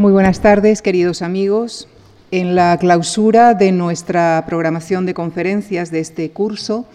Muy 0.00 0.12
buenas 0.12 0.40
tardes, 0.40 0.80
queridos 0.80 1.20
amigos. 1.20 1.86
En 2.30 2.54
la 2.54 2.78
clausura 2.78 3.52
de 3.52 3.70
nuestra 3.70 4.42
programación 4.46 5.04
de 5.04 5.12
conferencias 5.12 5.90
de 5.90 6.00
este 6.00 6.30
curso, 6.30 6.86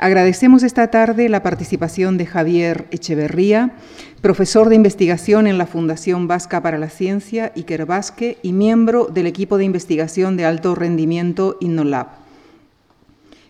agradecemos 0.00 0.62
esta 0.62 0.90
tarde 0.90 1.28
la 1.28 1.42
participación 1.42 2.16
de 2.16 2.24
Javier 2.24 2.86
Echeverría, 2.90 3.72
profesor 4.22 4.70
de 4.70 4.76
investigación 4.76 5.46
en 5.46 5.58
la 5.58 5.66
Fundación 5.66 6.26
Vasca 6.26 6.62
para 6.62 6.78
la 6.78 6.88
Ciencia, 6.88 7.52
Iker 7.54 7.84
Basque, 7.84 8.38
y 8.42 8.54
miembro 8.54 9.08
del 9.08 9.26
equipo 9.26 9.58
de 9.58 9.66
investigación 9.66 10.38
de 10.38 10.46
alto 10.46 10.74
rendimiento 10.74 11.58
InnoLab. 11.60 12.27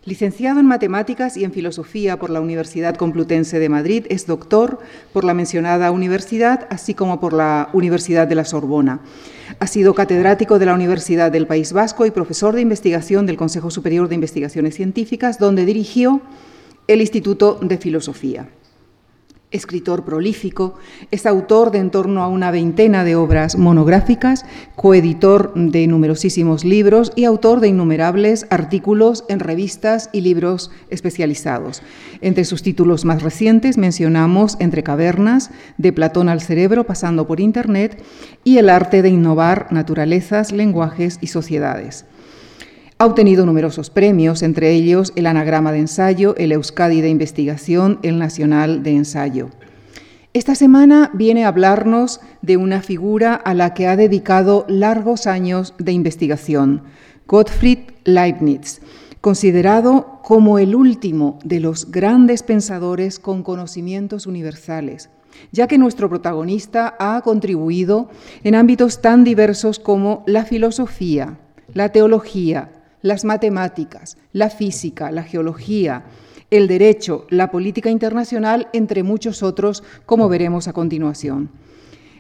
Licenciado 0.08 0.58
en 0.58 0.64
Matemáticas 0.64 1.36
y 1.36 1.44
en 1.44 1.52
Filosofía 1.52 2.18
por 2.18 2.30
la 2.30 2.40
Universidad 2.40 2.96
Complutense 2.96 3.58
de 3.58 3.68
Madrid, 3.68 4.06
es 4.08 4.26
doctor 4.26 4.78
por 5.12 5.22
la 5.22 5.34
mencionada 5.34 5.90
universidad, 5.90 6.66
así 6.70 6.94
como 6.94 7.20
por 7.20 7.34
la 7.34 7.68
Universidad 7.74 8.26
de 8.26 8.34
la 8.34 8.46
Sorbona. 8.46 9.00
Ha 9.58 9.66
sido 9.66 9.92
catedrático 9.92 10.58
de 10.58 10.64
la 10.64 10.72
Universidad 10.72 11.30
del 11.30 11.46
País 11.46 11.74
Vasco 11.74 12.06
y 12.06 12.10
profesor 12.10 12.54
de 12.54 12.62
investigación 12.62 13.26
del 13.26 13.36
Consejo 13.36 13.70
Superior 13.70 14.08
de 14.08 14.14
Investigaciones 14.14 14.76
Científicas, 14.76 15.38
donde 15.38 15.66
dirigió 15.66 16.22
el 16.86 17.02
Instituto 17.02 17.58
de 17.60 17.76
Filosofía. 17.76 18.48
Escritor 19.50 20.04
prolífico, 20.04 20.74
es 21.10 21.24
autor 21.24 21.70
de 21.70 21.78
en 21.78 21.90
torno 21.90 22.22
a 22.22 22.28
una 22.28 22.50
veintena 22.50 23.02
de 23.02 23.16
obras 23.16 23.56
monográficas, 23.56 24.44
coeditor 24.76 25.54
de 25.54 25.86
numerosísimos 25.86 26.66
libros 26.66 27.12
y 27.16 27.24
autor 27.24 27.60
de 27.60 27.68
innumerables 27.68 28.46
artículos 28.50 29.24
en 29.28 29.40
revistas 29.40 30.10
y 30.12 30.20
libros 30.20 30.70
especializados. 30.90 31.82
Entre 32.20 32.44
sus 32.44 32.62
títulos 32.62 33.06
más 33.06 33.22
recientes 33.22 33.78
mencionamos 33.78 34.56
Entre 34.60 34.82
cavernas, 34.82 35.50
de 35.78 35.94
Platón 35.94 36.28
al 36.28 36.42
cerebro, 36.42 36.84
pasando 36.84 37.26
por 37.26 37.40
Internet, 37.40 38.02
y 38.44 38.58
El 38.58 38.68
arte 38.68 39.00
de 39.00 39.08
innovar 39.08 39.68
naturalezas, 39.70 40.52
lenguajes 40.52 41.18
y 41.22 41.28
sociedades. 41.28 42.04
Ha 43.00 43.06
obtenido 43.06 43.46
numerosos 43.46 43.90
premios, 43.90 44.42
entre 44.42 44.72
ellos 44.72 45.12
el 45.14 45.26
Anagrama 45.26 45.70
de 45.70 45.78
Ensayo, 45.78 46.34
el 46.36 46.50
Euskadi 46.50 47.00
de 47.00 47.08
Investigación, 47.08 48.00
el 48.02 48.18
Nacional 48.18 48.82
de 48.82 48.90
Ensayo. 48.90 49.50
Esta 50.32 50.56
semana 50.56 51.12
viene 51.14 51.44
a 51.44 51.48
hablarnos 51.48 52.20
de 52.42 52.56
una 52.56 52.82
figura 52.82 53.34
a 53.34 53.54
la 53.54 53.72
que 53.72 53.86
ha 53.86 53.94
dedicado 53.94 54.64
largos 54.66 55.28
años 55.28 55.74
de 55.78 55.92
investigación, 55.92 56.82
Gottfried 57.28 57.78
Leibniz, 58.02 58.80
considerado 59.20 60.18
como 60.24 60.58
el 60.58 60.74
último 60.74 61.38
de 61.44 61.60
los 61.60 61.92
grandes 61.92 62.42
pensadores 62.42 63.20
con 63.20 63.44
conocimientos 63.44 64.26
universales, 64.26 65.08
ya 65.52 65.68
que 65.68 65.78
nuestro 65.78 66.08
protagonista 66.08 66.96
ha 66.98 67.20
contribuido 67.20 68.10
en 68.42 68.56
ámbitos 68.56 69.00
tan 69.00 69.22
diversos 69.22 69.78
como 69.78 70.24
la 70.26 70.44
filosofía, 70.44 71.38
la 71.74 71.90
teología, 71.90 72.72
las 73.02 73.24
matemáticas, 73.24 74.16
la 74.32 74.50
física, 74.50 75.10
la 75.10 75.22
geología, 75.22 76.04
el 76.50 76.66
derecho, 76.66 77.26
la 77.30 77.50
política 77.50 77.90
internacional, 77.90 78.68
entre 78.72 79.02
muchos 79.02 79.42
otros, 79.42 79.82
como 80.06 80.28
veremos 80.28 80.68
a 80.68 80.72
continuación. 80.72 81.50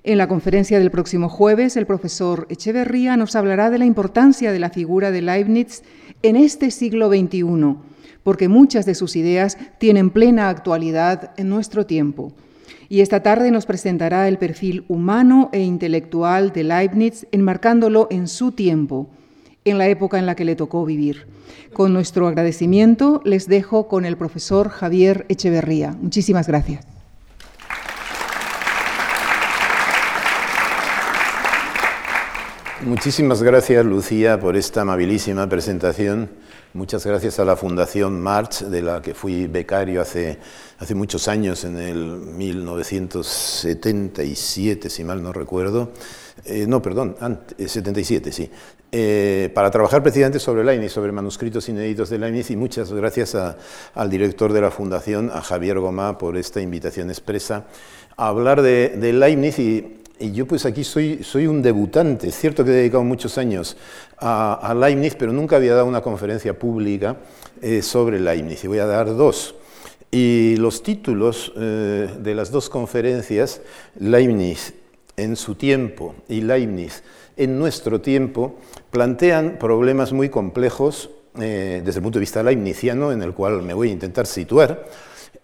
En 0.04 0.18
la 0.18 0.28
conferencia 0.28 0.78
del 0.78 0.90
próximo 0.90 1.28
jueves, 1.28 1.76
el 1.76 1.86
profesor 1.86 2.46
Echeverría 2.50 3.16
nos 3.16 3.36
hablará 3.36 3.68
de 3.70 3.78
la 3.78 3.84
importancia 3.84 4.52
de 4.52 4.58
la 4.58 4.70
figura 4.70 5.10
de 5.10 5.22
Leibniz 5.22 5.82
en 6.22 6.36
este 6.36 6.70
siglo 6.70 7.08
XXI, 7.08 7.76
porque 8.22 8.48
muchas 8.48 8.86
de 8.86 8.94
sus 8.94 9.16
ideas 9.16 9.58
tienen 9.78 10.10
plena 10.10 10.48
actualidad 10.48 11.32
en 11.36 11.48
nuestro 11.48 11.86
tiempo. 11.86 12.32
Y 12.88 13.00
esta 13.00 13.22
tarde 13.22 13.50
nos 13.50 13.66
presentará 13.66 14.28
el 14.28 14.38
perfil 14.38 14.84
humano 14.88 15.50
e 15.52 15.60
intelectual 15.60 16.52
de 16.52 16.64
Leibniz, 16.64 17.26
enmarcándolo 17.32 18.08
en 18.10 18.28
su 18.28 18.52
tiempo, 18.52 19.10
en 19.70 19.78
la 19.78 19.88
época 19.88 20.18
en 20.18 20.26
la 20.26 20.34
que 20.34 20.44
le 20.44 20.56
tocó 20.56 20.84
vivir. 20.84 21.26
Con 21.72 21.92
nuestro 21.92 22.28
agradecimiento 22.28 23.20
les 23.24 23.46
dejo 23.46 23.88
con 23.88 24.04
el 24.04 24.16
profesor 24.16 24.68
Javier 24.68 25.26
Echeverría. 25.28 25.96
Muchísimas 26.00 26.46
gracias. 26.46 26.86
Muchísimas 32.80 33.42
gracias, 33.42 33.84
Lucía, 33.84 34.38
por 34.38 34.56
esta 34.56 34.82
amabilísima 34.82 35.48
presentación. 35.48 36.30
Muchas 36.74 37.04
gracias 37.04 37.40
a 37.40 37.44
la 37.44 37.56
Fundación 37.56 38.20
March, 38.20 38.60
de 38.60 38.82
la 38.82 39.02
que 39.02 39.14
fui 39.14 39.48
becario 39.48 40.00
hace, 40.00 40.38
hace 40.78 40.94
muchos 40.94 41.26
años, 41.26 41.64
en 41.64 41.76
el 41.76 41.96
1977, 41.96 44.88
si 44.88 45.02
mal 45.02 45.20
no 45.22 45.32
recuerdo. 45.32 45.90
Eh, 46.44 46.66
no, 46.68 46.80
perdón, 46.80 47.16
77, 47.58 48.30
sí. 48.30 48.48
Eh, 48.90 49.50
para 49.54 49.70
trabajar 49.70 50.02
precisamente 50.02 50.38
sobre 50.38 50.64
Leibniz, 50.64 50.92
sobre 50.92 51.12
manuscritos 51.12 51.68
inéditos 51.68 52.08
de 52.08 52.18
Leibniz, 52.18 52.50
y 52.50 52.56
muchas 52.56 52.90
gracias 52.90 53.36
al 53.94 54.08
director 54.08 54.50
de 54.54 54.62
la 54.62 54.70
Fundación, 54.70 55.30
a 55.30 55.42
Javier 55.42 55.78
Gomá, 55.78 56.16
por 56.16 56.38
esta 56.38 56.62
invitación 56.62 57.10
expresa 57.10 57.66
a 58.16 58.28
hablar 58.28 58.62
de, 58.62 59.12
Leibniz. 59.12 59.58
Y, 59.58 59.94
yo 60.32 60.46
pues 60.46 60.64
aquí 60.64 60.84
soy, 60.84 61.22
soy 61.22 61.46
un 61.46 61.60
debutante, 61.60 62.28
es 62.28 62.34
cierto 62.34 62.64
que 62.64 62.70
he 62.70 62.74
dedicado 62.74 63.04
muchos 63.04 63.36
años 63.36 63.76
a, 64.16 64.54
a 64.54 64.74
Leibniz, 64.74 65.14
pero 65.16 65.32
nunca 65.32 65.56
había 65.56 65.74
dado 65.74 65.86
una 65.86 66.00
conferencia 66.00 66.58
pública 66.58 67.18
eh, 67.60 67.82
sobre 67.82 68.18
Leibniz, 68.18 68.64
y 68.64 68.68
voy 68.68 68.78
a 68.78 68.86
dar 68.86 69.14
dos. 69.14 69.54
Y 70.10 70.56
los 70.56 70.82
títulos 70.82 71.52
de 71.54 72.34
las 72.34 72.50
dos 72.50 72.70
conferencias, 72.70 73.60
Leibniz 74.00 74.72
en 75.18 75.36
su 75.36 75.54
tiempo 75.54 76.14
y 76.28 76.40
Leibniz 76.40 77.02
en 77.38 77.58
nuestro 77.58 78.00
tiempo, 78.00 78.56
plantean 78.90 79.56
problemas 79.58 80.12
muy 80.12 80.28
complejos 80.28 81.10
eh, 81.40 81.80
desde 81.84 82.00
el 82.00 82.02
punto 82.02 82.18
de 82.18 82.22
vista 82.22 82.42
leibniziano, 82.42 83.12
en 83.12 83.22
el 83.22 83.32
cual 83.32 83.62
me 83.62 83.72
voy 83.72 83.90
a 83.90 83.92
intentar 83.92 84.26
situar. 84.26 84.86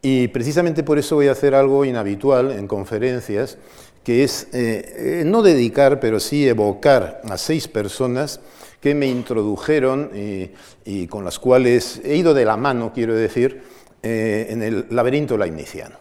Y 0.03 0.29
precisamente 0.29 0.83
por 0.83 0.99
eso 0.99 1.15
voy 1.15 1.29
a 1.29 1.33
hacer 1.33 1.55
algo 1.55 1.85
inhabitual 1.85 2.51
en 2.51 2.67
conferencias, 2.67 3.59
que 4.03 4.25
es 4.25 4.49
eh, 4.53 5.21
eh, 5.21 5.23
no 5.25 5.43
dedicar, 5.43 6.01
pero 6.01 6.21
sí 6.21 6.47
evocar 6.47 7.23
a 7.25 7.39
seis 7.39 7.69
personas 7.69 8.41
que 8.81 8.95
me 8.95 9.07
introdujeron 9.07 10.11
y, 10.85 11.07
con 11.07 11.25
las 11.25 11.39
cuales 11.39 12.03
he 12.05 12.17
ido 12.17 12.35
de 12.35 12.45
la 12.45 12.59
mano, 12.59 12.93
quiero 12.93 13.15
decir, 13.15 13.63
en 14.03 14.63
el 14.63 14.85
laberinto 14.91 15.39
leibniziano. 15.39 15.97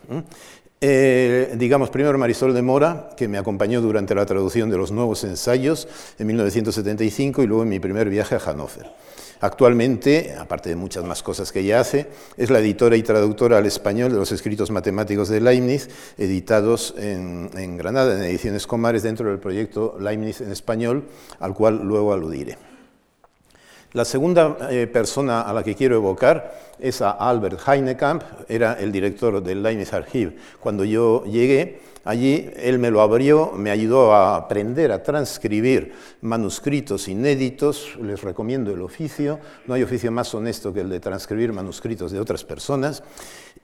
Eh, 0.85 1.55
digamos, 1.55 1.89
primero 1.89 2.17
Marisol 2.17 2.53
de 2.53 2.61
Mora, 2.61 3.11
que 3.15 3.29
me 3.29 3.37
acompañó 3.37 3.79
durante 3.79 4.13
la 4.13 4.25
traducción 4.25 4.69
de 4.69 4.75
los 4.75 4.91
nuevos 4.91 5.23
ensayos 5.23 5.87
en 6.19 6.27
1975 6.27 7.41
y 7.41 7.47
luego 7.47 7.63
en 7.63 7.69
mi 7.69 7.79
primer 7.79 8.09
viaje 8.09 8.35
a 8.35 8.39
Hannover. 8.39 8.91
Actualmente, 9.39 10.35
aparte 10.37 10.67
de 10.67 10.75
muchas 10.75 11.05
más 11.05 11.23
cosas 11.23 11.53
que 11.53 11.61
ella 11.61 11.79
hace, 11.79 12.07
es 12.35 12.49
la 12.49 12.59
editora 12.59 12.97
y 12.97 13.01
traductora 13.01 13.59
al 13.59 13.65
español 13.65 14.11
de 14.11 14.17
los 14.17 14.33
escritos 14.33 14.71
matemáticos 14.71 15.29
de 15.29 15.39
Leibniz, 15.39 15.87
editados 16.17 16.93
en, 16.97 17.77
Granada, 17.77 18.17
en 18.17 18.23
ediciones 18.25 18.67
Comares, 18.67 19.03
dentro 19.03 19.29
del 19.29 19.39
proyecto 19.39 19.95
Leibniz 20.01 20.41
en 20.41 20.51
español, 20.51 21.05
al 21.39 21.53
cual 21.53 21.79
luego 21.81 22.11
aludiré. 22.11 22.57
La 23.93 24.03
segunda 24.03 24.57
eh, 24.71 24.87
persona 24.87 25.43
a 25.43 25.53
la 25.53 25.63
que 25.63 25.75
quiero 25.75 25.95
evocar 25.95 26.72
es 26.79 27.01
a 27.01 27.11
Albert 27.11 27.59
Heinekamp, 27.67 28.23
era 28.47 28.73
el 28.73 28.91
director 28.91 29.41
del 29.41 29.63
Leibniz 29.63 29.93
Archive. 29.93 30.35
Cuando 30.59 30.83
yo 30.83 31.23
llegué, 31.25 31.79
allí 32.03 32.49
él 32.57 32.79
me 32.79 32.91
lo 32.91 33.01
abrió, 33.01 33.51
me 33.55 33.71
ayudó 33.71 34.13
a 34.13 34.35
aprender 34.35 34.91
a 34.91 35.03
transcribir 35.03 35.93
manuscritos 36.21 37.07
inéditos, 37.07 37.97
les 38.01 38.21
recomiendo 38.21 38.71
el 38.71 38.81
oficio, 38.81 39.39
no 39.67 39.73
hay 39.73 39.83
oficio 39.83 40.11
más 40.11 40.33
honesto 40.33 40.73
que 40.73 40.81
el 40.81 40.89
de 40.89 40.99
transcribir 40.99 41.53
manuscritos 41.53 42.11
de 42.11 42.19
otras 42.19 42.43
personas, 42.43 43.03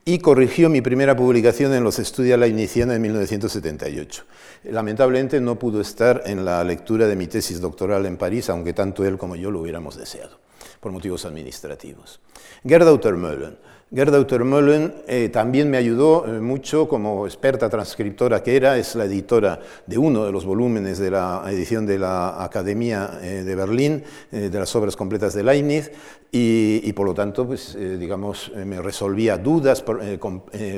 y 0.05 0.19
corrigió 0.19 0.69
mi 0.69 0.81
primera 0.81 1.15
publicación 1.15 1.73
en 1.73 1.83
los 1.83 1.99
Estudia 1.99 2.37
Leibniziana 2.37 2.95
en 2.95 3.01
1978. 3.01 4.23
Lamentablemente 4.63 5.39
no 5.39 5.59
pudo 5.59 5.81
estar 5.81 6.23
en 6.25 6.45
la 6.45 6.63
lectura 6.63 7.05
de 7.07 7.15
mi 7.15 7.27
tesis 7.27 7.61
doctoral 7.61 8.05
en 8.05 8.17
París, 8.17 8.49
aunque 8.49 8.73
tanto 8.73 9.05
él 9.05 9.17
como 9.17 9.35
yo 9.35 9.51
lo 9.51 9.61
hubiéramos 9.61 9.97
deseado, 9.97 10.39
por 10.79 10.91
motivos 10.91 11.25
administrativos. 11.25 12.19
Gerda 12.65 12.93
Uttermöhlen. 12.93 13.57
Gerda 13.91 14.19
Uttermöhlen 14.19 14.93
eh, 15.07 15.29
también 15.29 15.67
me 15.71 15.77
ayudó 15.77 16.23
eh, 16.27 16.39
mucho 16.39 16.87
como 16.87 17.25
experta 17.25 17.71
transcriptora 17.71 18.43
que 18.43 18.55
era, 18.55 18.77
es 18.77 18.93
la 18.93 19.05
editora 19.05 19.59
de 19.87 19.97
uno 19.97 20.25
de 20.25 20.31
los 20.31 20.45
volúmenes 20.45 20.99
de 20.99 21.09
la 21.09 21.43
edición 21.47 21.87
de 21.87 21.97
la 21.97 22.43
Academia 22.43 23.19
eh, 23.23 23.41
de 23.43 23.55
Berlín, 23.55 24.03
de 24.29 24.51
las 24.51 24.75
obras 24.75 24.95
completas 24.95 25.33
de 25.33 25.43
Leibniz, 25.43 25.91
y, 26.31 26.93
por 26.93 27.07
lo 27.07 27.15
tanto, 27.15 27.47
pues, 27.47 27.75
digamos, 27.75 28.51
me 28.63 28.79
resolvía 28.83 29.39
dudas, 29.39 29.83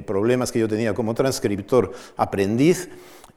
problemas 0.06 0.50
que 0.50 0.60
yo 0.60 0.68
tenía 0.70 0.94
como 0.94 1.14
transcriptor 1.14 1.92
aprendiz, 2.16 2.88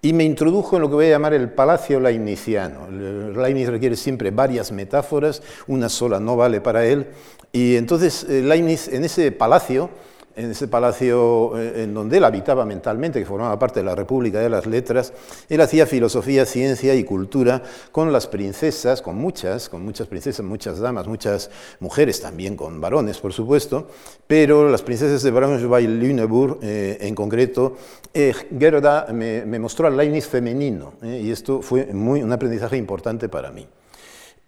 y 0.04 0.12
me 0.12 0.22
introdujo 0.22 0.76
en 0.76 0.82
lo 0.82 0.88
que 0.90 0.96
voy 0.96 1.06
a 1.06 1.10
llamar 1.10 1.32
el 1.32 1.48
palacio 1.48 1.98
leibniziano. 1.98 2.90
Leibniz 2.90 3.68
requiere 3.68 3.96
siempre 3.96 4.30
varias 4.30 4.70
metáforas, 4.70 5.42
una 5.66 5.88
sola 5.88 6.20
no 6.20 6.36
vale 6.36 6.60
para 6.60 6.84
él, 6.84 7.06
y 7.50 7.76
entonces 7.76 8.26
eh, 8.28 8.42
Leibniz 8.42 8.88
en 8.88 9.04
ese 9.04 9.32
palacio 9.32 9.88
en 10.36 10.50
ese 10.50 10.69
palacio 10.69 11.58
eh, 11.58 11.84
en 11.84 11.94
donde 11.94 12.16
él 12.16 12.25
habitaba 12.25 12.64
mentalmente, 12.64 13.20
que 13.20 13.26
formaba 13.26 13.58
parte 13.58 13.81
de 13.81 13.86
la 13.86 13.94
República 13.94 14.40
de 14.40 14.48
las 14.48 14.66
Letras, 14.66 15.12
él 15.48 15.60
hacía 15.60 15.86
filosofía, 15.86 16.44
ciencia 16.46 16.94
y 16.94 17.04
cultura 17.04 17.62
con 17.92 18.12
las 18.12 18.26
princesas, 18.26 19.00
con 19.00 19.16
muchas, 19.16 19.69
con 19.69 19.84
muchas 19.84 20.06
princesas, 20.08 20.44
muchas 20.44 20.78
damas, 20.78 21.06
muchas 21.06 21.50
mujeres, 21.81 22.20
también 22.20 22.56
con 22.56 22.81
varones, 22.81 23.19
por 23.19 23.32
supuesto, 23.32 23.88
pero 24.26 24.69
las 24.69 24.82
princesas 24.82 25.22
de 25.22 25.31
Braunschweig-Lüneburg, 25.32 26.58
eh, 26.62 26.98
en 27.00 27.14
concreto, 27.14 27.76
eh, 28.12 28.34
Gerda 28.58 29.06
me, 29.12 29.44
mostró 29.58 29.87
al 29.87 29.96
Leibniz 29.96 30.26
femenino, 30.26 30.94
y 31.02 31.30
esto 31.30 31.62
fue 31.62 31.88
un 31.92 32.32
aprendizaje 32.32 32.76
importante 32.76 33.28
para 33.28 33.50
mí. 33.50 33.66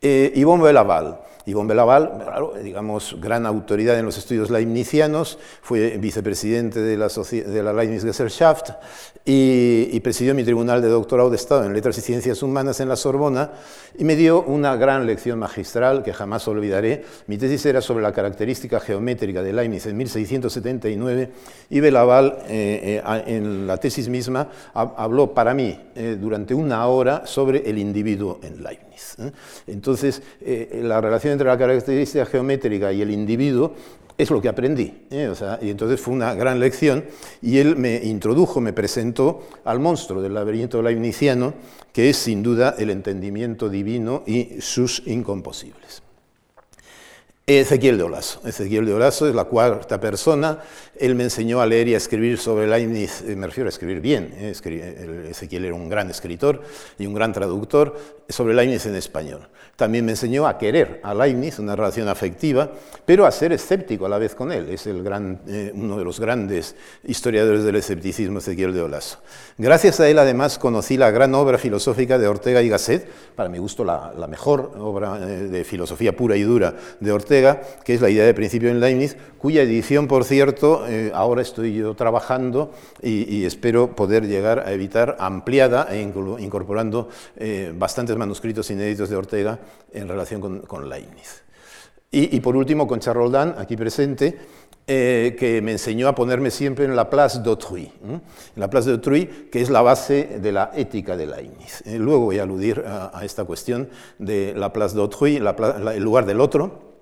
Yvonne 0.03 0.63
Belaval, 0.63 1.19
Yvonne 1.47 1.69
Belaval, 1.69 2.11
digamos, 2.63 3.17
gran 3.21 3.47
autoridad 3.47 3.97
en 3.99 4.05
los 4.05 4.19
estudios 4.19 4.51
leibnizianos, 4.51 5.39
fue 5.63 5.97
vicepresidente 5.97 6.81
de 6.81 6.97
la, 6.97 7.09
de 7.09 7.63
la 7.63 7.73
Leibniz 7.73 8.03
Gesellschaft 8.03 8.71
y, 9.25 9.99
presidió 10.01 10.35
mi 10.35 10.45
tribunal 10.45 10.83
de 10.83 10.89
doctorado 10.89 11.31
de 11.31 11.37
Estado 11.37 11.65
en 11.65 11.73
Letras 11.73 11.99
y 11.99 12.01
Ciencias 12.01 12.43
Humanas 12.43 12.79
en 12.81 12.89
la 12.89 12.97
Sorbona 12.97 13.51
y 13.99 14.05
me 14.05 14.15
dio 14.15 14.43
una 14.43 14.77
gran 14.77 15.07
lección 15.07 15.39
magistral 15.39 16.03
que 16.03 16.13
jamás 16.13 16.47
olvidaré. 16.47 17.05
Mi 17.27 17.37
tesis 17.37 17.67
era 17.67 17.81
sobre 17.81 18.03
la 18.03 18.13
característica 18.13 18.79
geométrica 18.79 19.43
de 19.43 19.53
Leibniz 19.53 19.87
en 19.87 19.97
1679 19.97 21.31
y 21.71 21.81
Belaval 21.81 22.39
eh, 22.49 23.03
eh, 23.05 23.23
en 23.27 23.67
la 23.67 23.79
tesis 23.79 24.09
misma 24.09 24.49
habló 24.75 25.33
para 25.33 25.55
mí 25.55 25.79
eh, 25.95 26.17
durante 26.21 26.55
una 26.55 26.87
hora 26.87 27.27
sobre 27.27 27.69
el 27.69 27.79
individuo 27.79 28.39
en 28.43 28.63
Leibniz. 28.63 28.86
Entonces, 29.67 30.23
la 30.73 31.01
relación 31.01 31.33
entre 31.33 31.47
la 31.47 31.59
característica 31.59 32.27
geométrica 32.27 32.93
y 32.93 33.03
el 33.03 33.11
individuo 33.11 33.75
es 34.19 34.31
lo 34.31 34.41
que 34.41 34.49
aprendí. 34.49 34.95
¿eh? 35.11 35.33
y 35.63 35.71
entonces 35.71 36.01
fue 36.01 36.15
una 36.15 36.35
gran 36.35 36.59
lección 36.59 37.05
y 37.43 37.59
él 37.59 37.77
me 37.77 37.97
introdujo, 38.05 38.61
me 38.61 38.73
presentó 38.73 39.47
al 39.65 39.79
monstruo 39.79 40.23
del 40.23 40.35
laberinto 40.35 40.83
leibniziano, 40.83 41.55
que 41.93 42.11
es 42.11 42.17
sin 42.17 42.43
duda 42.43 42.75
el 42.79 42.91
entendimiento 42.91 43.69
divino 43.69 44.23
y 44.27 44.61
sus 44.61 45.03
incomposibles. 45.07 46.06
Ezequiel 47.49 47.97
de 47.97 48.03
Olaso. 48.03 48.41
Ezequiel 48.45 48.87
de 48.87 48.95
Olaso 48.95 49.29
es 49.29 49.35
la 49.37 49.45
cuarta 49.45 50.01
persona. 50.01 50.59
Él 50.99 51.15
me 51.15 51.23
enseñó 51.23 51.61
a 51.61 51.67
leer 51.67 51.87
y 51.87 51.95
a 51.95 51.97
escribir 51.97 52.39
sobre 52.39 52.67
Leibniz, 52.67 53.23
eh, 53.23 53.37
me 53.37 53.47
refiero 53.47 53.69
a 53.69 53.71
escribir 53.71 54.01
bien. 54.01 54.35
¿eh? 54.37 54.53
Ezequiel 55.31 55.65
era 55.65 55.75
un 55.77 55.89
gran 55.89 56.11
escritor 56.11 56.61
y 56.99 57.07
un 57.07 57.15
gran 57.15 57.33
traductor 57.33 57.97
sobre 58.29 58.53
Leibniz 58.53 58.87
en 58.87 58.97
español. 58.97 59.47
También 59.77 60.05
me 60.05 60.13
enseñó 60.13 60.49
a 60.49 60.59
querer 60.59 61.01
a 61.05 61.15
Leibniz, 61.15 61.61
una 61.61 61.77
relación 61.77 62.09
afectiva, 62.09 62.69
pero 63.05 63.27
a 63.27 63.31
ser 63.31 63.53
escéptico 63.53 64.07
a 64.07 64.09
la 64.09 64.19
vez 64.19 64.35
con 64.35 64.51
él. 64.51 64.69
Es 64.71 64.89
el 64.89 65.05
gran, 65.05 65.43
eh, 65.47 65.71
uno 65.73 65.99
de 65.99 66.05
los 66.05 66.19
grandes 66.19 66.75
historiadores 67.05 67.63
del 67.63 67.77
escepticismo, 67.77 68.41
Ezequiel 68.41 68.75
de 68.75 68.81
Olaso. 68.81 69.19
Gracias 69.57 70.01
a 70.01 70.09
él, 70.09 70.19
además, 70.19 70.59
conocí 70.59 70.97
la 70.97 71.13
gran 71.13 71.33
obra 71.37 71.59
filosófica 71.59 72.19
de 72.19 72.27
Ortega 72.27 72.61
y 72.63 72.71
Gasset, 72.71 73.07
para 73.37 73.49
mi 73.49 73.59
gusto 73.59 73.85
la, 73.85 74.13
la 74.19 74.27
mejor 74.27 74.73
obra 74.79 75.19
de 75.19 75.63
filosofía 75.63 76.17
pura 76.17 76.37
y 76.37 76.43
dura 76.43 76.75
de 76.99 77.13
Ortega 77.13 77.36
que 77.85 77.95
es 77.95 78.01
la 78.01 78.11
idea 78.11 78.25
de 78.25 78.35
principio 78.35 78.71
en 78.71 78.81
Leibniz, 78.81 79.17
cuya 79.39 79.63
edición, 79.63 80.09
por 80.09 80.25
cierto, 80.25 80.87
eh, 80.89 81.13
ahora 81.15 81.43
estoy 81.43 81.75
yo 81.75 81.95
trabajando 81.95 82.73
y, 83.03 83.45
espero 83.45 83.95
poder 83.95 84.27
llegar 84.27 84.61
a 84.67 84.73
evitar 84.73 85.17
ampliada 85.21 85.87
e 85.91 86.01
incorporando 86.01 87.09
eh, 87.37 87.73
bastantes 87.77 88.17
manuscritos 88.17 88.71
inéditos 88.71 89.09
de 89.09 89.17
Ortega 89.17 89.59
en 89.93 90.09
relación 90.09 90.41
con, 90.63 90.89
Leibniz. 90.89 91.45
Y, 92.11 92.41
por 92.41 92.57
último, 92.57 92.87
con 92.87 93.01
Roldán, 93.01 93.55
aquí 93.59 93.77
presente, 93.77 94.39
eh, 94.87 95.37
que 95.39 95.61
me 95.61 95.73
enseñó 95.73 96.09
a 96.09 96.15
ponerme 96.15 96.51
siempre 96.51 96.87
en 96.87 96.97
la 96.97 97.11
place 97.11 97.41
d'autrui, 97.41 97.93
la 98.55 98.71
place 98.71 98.91
d'autrui, 98.91 99.27
que 99.51 99.61
es 99.61 99.69
la 99.69 99.83
base 99.83 100.39
de 100.41 100.51
la 100.51 100.71
ética 100.75 101.17
de 101.17 101.27
Leibniz. 101.27 101.83
luego 101.87 102.25
voy 102.25 102.39
a 102.39 102.45
aludir 102.45 102.85
a, 102.87 103.21
esta 103.25 103.45
cuestión 103.45 103.89
de 104.19 104.55
la 104.57 104.73
place 104.73 104.97
d'autrui, 104.97 105.37
el 105.37 106.03
lugar 106.03 106.25
del 106.25 106.41
otro, 106.41 106.96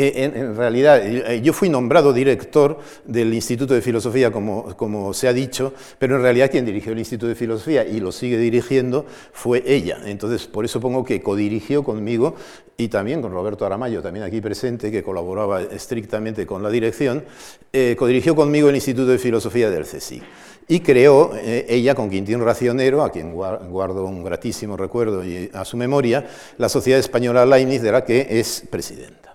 eh, 0.00 0.30
en, 0.32 0.54
realidad, 0.54 1.04
eh, 1.04 1.40
yo 1.42 1.52
fui 1.52 1.68
nombrado 1.68 2.12
director 2.12 2.78
del 3.04 3.34
Instituto 3.34 3.74
de 3.74 3.82
Filosofía, 3.82 4.30
como, 4.30 5.12
se 5.12 5.26
ha 5.26 5.32
dicho, 5.32 5.74
pero 5.98 6.14
en 6.14 6.22
realidad 6.22 6.52
quien 6.52 6.64
dirigió 6.64 6.92
el 6.92 7.00
Instituto 7.00 7.26
de 7.26 7.34
Filosofía 7.34 7.84
y 7.84 7.98
lo 7.98 8.12
sigue 8.12 8.38
dirigiendo 8.38 9.06
fue 9.32 9.64
ella. 9.66 9.98
Entonces, 10.04 10.46
por 10.46 10.64
eso 10.64 10.78
pongo 10.78 11.04
que 11.04 11.20
codirigió 11.20 11.82
conmigo 11.82 12.36
y 12.76 12.86
también 12.86 13.20
con 13.20 13.32
Roberto 13.32 13.66
Aramayo, 13.66 14.00
también 14.00 14.24
aquí 14.24 14.40
presente, 14.40 14.92
que 14.92 15.02
colaboraba 15.02 15.62
estrictamente 15.62 16.46
con 16.46 16.62
la 16.62 16.70
dirección, 16.70 17.24
eh, 17.72 17.96
codirigió 17.98 18.36
conmigo 18.36 18.68
el 18.68 18.76
Instituto 18.76 19.08
de 19.08 19.18
Filosofía 19.18 19.68
del 19.68 19.82
CSIC. 19.82 20.22
Y 20.68 20.78
creó 20.80 21.32
ella 21.42 21.96
con 21.96 22.08
Quintín 22.08 22.44
Racionero, 22.44 23.02
a 23.02 23.10
quien 23.10 23.32
guardo 23.32 24.04
un 24.04 24.22
gratísimo 24.22 24.76
recuerdo 24.76 25.24
y 25.24 25.50
a 25.54 25.64
su 25.64 25.76
memoria, 25.76 26.28
la 26.56 26.68
Sociedad 26.68 27.00
Española 27.00 27.44
Leibniz, 27.46 27.82
de 27.82 27.90
la 27.90 28.04
que 28.04 28.26
es 28.30 28.62
presidenta. 28.70 29.27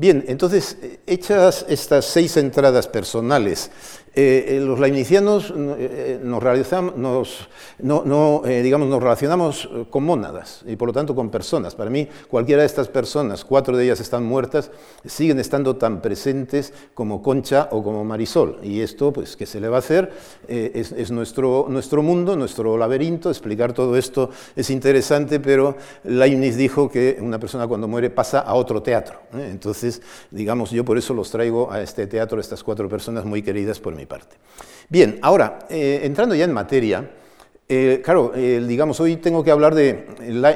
Bien, 0.00 0.24
entonces, 0.28 0.78
eh, 0.80 1.00
hechas 1.06 1.66
estas 1.68 2.06
seis 2.06 2.38
entradas 2.38 2.88
personales 2.88 3.70
eh, 4.12 4.56
eh, 4.56 4.60
los 4.60 4.80
leibnizianos 4.80 5.54
eh, 5.56 6.18
nos, 6.20 6.42
nos, 6.96 7.48
no, 7.78 8.42
digamos, 8.44 8.88
nos 8.88 9.00
relacionamos 9.00 9.70
con 9.88 10.02
mónadas 10.02 10.64
y 10.66 10.74
por 10.74 10.88
lo 10.88 10.92
tanto 10.92 11.14
con 11.14 11.30
personas. 11.30 11.76
Para 11.76 11.90
mí, 11.90 12.08
cualquiera 12.28 12.62
de 12.62 12.66
estas 12.66 12.88
personas, 12.88 13.44
cuatro 13.44 13.76
de 13.76 13.84
ellas 13.84 14.00
están 14.00 14.24
muertas, 14.24 14.72
siguen 15.04 15.38
estando 15.38 15.76
tan 15.76 16.02
presentes 16.02 16.72
como 16.92 17.22
Concha 17.22 17.68
o 17.70 17.84
como 17.84 18.04
Marisol. 18.04 18.58
Y 18.64 18.80
esto, 18.80 19.12
pues, 19.12 19.36
¿qué 19.36 19.46
se 19.46 19.60
le 19.60 19.68
va 19.68 19.76
a 19.76 19.80
hacer? 19.80 20.10
es, 20.48 20.90
es 20.90 21.12
nuestro, 21.12 21.66
nuestro 21.68 22.02
mundo, 22.02 22.34
nuestro 22.34 22.76
laberinto. 22.76 23.30
Explicar 23.30 23.72
todo 23.72 23.96
esto 23.96 24.30
es 24.56 24.70
interesante, 24.70 25.38
pero 25.38 25.76
Leibniz 26.02 26.56
dijo 26.56 26.90
que 26.90 27.18
una 27.20 27.38
persona 27.38 27.68
cuando 27.68 27.86
muere 27.86 28.10
pasa 28.10 28.40
a 28.40 28.54
otro 28.54 28.82
teatro. 28.82 29.20
Entonces, 29.34 30.02
digamos, 30.32 30.72
yo 30.72 30.84
por 30.84 30.98
eso 30.98 31.14
los 31.14 31.30
traigo 31.30 31.70
a 31.70 31.80
este 31.80 32.08
teatro, 32.08 32.40
estas 32.40 32.64
cuatro 32.64 32.88
personas 32.88 33.24
muy 33.24 33.42
queridas 33.42 33.78
por 33.78 33.94
mí 33.94 33.99
parte. 34.06 34.36
Bien, 34.88 35.18
ahora, 35.22 35.60
eh, 35.70 36.00
entrando 36.02 36.34
ya 36.34 36.44
en 36.44 36.52
materia, 36.52 37.08
eh, 37.68 38.00
claro, 38.04 38.32
eh, 38.34 38.64
digamos, 38.66 38.98
hoy 38.98 39.16
tengo 39.16 39.44
que 39.44 39.52
hablar 39.52 39.76
de 39.76 40.06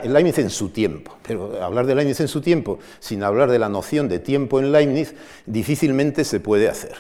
Leibniz 0.05 0.39
en 0.39 0.51
su 0.51 0.71
tiempo, 0.71 1.17
pero 1.27 1.63
hablar 1.63 1.87
de 1.87 1.95
Leibniz 1.95 2.19
en 2.19 2.27
su 2.27 2.41
tiempo 2.41 2.81
sin 2.99 3.23
hablar 3.23 3.49
de 3.49 3.61
la 3.61 3.69
noción 3.69 4.09
de 4.09 4.19
tiempo 4.19 4.59
en 4.59 4.73
Leibniz 4.73 5.15
difícilmente 5.47 6.25
se 6.25 6.41
puede 6.41 6.69
hacer. 6.69 6.97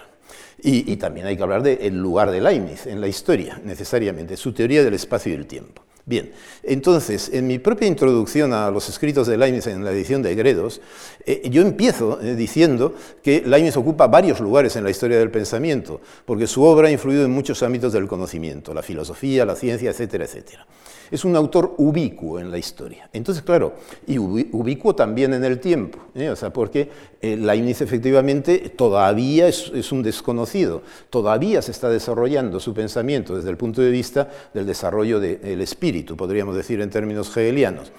Y, 0.62 0.93
y 0.93 0.96
también 0.99 1.26
hay 1.26 1.37
que 1.37 1.43
hablar 1.43 1.64
del 1.64 1.99
lugar 1.99 2.31
de 2.31 2.41
Leibniz 2.41 2.87
en 2.87 3.00
la 3.00 3.08
historia, 3.08 3.61
necesariamente, 3.64 4.37
su 4.37 4.52
teoría 4.52 4.85
del 4.85 4.94
espacio 4.94 5.32
y 5.32 5.35
el 5.35 5.47
tiempo. 5.47 5.82
Bien, 6.06 6.32
entonces, 6.62 7.30
en 7.32 7.46
mi 7.46 7.58
propia 7.58 7.88
introducción 7.88 8.52
a 8.52 8.70
los 8.70 8.90
escritos 8.90 9.26
de 9.26 9.38
Leibniz 9.38 9.66
en 9.68 9.84
la 9.84 9.90
edición 9.90 10.20
de 10.20 10.34
Gredos, 10.34 10.82
eh, 11.25 11.49
yo 11.50 11.62
empiezo 11.62 12.20
eh, 12.20 12.34
diciendo 12.34 12.94
que 13.23 13.42
Leibniz 13.46 13.78
ocupa 13.78 14.06
varios 14.06 14.38
lugares 14.40 14.76
en 14.76 14.84
la 14.84 14.90
historia 14.90 15.18
del 15.18 15.30
pensamiento, 15.30 16.02
porque 16.26 16.46
su 16.46 16.62
obra 16.62 16.88
ha 16.88 16.90
influido 16.90 17.25
en 17.25 17.30
muchos 17.30 17.62
ámbitos 17.62 17.94
del 17.94 18.06
conocimiento, 18.06 18.75
la 18.75 18.82
filosofía, 18.82 19.46
la 19.46 19.56
ciencia, 19.56 19.90
etcétera, 19.90 20.25
etcétera 20.25 20.66
es 21.11 21.25
un 21.25 21.37
autor 21.37 21.75
ubicuo 21.78 22.38
en 22.40 22.50
la 22.50 22.58
historia. 22.58 23.08
Entonces, 23.12 23.42
claro, 23.42 23.75
y 24.06 24.18
ubicuo 24.18 24.94
también 24.94 25.34
en 25.34 25.44
el 25.44 25.61
tiempo, 25.61 25.99
¿eh? 26.14 26.30
o 26.30 26.37
sea, 26.37 26.52
porque 26.52 26.88
eh, 27.20 27.37
Leibniz 27.37 27.80
efectivamente 27.80 28.73
todavía 28.76 29.49
es, 29.49 29.92
un 29.92 30.02
desconocido, 30.02 30.82
todavía 31.11 31.62
se 31.62 31.70
está 31.70 31.88
desarrollando 31.88 32.61
su 32.61 32.75
pensamiento 32.75 33.37
desde 33.37 33.50
el 33.50 33.56
punto 33.56 33.82
de 33.82 33.90
vista 33.90 34.28
del 34.52 34.66
desarrollo 34.66 35.20
del 35.20 35.61
espíritu, 35.61 36.16
podríamos 36.16 36.56
decir 36.56 36.80
en 36.80 36.90
términos 36.90 37.34
hegelianos. 37.37 37.92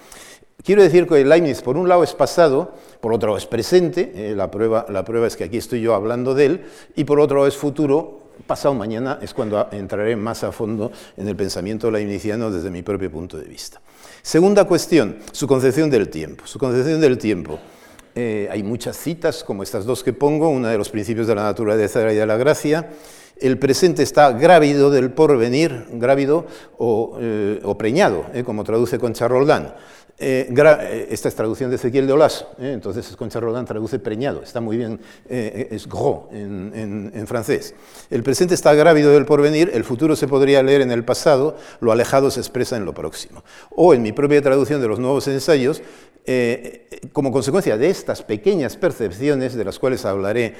Quiero 0.62 0.82
decir 0.82 1.06
que 1.06 1.24
Leibniz, 1.24 1.62
por 1.62 1.76
un 1.76 1.88
lado, 1.88 2.02
es 2.02 2.14
pasado, 2.14 2.72
por 3.00 3.12
otro 3.12 3.36
es 3.36 3.46
presente, 3.46 4.12
eh, 4.14 4.34
la, 4.34 4.50
prueba, 4.50 4.86
la 4.88 5.04
prueba 5.04 5.26
es 5.26 5.36
que 5.36 5.44
aquí 5.44 5.58
estoy 5.58 5.80
yo 5.80 5.94
hablando 5.94 6.34
de 6.34 6.46
él, 6.46 6.64
y 6.96 7.04
por 7.04 7.20
otro 7.20 7.46
es 7.46 7.56
futuro, 7.56 8.25
pasado 8.46 8.74
mañana 8.74 9.18
es 9.22 9.32
cuando 9.32 9.68
entraré 9.72 10.16
más 10.16 10.44
a 10.44 10.52
fondo 10.52 10.90
en 11.16 11.28
el 11.28 11.36
pensamiento 11.36 11.90
leibniziano 11.90 12.50
desde 12.50 12.70
mi 12.70 12.82
propio 12.82 13.10
punto 13.10 13.36
de 13.36 13.44
vista. 13.44 13.80
Segunda 14.22 14.64
cuestión, 14.64 15.18
su 15.32 15.46
concepción 15.46 15.88
del 15.90 16.08
tiempo. 16.08 16.46
Su 16.46 16.58
concepción 16.58 17.00
del 17.00 17.18
tiempo. 17.18 17.58
Eh, 18.14 18.48
hay 18.50 18.62
muchas 18.62 18.96
citas, 18.96 19.44
como 19.44 19.62
estas 19.62 19.84
dos 19.84 20.02
que 20.02 20.12
pongo, 20.12 20.48
una 20.48 20.70
de 20.70 20.78
los 20.78 20.88
principios 20.88 21.26
de 21.26 21.34
la 21.34 21.42
naturaleza 21.42 22.10
y 22.10 22.16
de 22.16 22.26
la 22.26 22.36
gracia. 22.36 22.90
El 23.38 23.58
presente 23.58 24.02
está 24.02 24.32
grávido 24.32 24.90
del 24.90 25.10
porvenir, 25.10 25.86
grávido 25.92 26.46
o, 26.78 27.18
eh, 27.20 27.60
preñado, 27.78 28.24
eh, 28.32 28.42
como 28.42 28.64
traduce 28.64 28.98
Concha 28.98 29.28
Roldán. 29.28 29.74
Eh, 30.18 30.48
eh, 30.50 31.08
esta 31.10 31.28
es 31.28 31.34
traducción 31.34 31.68
de 31.68 31.76
Ezequiel 31.76 32.06
de 32.06 32.14
Olaso, 32.14 32.50
¿eh? 32.58 32.72
entonces 32.72 33.14
Concha 33.16 33.38
Roland 33.38 33.68
traduce 33.68 33.98
preñado, 33.98 34.42
está 34.42 34.62
muy 34.62 34.78
bien, 34.78 34.98
es 35.28 35.86
gros 35.86 36.20
en, 36.32 37.26
francés. 37.26 37.74
El 38.08 38.22
presente 38.22 38.54
está 38.54 38.72
grávido 38.72 39.12
del 39.12 39.26
porvenir, 39.26 39.70
el 39.74 39.84
futuro 39.84 40.16
se 40.16 40.26
podría 40.26 40.62
leer 40.62 40.80
en 40.80 40.90
el 40.90 41.04
pasado, 41.04 41.58
lo 41.80 41.92
alejado 41.92 42.30
se 42.30 42.40
expresa 42.40 42.78
en 42.78 42.86
lo 42.86 42.94
próximo. 42.94 43.44
O 43.70 43.92
en 43.92 44.00
mi 44.00 44.12
propia 44.12 44.40
traducción 44.40 44.80
de 44.80 44.88
los 44.88 44.98
nuevos 44.98 45.28
ensayos, 45.28 45.82
como 47.12 47.30
consecuencia 47.30 47.76
de 47.76 47.90
estas 47.90 48.22
pequeñas 48.22 48.76
percepciones, 48.76 49.54
de 49.54 49.64
las 49.64 49.78
cuales 49.78 50.04
hablaré 50.06 50.54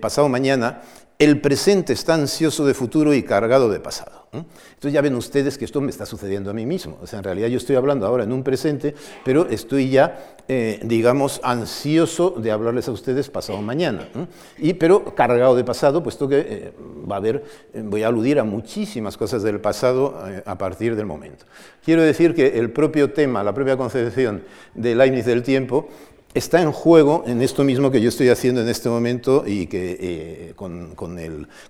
pasado 0.00 0.28
mañana, 0.28 0.82
el 1.20 1.38
presente 1.42 1.92
está 1.92 2.14
ansioso 2.14 2.64
de 2.64 2.72
futuro 2.72 3.12
y 3.12 3.22
cargado 3.22 3.68
de 3.68 3.78
pasado. 3.78 4.20
Entonces 4.32 4.92
ya 4.92 5.02
ven 5.02 5.14
ustedes 5.14 5.58
que 5.58 5.66
esto 5.66 5.82
me 5.82 5.90
está 5.90 6.06
sucediendo 6.06 6.50
a 6.50 6.54
mí 6.54 6.64
mismo. 6.64 6.96
O 7.02 7.06
sea, 7.06 7.18
en 7.18 7.24
realidad 7.24 7.48
yo 7.48 7.58
estoy 7.58 7.76
hablando 7.76 8.06
ahora 8.06 8.24
en 8.24 8.32
un 8.32 8.42
presente, 8.42 8.94
pero 9.22 9.46
estoy 9.48 9.90
ya, 9.90 10.36
eh, 10.48 10.80
digamos, 10.82 11.40
ansioso 11.42 12.30
de 12.30 12.50
hablarles 12.50 12.88
a 12.88 12.92
ustedes 12.92 13.28
pasado 13.28 13.60
mañana. 13.60 14.08
Y, 14.56 14.72
pero 14.74 15.14
cargado 15.14 15.54
de 15.56 15.64
pasado, 15.64 16.02
puesto 16.02 16.26
que 16.26 16.38
eh, 16.38 16.72
va 17.10 17.16
a 17.16 17.18
haber, 17.18 17.44
eh, 17.74 17.82
voy 17.84 18.02
a 18.02 18.06
aludir 18.06 18.38
a 18.38 18.44
muchísimas 18.44 19.18
cosas 19.18 19.42
del 19.42 19.60
pasado 19.60 20.18
a 20.46 20.56
partir 20.56 20.96
del 20.96 21.04
momento. 21.04 21.44
Quiero 21.84 22.02
decir 22.02 22.34
que 22.34 22.58
el 22.58 22.70
propio 22.70 23.12
tema, 23.12 23.42
la 23.42 23.52
propia 23.52 23.76
concepción 23.76 24.42
del 24.74 24.96
Leibniz 24.96 25.26
del 25.26 25.42
tiempo, 25.42 25.88
está 26.34 26.62
en 26.62 26.70
juego 26.70 27.24
en 27.26 27.42
esto 27.42 27.64
mismo 27.64 27.90
que 27.90 28.00
yo 28.00 28.08
estoy 28.08 28.28
haciendo 28.28 28.60
en 28.60 28.68
este 28.68 28.88
momento 28.88 29.44
y 29.46 29.66
que, 29.66 29.96
eh, 30.00 30.52
con, 30.54 30.96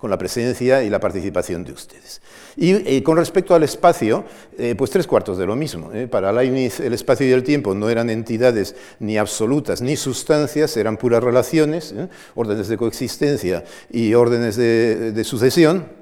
la 0.03 0.19
presencia 0.19 0.83
y 0.83 0.91
la 0.91 1.01
participación 1.01 1.65
de 1.65 1.73
ustedes. 1.73 2.21
Y 2.57 2.73
eh, 2.73 3.03
con 3.03 3.17
respecto 3.17 3.55
al 3.55 3.63
espacio, 3.63 4.25
eh, 4.59 4.75
pues 4.77 4.91
tres 4.91 5.07
cuartos 5.07 5.39
de 5.39 5.47
lo 5.47 5.57
mismo. 5.57 5.91
Para 6.11 6.33
Leibniz 6.33 6.81
el 6.81 6.93
espacio 6.93 7.27
y 7.27 7.33
el 7.33 7.43
tiempo 7.43 7.75
no 7.75 7.89
eran 7.89 8.11
entidades 8.11 8.75
ni 8.99 9.17
absolutas 9.17 9.81
ni 9.81 9.97
sustancias, 9.97 10.77
eran 10.77 10.97
puras 10.97 11.23
relaciones, 11.23 11.95
órdenes 12.35 12.69
de 12.69 12.77
coexistencia 12.77 13.65
y 13.91 14.15
órdenes 14.15 14.57
de 14.57 15.25
sucesión 15.25 16.00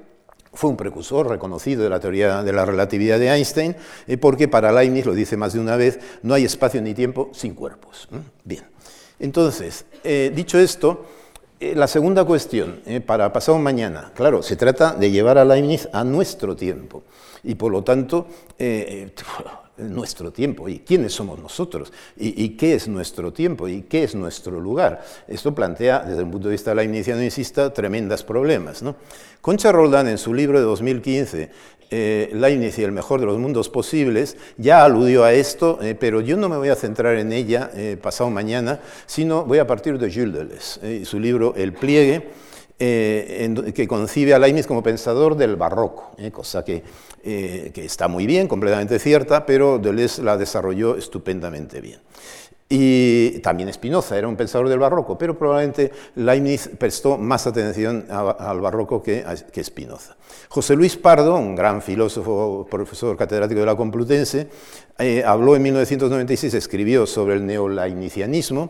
fue 0.53 0.69
un 0.69 0.77
precursor 0.77 1.27
reconocido 1.27 1.83
de 1.83 1.89
la 1.89 1.99
teoría 1.99 2.43
de 2.43 2.53
la 2.53 2.65
relatividad 2.65 3.19
de 3.19 3.29
Einstein, 3.29 3.75
eh, 4.07 4.17
porque 4.17 4.47
para 4.47 4.71
Leibniz, 4.71 5.05
lo 5.05 5.13
dice 5.13 5.37
más 5.37 5.53
de 5.53 5.59
una 5.59 5.75
vez, 5.75 5.99
no 6.23 6.33
hay 6.33 6.45
espacio 6.45 6.81
ni 6.81 6.93
tiempo 6.93 7.29
sin 7.33 7.53
cuerpos. 7.53 8.07
Bien, 8.43 8.63
entonces, 9.19 9.85
eh, 10.03 10.31
dicho 10.33 10.57
esto, 10.59 11.05
eh, 11.59 11.73
la 11.75 11.87
segunda 11.87 12.23
cuestión, 12.23 12.81
para 13.05 13.31
pasado 13.33 13.59
mañana, 13.59 14.11
claro, 14.15 14.41
se 14.41 14.55
trata 14.55 14.93
de 14.93 15.11
llevar 15.11 15.37
a 15.37 15.45
Leibniz 15.45 15.89
a 15.91 16.03
nuestro 16.03 16.55
tiempo, 16.55 17.03
y 17.43 17.55
por 17.55 17.71
lo 17.71 17.83
tanto, 17.83 18.27
nuestro 19.81 20.31
tiempo 20.31 20.67
y 20.67 20.79
quiénes 20.79 21.13
somos 21.13 21.39
nosotros 21.39 21.91
y, 22.17 22.49
qué 22.49 22.75
es 22.75 22.87
nuestro 22.87 23.31
tiempo 23.33 23.67
y 23.67 23.83
qué 23.83 24.03
es 24.03 24.15
nuestro 24.15 24.59
lugar. 24.59 25.03
Esto 25.27 25.53
plantea, 25.53 25.99
desde 25.99 26.21
el 26.21 26.29
punto 26.29 26.47
de 26.47 26.53
vista 26.53 26.71
de 26.71 26.75
la 26.75 26.83
insista, 26.83 27.73
tremendas 27.73 28.23
problemas. 28.23 28.81
¿no? 28.81 28.95
Concha 29.41 29.71
Roldán, 29.71 30.07
en 30.07 30.17
su 30.17 30.33
libro 30.33 30.59
de 30.59 30.65
2015, 30.65 31.49
eh, 31.91 32.29
Leibniz 32.33 32.77
y 32.77 32.83
el 32.83 32.91
mejor 32.91 33.19
de 33.19 33.25
los 33.25 33.39
mundos 33.39 33.67
posibles, 33.67 34.37
ya 34.57 34.83
aludió 34.83 35.23
a 35.23 35.33
esto, 35.33 35.79
eh, 35.81 35.95
pero 35.99 36.21
yo 36.21 36.37
no 36.37 36.47
me 36.47 36.57
voy 36.57 36.69
a 36.69 36.75
centrar 36.75 37.15
en 37.15 37.33
ella 37.33 37.71
eh, 37.73 37.97
pasado 37.99 38.29
mañana, 38.29 38.79
sino 39.07 39.43
voy 39.43 39.57
a 39.57 39.65
partir 39.65 39.97
de 39.97 40.11
Jules 40.11 40.33
Deleuze 40.33 40.95
y 41.01 41.05
su 41.05 41.19
libro 41.19 41.55
El 41.57 41.73
pliegue, 41.73 42.29
que 42.79 43.85
concibe 43.87 44.33
a 44.33 44.39
Leibniz 44.39 44.65
como 44.65 44.81
pensador 44.81 45.35
del 45.35 45.57
barroco, 45.57 46.15
cosa 46.31 46.63
que 46.63 46.81
eh, 47.21 47.71
que 47.73 47.83
está 47.83 48.07
muy 48.07 48.25
bien, 48.25 48.47
completamente 48.47 48.97
cierta, 48.97 49.45
pero 49.45 49.77
Deleuze 49.77 50.23
la 50.23 50.37
desarrolló 50.37 50.95
estupendamente 50.95 51.81
bien. 51.81 51.99
Y 52.69 53.39
también 53.39 53.73
Spinoza 53.73 54.17
era 54.17 54.27
un 54.27 54.37
pensador 54.37 54.69
del 54.69 54.79
barroco, 54.79 55.17
pero 55.17 55.37
probablemente 55.37 55.91
Leibniz 56.15 56.69
prestó 56.77 57.17
más 57.17 57.45
atención 57.45 58.05
al 58.09 58.61
barroco 58.61 59.03
que, 59.03 59.25
que 59.51 59.63
Spinoza. 59.63 60.15
José 60.47 60.75
Luis 60.75 60.95
Pardo, 60.95 61.35
un 61.35 61.55
gran 61.55 61.81
filósofo, 61.81 62.65
profesor 62.69 63.17
catedrático 63.17 63.59
de 63.59 63.65
la 63.65 63.75
Complutense, 63.75 64.47
eh, 64.97 65.23
habló 65.25 65.55
en 65.55 65.63
1996, 65.63 66.53
escribió 66.53 67.05
sobre 67.05 67.35
el 67.35 67.45
neolainicianismo 67.45 68.69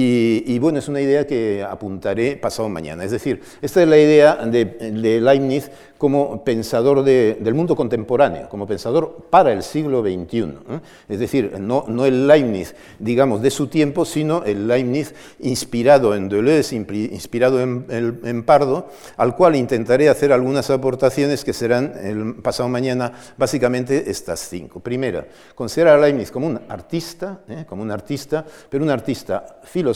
y, 0.00 0.58
bueno, 0.60 0.78
es 0.78 0.86
una 0.86 1.00
idea 1.00 1.26
que 1.26 1.66
apuntaré 1.68 2.36
pasado 2.36 2.68
mañana. 2.68 3.02
Es 3.02 3.10
decir, 3.10 3.40
esta 3.60 3.82
es 3.82 3.88
la 3.88 3.98
idea 3.98 4.36
de, 4.36 5.20
Leibniz 5.20 5.70
como 5.98 6.44
pensador 6.44 7.02
del 7.02 7.54
mundo 7.54 7.74
contemporáneo, 7.74 8.48
como 8.48 8.68
pensador 8.68 9.26
para 9.28 9.52
el 9.52 9.64
siglo 9.64 10.00
XXI. 10.02 10.38
¿eh? 10.38 10.80
Es 11.08 11.18
decir, 11.18 11.58
no, 11.58 11.84
no, 11.88 12.06
el 12.06 12.28
Leibniz, 12.28 12.76
digamos, 13.00 13.42
de 13.42 13.50
su 13.50 13.66
tiempo, 13.66 14.04
sino 14.04 14.44
el 14.44 14.68
Leibniz 14.68 15.12
inspirado 15.40 16.14
en 16.14 16.28
Deleuze, 16.28 16.76
inspirado 16.76 17.60
en, 17.60 17.84
en 17.90 18.42
Pardo, 18.44 18.86
al 19.16 19.34
cual 19.34 19.56
intentaré 19.56 20.08
hacer 20.08 20.32
algunas 20.32 20.70
aportaciones 20.70 21.44
que 21.44 21.52
serán 21.52 21.94
el 22.00 22.36
pasado 22.36 22.68
mañana 22.68 23.12
básicamente 23.36 24.08
estas 24.08 24.38
cinco. 24.38 24.78
Primera, 24.78 25.26
considera 25.56 25.94
a 25.94 25.98
Leibniz 25.98 26.30
como 26.30 26.46
un 26.46 26.60
artista, 26.68 27.40
¿eh? 27.48 27.64
como 27.68 27.82
un 27.82 27.90
artista, 27.90 28.44
pero 28.70 28.84
un 28.84 28.90
artista 28.90 29.58
filosófico, 29.64 29.87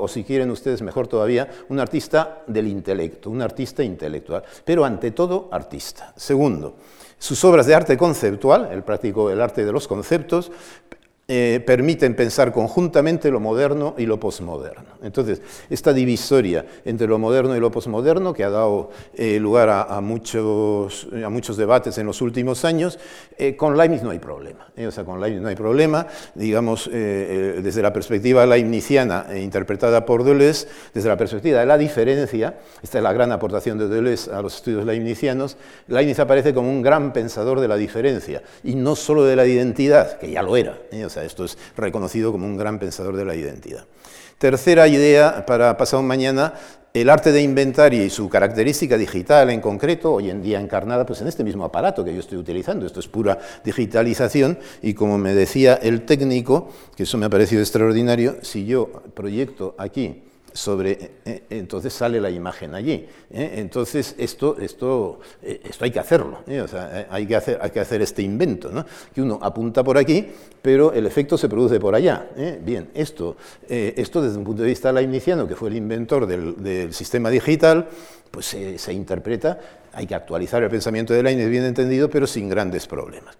o 0.00 0.08
si 0.08 0.24
quieren 0.24 0.50
ustedes 0.50 0.82
mejor 0.82 1.08
todavía, 1.08 1.48
un 1.68 1.80
artista 1.80 2.42
del 2.46 2.68
intelecto, 2.68 3.30
un 3.30 3.42
artista 3.42 3.82
intelectual, 3.82 4.42
pero 4.64 4.84
ante 4.84 5.10
todo 5.10 5.48
artista. 5.52 6.12
Segundo, 6.16 6.76
sus 7.18 7.42
obras 7.44 7.66
de 7.66 7.74
arte 7.74 7.96
conceptual, 7.96 8.68
el 8.70 8.82
práctico 8.82 9.30
el 9.30 9.40
arte 9.40 9.64
de 9.64 9.72
los 9.72 9.88
conceptos, 9.88 10.52
eh, 11.28 11.60
permiten 11.66 12.14
pensar 12.14 12.52
conjuntamente 12.52 13.32
lo 13.32 13.40
moderno 13.40 13.96
y 13.98 14.06
lo 14.06 14.20
posmoderno. 14.20 14.90
Entonces, 15.02 15.42
esta 15.68 15.92
divisoria 15.92 16.64
entre 16.84 17.08
lo 17.08 17.18
moderno 17.18 17.56
y 17.56 17.58
lo 17.58 17.68
posmoderno, 17.68 18.32
que 18.32 18.44
ha 18.44 18.50
dado 18.50 18.90
eh, 19.12 19.40
lugar 19.40 19.68
a, 19.68 20.00
muchos, 20.00 21.08
a 21.12 21.28
muchos 21.28 21.56
debates 21.56 21.98
en 21.98 22.06
los 22.06 22.22
últimos 22.22 22.64
años, 22.64 23.00
eh, 23.38 23.56
con 23.56 23.76
Leibniz 23.76 24.04
no 24.04 24.10
hay 24.10 24.20
problema. 24.20 24.68
O 24.86 24.90
sea, 24.92 25.02
con 25.02 25.20
Leibniz 25.20 25.42
no 25.42 25.48
hay 25.48 25.56
problema, 25.56 26.06
digamos, 26.36 26.88
desde 26.88 27.82
la 27.82 27.92
perspectiva 27.92 28.46
leibniziana 28.46 29.26
interpretada 29.36 30.04
por 30.06 30.22
Deleuze, 30.22 30.68
desde 30.94 31.08
la 31.08 31.16
perspectiva 31.16 31.58
de 31.58 31.66
la 31.66 31.78
diferencia, 31.78 32.58
esta 32.82 32.98
es 32.98 33.02
la 33.02 33.12
gran 33.12 33.32
aportación 33.32 33.78
de 33.78 33.88
Deleuze 33.88 34.30
a 34.32 34.42
los 34.42 34.56
estudios 34.56 34.84
leibnizianos, 34.84 35.56
Leibniz 35.88 36.20
aparece 36.20 36.52
como 36.52 36.70
un 36.70 36.82
gran 36.82 37.12
pensador 37.12 37.58
de 37.58 37.68
la 37.68 37.76
diferencia, 37.76 38.42
y 38.62 38.74
no 38.74 38.94
solo 38.94 39.24
de 39.24 39.34
la 39.34 39.46
identidad, 39.46 40.18
que 40.18 40.30
ya 40.30 40.42
lo 40.42 40.56
era. 40.56 40.78
Esto 41.24 41.44
es 41.44 41.56
reconocido 41.76 42.32
como 42.32 42.46
un 42.46 42.56
gran 42.56 42.78
pensador 42.78 43.16
de 43.16 43.24
la 43.24 43.34
identidad. 43.34 43.84
Tercera 44.38 44.86
idea 44.86 45.46
para 45.46 45.76
pasado 45.76 46.02
mañana, 46.02 46.52
el 46.92 47.10
arte 47.10 47.32
de 47.32 47.42
inventar 47.42 47.94
y 47.94 48.10
su 48.10 48.28
característica 48.28 48.96
digital 48.96 49.50
en 49.50 49.60
concreto, 49.60 50.12
hoy 50.14 50.30
en 50.30 50.42
día 50.42 50.60
encarnada 50.60 51.06
pues, 51.06 51.20
en 51.20 51.28
este 51.28 51.44
mismo 51.44 51.64
aparato 51.64 52.04
que 52.04 52.12
yo 52.12 52.20
estoy 52.20 52.38
utilizando. 52.38 52.86
Esto 52.86 53.00
es 53.00 53.08
pura 53.08 53.38
digitalización 53.64 54.58
y 54.82 54.94
como 54.94 55.18
me 55.18 55.34
decía 55.34 55.74
el 55.74 56.02
técnico, 56.06 56.70
que 56.96 57.04
eso 57.04 57.18
me 57.18 57.26
ha 57.26 57.30
parecido 57.30 57.60
extraordinario, 57.60 58.36
si 58.42 58.66
yo 58.66 58.90
proyecto 59.14 59.74
aquí 59.78 60.25
sobre, 60.56 60.92
eh, 60.92 61.10
eh, 61.24 61.42
entonces 61.50 61.92
sale 61.92 62.20
la 62.20 62.30
imagen 62.30 62.74
allí. 62.74 63.06
¿eh? 63.30 63.54
Entonces 63.56 64.14
esto, 64.18 64.56
esto, 64.58 65.20
esto 65.42 65.84
hay 65.84 65.90
que 65.90 66.00
hacerlo, 66.00 66.40
hay, 67.10 67.26
que 67.26 67.36
hacer, 67.36 67.58
hay 67.60 67.70
que 67.70 67.80
hacer 67.80 68.02
este 68.02 68.22
invento, 68.22 68.70
que 69.14 69.22
uno 69.22 69.38
apunta 69.42 69.84
por 69.84 69.98
aquí, 69.98 70.26
pero 70.62 70.92
el 70.92 71.06
efecto 71.06 71.38
se 71.38 71.48
produce 71.48 71.78
por 71.78 71.94
allá. 71.94 72.28
Bien, 72.62 72.88
esto, 72.94 73.36
esto 73.68 74.22
desde 74.22 74.38
un 74.38 74.44
punto 74.44 74.62
de 74.62 74.68
vista 74.68 74.92
leibniziano, 74.92 75.46
que 75.46 75.54
fue 75.54 75.68
el 75.68 75.76
inventor 75.76 76.26
del, 76.26 76.92
sistema 76.92 77.30
digital, 77.30 77.88
pues 78.30 78.56
se 78.76 78.92
interpreta, 78.92 79.60
hay 79.92 80.06
que 80.06 80.14
actualizar 80.14 80.62
el 80.62 80.70
pensamiento 80.70 81.14
de 81.14 81.22
Leibniz 81.22 81.48
bien 81.48 81.64
entendido, 81.64 82.10
pero 82.10 82.26
sin 82.26 82.48
grandes 82.48 82.86
problemas. 82.86 83.36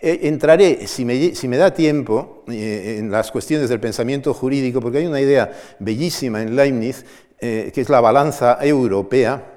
Eh, 0.00 0.20
entraré, 0.28 0.86
si 0.86 1.04
me, 1.04 1.56
da 1.56 1.72
tiempo, 1.72 2.44
eh, 2.48 2.96
en 2.98 3.10
las 3.10 3.30
cuestiones 3.30 3.68
del 3.68 3.80
pensamiento 3.80 4.34
jurídico, 4.34 4.80
porque 4.80 4.98
hay 4.98 5.06
una 5.06 5.20
idea 5.20 5.50
bellísima 5.78 6.42
en 6.42 6.54
Leibniz, 6.54 7.04
eh, 7.38 7.70
que 7.74 7.80
es 7.80 7.88
la 7.88 8.00
balanza 8.00 8.58
europea. 8.60 9.52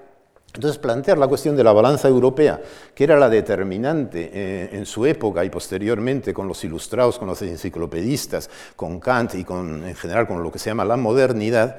Entonces, 0.53 0.79
plantear 0.79 1.17
la 1.17 1.27
cuestión 1.27 1.55
de 1.55 1.63
la 1.63 1.73
balanza 1.73 2.07
europea, 2.07 2.59
que 2.95 3.03
era 3.03 3.17
la 3.17 3.29
determinante 3.29 4.75
en 4.75 4.83
su 4.87 5.05
época 5.05 5.45
y 5.45 5.49
posteriormente 5.51 6.33
con 6.33 6.47
los 6.47 6.63
ilustrados, 6.63 7.19
con 7.19 7.27
los 7.27 7.39
enciclopedistas, 7.43 8.49
con 8.75 8.99
Kant 8.99 9.35
y 9.35 9.43
con, 9.43 9.85
en 9.85 9.95
general 9.95 10.27
con 10.27 10.41
lo 10.41 10.51
que 10.51 10.57
se 10.57 10.71
llama 10.71 10.85
la 10.85 10.97
modernidad, 10.97 11.77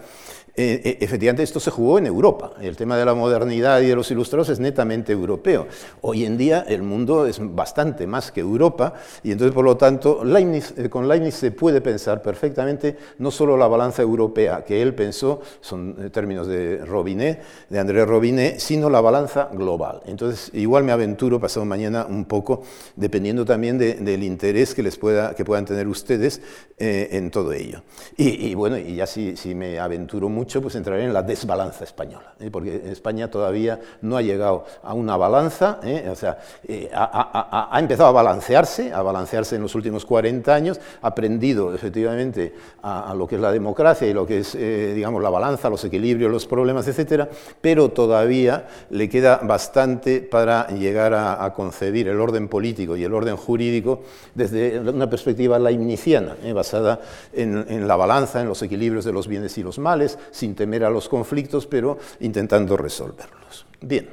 eh, 0.60 0.82
eh, 0.84 0.98
efectivamente 1.00 1.42
esto 1.42 1.58
se 1.58 1.70
jugó 1.70 1.98
en 1.98 2.04
Europa. 2.04 2.52
El 2.60 2.76
tema 2.76 2.94
de 2.98 3.06
la 3.06 3.14
modernidad 3.14 3.80
y 3.80 3.86
de 3.86 3.96
los 3.96 4.10
ilustrados 4.10 4.50
es 4.50 4.60
netamente 4.60 5.10
europeo. 5.10 5.66
Hoy 6.02 6.26
en 6.26 6.36
día 6.36 6.66
el 6.68 6.82
mundo 6.82 7.24
es 7.24 7.38
bastante 7.40 8.06
más 8.06 8.30
que 8.30 8.40
Europa 8.40 8.92
y 9.22 9.32
entonces 9.32 9.54
por 9.54 9.64
lo 9.64 9.78
tanto 9.78 10.20
eh, 10.22 10.90
con 10.90 11.08
Leibniz 11.08 11.34
se 11.34 11.50
puede 11.50 11.80
pensar 11.80 12.20
perfectamente 12.20 12.98
no 13.16 13.30
solo 13.30 13.56
la 13.56 13.68
balanza 13.68 14.02
europea 14.02 14.62
que 14.62 14.82
él 14.82 14.94
pensó, 14.94 15.40
son 15.62 16.10
términos 16.10 16.46
de 16.46 16.84
Robinet, 16.84 17.40
de 17.70 17.78
André 17.78 18.04
Robinet, 18.04 18.58
sino 18.58 18.90
la 18.90 19.00
balanza 19.00 19.48
global. 19.54 20.02
Entonces 20.04 20.50
igual 20.52 20.84
me 20.84 20.92
aventuro 20.92 21.40
pasado 21.40 21.64
mañana 21.64 22.04
un 22.06 22.26
poco, 22.26 22.64
dependiendo 22.96 23.46
también 23.46 23.78
del 23.78 24.22
interés 24.22 24.74
que, 24.74 24.82
les 24.82 24.98
pueda, 24.98 25.34
que 25.34 25.42
puedan 25.42 25.64
tener 25.64 25.88
ustedes 25.88 26.42
en 26.76 27.30
todo 27.30 27.52
ello. 27.52 27.82
Y, 28.16 28.54
bueno, 28.54 28.78
y 28.78 28.96
ya 28.96 29.06
si, 29.06 29.36
si 29.36 29.54
me 29.54 29.78
aventuro 29.78 30.28
mucho, 30.28 30.49
mucho, 30.50 30.62
pues 30.62 30.74
entraré 30.74 31.04
en 31.04 31.12
la 31.12 31.22
desbalanza 31.22 31.84
española, 31.84 32.34
¿eh? 32.40 32.50
porque 32.50 32.90
España 32.90 33.30
todavía 33.30 33.78
no 34.02 34.16
ha 34.16 34.22
llegado 34.22 34.64
a 34.82 34.94
una 34.94 35.16
balanza, 35.16 35.78
¿eh? 35.84 36.08
o 36.10 36.16
sea, 36.16 36.38
eh, 36.66 36.90
ha, 36.92 37.78
empezado 37.78 38.08
a 38.08 38.12
balancearse, 38.12 38.92
a 38.92 39.00
balancearse 39.00 39.54
en 39.54 39.62
los 39.62 39.76
últimos 39.76 40.04
40 40.04 40.52
años, 40.52 40.80
ha 41.02 41.06
aprendido 41.06 41.72
efectivamente 41.72 42.52
a, 42.82 43.14
lo 43.16 43.28
que 43.28 43.36
es 43.36 43.40
la 43.40 43.52
democracia 43.52 44.08
y 44.08 44.12
lo 44.12 44.26
que 44.26 44.40
es, 44.40 44.54
digamos, 44.54 45.22
la 45.22 45.30
balanza, 45.30 45.70
los 45.70 45.84
equilibrios, 45.84 46.32
los 46.32 46.46
problemas, 46.46 46.88
etcétera, 46.88 47.28
pero 47.60 47.90
todavía 47.90 48.66
le 48.90 49.08
queda 49.08 49.36
bastante 49.44 50.20
para 50.20 50.66
llegar 50.68 51.14
a, 51.14 51.52
concebir 51.54 52.08
el 52.08 52.20
orden 52.20 52.48
político 52.48 52.96
y 52.96 53.04
el 53.04 53.14
orden 53.14 53.36
jurídico 53.36 54.02
desde 54.34 54.80
una 54.80 55.08
perspectiva 55.08 55.60
leibniziana, 55.60 56.34
basada 56.52 57.00
en, 57.32 57.86
la 57.86 57.94
balanza, 57.94 58.40
en 58.40 58.48
los 58.48 58.60
equilibrios 58.62 59.04
de 59.04 59.12
los 59.12 59.28
bienes 59.28 59.56
y 59.58 59.62
los 59.62 59.78
males, 59.78 60.18
sin 60.30 60.54
temer 60.54 60.84
a 60.84 60.90
los 60.90 61.08
conflictos, 61.08 61.66
pero 61.66 61.98
intentando 62.20 62.76
resolverlos. 62.76 63.66
Bien. 63.80 64.08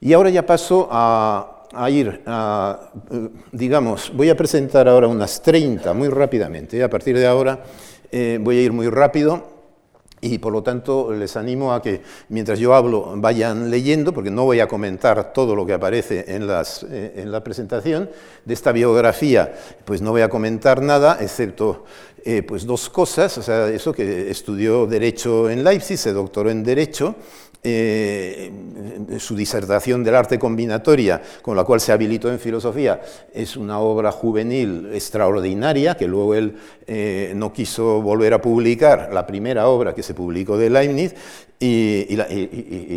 Y 0.00 0.12
ahora 0.12 0.30
ya 0.30 0.46
paso 0.46 0.88
a 0.90 1.90
ir, 1.90 2.22
a, 2.26 2.90
digamos, 3.52 4.12
voy 4.14 4.30
a 4.30 4.36
presentar 4.36 4.88
ahora 4.88 5.06
unas 5.06 5.42
30 5.42 5.92
muy 5.92 6.08
rápidamente. 6.08 6.82
A 6.82 6.90
partir 6.90 7.16
de 7.18 7.26
ahora 7.26 7.62
eh, 8.10 8.38
voy 8.40 8.58
a 8.58 8.62
ir 8.62 8.72
muy 8.72 8.88
rápido 8.88 9.58
y 10.20 10.38
por 10.38 10.52
lo 10.52 10.62
tanto 10.62 11.12
les 11.12 11.36
animo 11.36 11.72
a 11.72 11.80
que 11.80 12.02
mientras 12.28 12.58
yo 12.58 12.74
hablo 12.74 13.12
vayan 13.16 13.70
leyendo, 13.70 14.12
porque 14.12 14.30
no 14.30 14.44
voy 14.44 14.60
a 14.60 14.66
comentar 14.66 15.32
todo 15.32 15.54
lo 15.54 15.64
que 15.64 15.74
aparece 15.74 16.24
en, 16.26 16.48
eh, 16.50 17.12
en 17.16 17.30
la 17.30 17.44
presentación. 17.44 18.10
De 18.44 18.54
esta 18.54 18.72
biografía 18.72 19.54
pues 19.84 20.00
no 20.00 20.10
voy 20.10 20.22
a 20.22 20.28
comentar 20.28 20.82
nada, 20.82 21.18
excepto 21.20 21.84
eh, 22.30 22.42
pues 22.42 22.66
dos 22.66 22.90
cosas. 22.90 23.38
O 23.38 23.42
sea, 23.42 23.70
eso 23.70 23.90
que 23.90 24.30
estudió 24.30 24.86
Derecho 24.86 25.48
en 25.48 25.64
Leipzig, 25.64 25.96
se 25.96 26.12
doctoró 26.12 26.50
en 26.50 26.62
Derecho 26.62 27.14
eh, 27.62 28.52
su 29.18 29.34
disertación 29.34 30.04
del 30.04 30.14
arte 30.14 30.38
combinatoria, 30.38 31.22
con 31.40 31.56
la 31.56 31.64
cual 31.64 31.80
se 31.80 31.90
habilitó 31.90 32.30
en 32.30 32.38
filosofía, 32.38 33.00
es 33.32 33.56
una 33.56 33.80
obra 33.80 34.12
juvenil 34.12 34.90
extraordinaria, 34.92 35.96
que 35.96 36.06
luego 36.06 36.34
él 36.34 36.54
eh, 36.86 37.32
no 37.34 37.50
quiso 37.50 38.02
volver 38.02 38.34
a 38.34 38.42
publicar, 38.42 39.08
la 39.10 39.26
primera 39.26 39.66
obra 39.68 39.94
que 39.94 40.02
se 40.02 40.12
publicó 40.12 40.58
de 40.58 40.68
Leibniz, 40.68 41.14
y, 41.60 42.14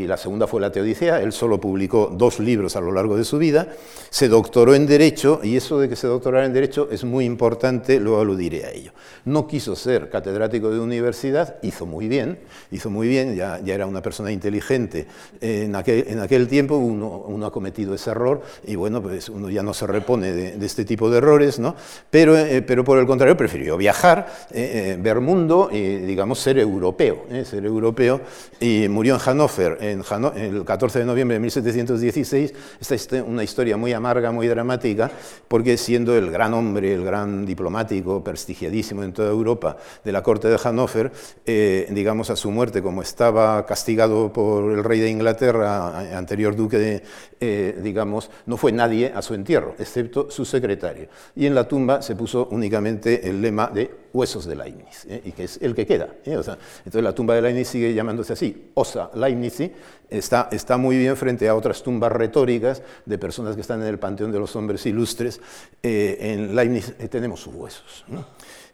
la, 0.06 0.18
segunda 0.18 0.46
fue 0.46 0.62
la 0.62 0.72
Teodicea, 0.72 1.20
él 1.22 1.32
solo 1.32 1.60
publicó 1.60 2.14
dos 2.16 2.40
libros 2.40 2.76
a 2.76 2.82
lo 2.82 2.92
largo 2.92 3.18
de 3.18 3.24
su 3.24 3.40
vida, 3.40 3.70
se 4.12 4.28
doctoró 4.28 4.76
en 4.76 4.86
Derecho, 4.86 5.40
y 5.42 5.56
eso 5.56 5.80
de 5.80 5.90
que 5.90 5.96
se 5.96 6.06
doctorara 6.06 6.46
en 6.46 6.54
Derecho 6.54 6.88
es 6.92 7.04
muy 7.04 7.26
importante, 7.26 8.00
luego 8.00 8.22
aludiré 8.22 8.66
a 8.66 8.72
ello. 8.72 8.92
No 9.26 9.48
quiso 9.48 9.76
ser 9.76 10.12
catedrático 10.12 10.70
de 10.70 10.80
universidad, 10.80 11.56
hizo 11.64 11.88
muy 11.88 12.08
bien, 12.08 12.38
hizo 12.70 12.92
muy 12.92 13.08
bien, 13.08 13.36
ya, 13.36 13.60
ya 13.64 13.74
era 13.74 13.88
una 13.88 14.02
persona 14.04 14.32
inteligente. 14.32 15.08
En 15.40 15.76
aquel, 15.76 16.06
en 16.08 16.20
aquel 16.20 16.48
tiempo 16.48 16.76
uno, 16.76 17.24
uno, 17.28 17.48
ha 17.48 17.52
cometido 17.52 17.96
ese 17.96 18.12
error, 18.12 18.44
y 18.66 18.76
bueno, 18.76 19.02
pues 19.02 19.30
uno 19.30 19.50
ya 19.50 19.64
no 19.64 19.74
se 19.74 19.88
repone 19.88 20.34
de, 20.34 20.66
este 20.66 20.86
tipo 20.86 21.10
de 21.10 21.18
errores, 21.18 21.58
¿no? 21.58 21.76
pero, 22.12 22.38
eh, 22.38 22.62
pero 22.62 22.84
por 22.84 23.00
el 23.00 23.08
contrario 23.08 23.36
prefirió 23.36 23.76
viajar, 23.76 24.28
eh, 24.52 24.94
eh, 24.94 24.98
ver 25.02 25.20
mundo 25.20 25.70
y, 25.72 25.98
digamos, 25.98 26.40
ser 26.40 26.60
europeo, 26.60 27.26
ser 27.44 27.66
europeo 27.66 28.22
y 28.60 28.88
murió 28.90 29.16
en 29.16 29.20
Hannover 29.20 29.78
el 29.82 30.66
14 30.66 31.00
de 31.00 31.06
noviembre 31.06 31.36
de 31.36 31.40
1716. 31.40 32.54
Esta 32.80 32.96
es 32.96 33.08
una 33.26 33.44
historia 33.44 33.78
muy 33.78 33.94
amarga, 33.94 34.32
muy 34.32 34.48
dramática, 34.48 35.12
porque 35.48 35.78
siendo 35.78 36.16
el 36.16 36.30
gran 36.30 36.54
hombre, 36.54 36.94
el 36.94 37.04
gran 37.04 37.46
diplomático, 37.46 38.24
prestigiadísimo 38.24 39.04
en 39.04 39.14
toda 39.14 39.30
Europa 39.30 39.78
de 40.04 40.12
la 40.12 40.22
corte 40.22 40.48
de 40.48 40.58
Hannover, 40.58 41.12
eh, 41.46 41.88
digamos 41.92 42.30
a 42.30 42.36
su 42.36 42.52
muerte, 42.52 42.82
como 42.82 43.02
estaba 43.02 43.66
castigado 43.66 44.32
por 44.32 44.72
el 44.72 44.84
rey 44.84 45.00
de 45.00 45.10
Inglaterra, 45.10 46.18
anterior 46.18 46.56
duque 46.56 46.78
de, 46.78 47.04
eh, 47.44 47.80
digamos, 47.82 48.30
no 48.46 48.56
fue 48.56 48.72
nadie 48.72 49.12
a 49.14 49.22
su 49.24 49.34
entierro, 49.34 49.76
excepto 49.80 50.30
su 50.30 50.46
secretario. 50.46 51.08
Y 51.36 51.48
en 51.48 51.56
la 51.56 51.68
tumba 51.68 52.04
se 52.04 52.16
puso 52.16 52.48
únicamente 52.52 53.28
el 53.28 53.42
lema 53.42 53.68
de 53.68 53.90
huesos 54.14 54.46
de 54.46 54.56
Leibniz, 54.56 55.06
¿eh? 55.10 55.22
y 55.26 55.32
que 55.32 55.46
es 55.46 55.58
el 55.62 55.74
que 55.74 55.88
queda. 55.88 56.10
entonces 56.24 57.04
la 57.04 57.16
tumba 57.16 57.34
de 57.34 57.42
Leibniz 57.42 57.68
sigue 57.68 57.94
llamándose 57.94 58.34
así, 58.34 58.70
Osa 58.76 59.10
Leibniz 59.16 59.72
está, 60.10 60.50
está 60.52 60.78
muy 60.78 60.98
bien 60.98 61.18
frente 61.18 61.50
a 61.50 61.56
otras 61.56 61.82
tumbas 61.82 62.12
retóricas 62.12 62.84
de 63.06 63.18
personas 63.18 63.56
que 63.56 63.62
están 63.62 63.82
en 63.82 63.88
el 63.88 63.98
panteón 63.98 64.32
de 64.32 64.40
los 64.40 64.56
hombres 64.56 64.86
ilustres. 64.86 65.42
Eh, 65.82 66.18
en 66.20 66.56
Leibniz 66.56 66.94
eh, 67.00 67.08
tenemos 67.08 67.40
sus 67.40 67.56
huesos. 67.56 68.06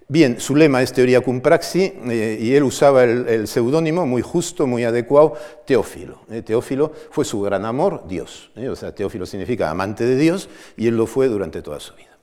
Bien, 0.09 0.39
su 0.39 0.55
lema 0.55 0.81
es 0.81 0.93
teoría 0.93 1.19
cum 1.19 1.41
praxi 1.41 1.93
eh, 2.09 2.37
y 2.39 2.53
él 2.53 2.63
usaba 2.63 3.03
el, 3.03 3.45
seudónimo 3.45 4.05
muy 4.05 4.21
justo, 4.21 4.65
muy 4.65 4.85
adecuado, 4.85 5.33
Teófilo. 5.65 6.21
Teófilo 6.45 6.93
fue 7.11 7.25
su 7.25 7.41
gran 7.41 7.65
amor, 7.65 8.03
Dios. 8.07 8.49
O 8.55 8.75
sea, 8.75 8.95
Teófilo 8.95 9.25
significa 9.25 9.69
amante 9.69 10.05
de 10.05 10.15
Dios 10.15 10.49
y 10.77 10.87
él 10.87 10.95
lo 10.95 11.07
fue 11.07 11.27
durante 11.27 11.61
toda 11.61 11.81
su 11.81 11.93
vida 11.95 12.16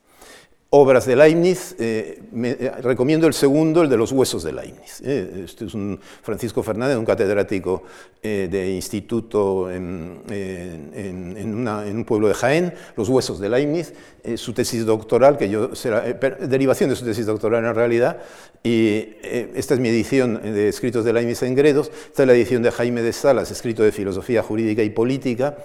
obras 0.77 1.07
de 1.07 1.15
Leibniz, 1.15 1.77
eh, 1.79 2.21
eh, 2.35 2.73
recomiendo 2.83 3.29
el 3.29 3.33
segundo, 3.33 3.83
el 3.83 3.89
de 3.89 3.97
los 3.97 4.11
huesos 4.11 4.43
de 4.43 4.53
Leibniz. 4.53 5.01
Eh, 5.05 5.43
este 5.45 5.67
es 5.67 5.75
un 5.75 6.01
Francisco 6.21 6.65
Fernández, 6.65 6.97
un 6.97 7.05
catedrático 7.05 7.85
de 8.23 8.73
instituto 8.75 9.71
en, 9.71 10.23
un 11.37 12.05
pueblo 12.07 12.27
de 12.27 12.35
Jaén, 12.35 12.73
Los 12.97 13.11
huesos 13.11 13.39
de 13.39 13.51
Leibniz, 13.51 13.93
su 14.37 14.55
tesis 14.55 14.87
doctoral, 14.87 15.37
que 15.37 15.51
yo 15.51 15.75
será 15.75 16.01
derivación 16.01 16.89
de 16.89 16.97
su 16.97 17.05
tesis 17.05 17.27
doctoral 17.27 17.63
en 17.67 17.75
realidad, 17.75 18.17
y 18.63 19.11
esta 19.23 19.75
es 19.75 19.81
mi 19.81 19.91
edición 19.91 20.41
de 20.43 20.71
escritos 20.71 21.05
de 21.05 21.13
Leibniz 21.13 21.43
en 21.43 21.55
Gredos, 21.55 21.91
esta 22.07 22.23
es 22.23 22.27
la 22.27 22.35
edición 22.35 22.63
de 22.63 22.71
Jaime 22.71 23.03
de 23.03 23.13
Salas, 23.13 23.51
escrito 23.51 23.83
de 23.83 23.93
filosofía 23.93 24.43
jurídica 24.43 24.83
y 24.83 24.89
política, 24.89 25.59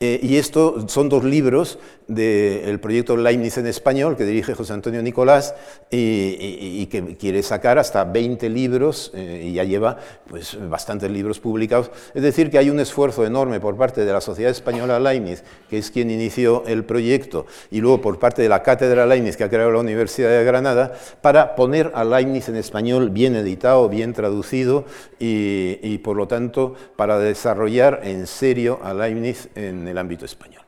y 0.00 0.36
esto 0.36 0.88
son 0.88 1.08
dos 1.08 1.22
libros 1.22 1.78
del 2.10 2.80
proyecto 2.80 3.16
Leibniz 3.16 3.56
en 3.58 3.68
español 3.68 4.16
que 4.16 4.24
dirige 4.24 4.54
José 4.54 4.72
Antonio 4.72 5.00
Nicolás 5.00 5.54
y, 5.90 6.86
que 6.86 7.16
quiere 7.16 7.40
sacar 7.44 7.78
hasta 7.78 8.02
20 8.02 8.48
libros 8.48 9.12
eh, 9.14 9.44
y 9.46 9.52
ya 9.52 9.62
lleva 9.62 9.96
pues, 10.28 10.58
bastantes 10.68 11.08
libros 11.08 11.38
publicados. 11.38 11.92
Es 12.12 12.22
decir, 12.22 12.50
que 12.50 12.58
hay 12.58 12.68
un 12.68 12.80
esfuerzo 12.80 13.24
enorme 13.24 13.60
por 13.60 13.76
parte 13.76 14.04
de 14.04 14.12
la 14.12 14.20
Sociedad 14.20 14.50
Española 14.50 14.98
Leibniz, 14.98 15.44
que 15.68 15.78
es 15.78 15.92
quien 15.92 16.10
inició 16.10 16.64
el 16.66 16.84
proyecto, 16.84 17.46
y 17.70 17.80
luego 17.80 18.00
por 18.00 18.18
parte 18.18 18.42
de 18.42 18.48
la 18.48 18.64
Cátedra 18.64 19.06
Leibniz 19.06 19.36
que 19.36 19.44
ha 19.44 19.48
creado 19.48 19.70
la 19.70 19.78
Universidad 19.78 20.30
de 20.30 20.42
Granada, 20.42 20.92
para 21.22 21.54
poner 21.54 21.92
a 21.94 22.02
Leibniz 22.02 22.48
en 22.48 22.56
español 22.56 23.10
bien 23.10 23.36
editado, 23.36 23.88
bien 23.88 24.14
traducido 24.14 24.84
y, 25.20 25.78
y 25.80 25.98
por 25.98 26.16
lo 26.16 26.26
tanto 26.26 26.74
para 26.96 27.20
desarrollar 27.20 28.00
en 28.02 28.26
serio 28.26 28.80
a 28.82 28.94
Leibniz 28.94 29.48
en 29.54 29.86
el 29.86 29.96
ámbito 29.96 30.24
español. 30.24 30.59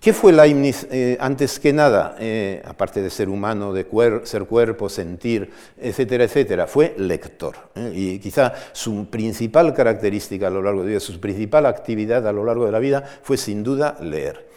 ¿Qué 0.00 0.14
fue 0.14 0.32
Leibniz 0.32 0.86
eh, 0.90 1.18
antes 1.20 1.60
que 1.60 1.74
nada, 1.74 2.16
eh, 2.18 2.62
aparte 2.64 3.02
de 3.02 3.10
ser 3.10 3.28
humano, 3.28 3.74
de 3.74 3.86
ser 4.24 4.44
cuerpo, 4.44 4.88
sentir, 4.88 5.50
etcétera, 5.78 6.24
etcétera? 6.24 6.66
Fue 6.66 6.94
lector. 6.96 7.54
¿eh? 7.74 7.92
Y 7.94 8.18
quizá 8.18 8.54
su 8.72 9.10
principal 9.10 9.74
característica 9.74 10.46
a 10.46 10.50
lo 10.50 10.62
largo 10.62 10.80
de 10.80 10.86
la 10.86 10.90
vida, 10.92 11.00
su 11.00 11.20
principal 11.20 11.66
actividad 11.66 12.26
a 12.26 12.32
lo 12.32 12.46
largo 12.46 12.64
de 12.64 12.72
la 12.72 12.78
vida 12.78 13.04
fue 13.22 13.36
sin 13.36 13.62
duda 13.62 13.98
leer. 14.00 14.48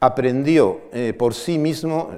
Aprendió 0.00 0.80
por 1.16 1.34
sí 1.34 1.58
mismo, 1.58 2.10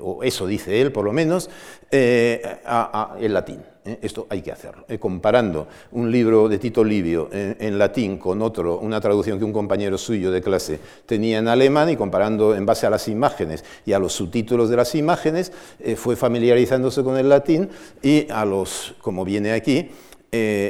o 0.00 0.22
eso 0.22 0.46
dice 0.46 0.80
él 0.80 0.92
por 0.92 1.04
lo 1.04 1.12
menos, 1.12 1.50
el 1.90 3.32
latín. 3.34 3.62
¿Eh? 3.88 3.98
Esto 4.02 4.26
hay 4.28 4.42
que 4.42 4.52
hacerlo. 4.52 4.84
¿eh? 4.88 4.98
comparando 4.98 5.66
un 5.92 6.10
libro 6.10 6.48
de 6.48 6.58
Tito 6.58 6.84
Livio 6.84 7.28
en, 7.32 7.78
latín 7.78 8.18
con 8.18 8.42
otro, 8.42 8.78
una 8.78 9.00
traducción 9.00 9.38
que 9.38 9.44
un 9.44 9.52
compañero 9.52 9.96
suyo 9.96 10.30
de 10.30 10.42
clase 10.42 10.78
tenía 11.06 11.38
en 11.38 11.48
alemán 11.48 11.90
y 11.90 11.96
comparando 11.96 12.54
en 12.54 12.66
base 12.66 12.86
a 12.86 12.90
las 12.90 13.08
imágenes 13.08 13.64
y 13.86 13.92
a 13.92 13.98
los 13.98 14.12
subtítulos 14.12 14.68
de 14.68 14.76
las 14.76 14.94
imágenes, 14.94 15.52
eh, 15.80 15.96
fue 15.96 16.16
familiarizándose 16.16 17.02
con 17.02 17.16
el 17.16 17.28
latín 17.28 17.68
y 18.02 18.30
a 18.30 18.44
los, 18.44 18.94
como 19.00 19.24
viene 19.24 19.52
aquí, 19.52 19.90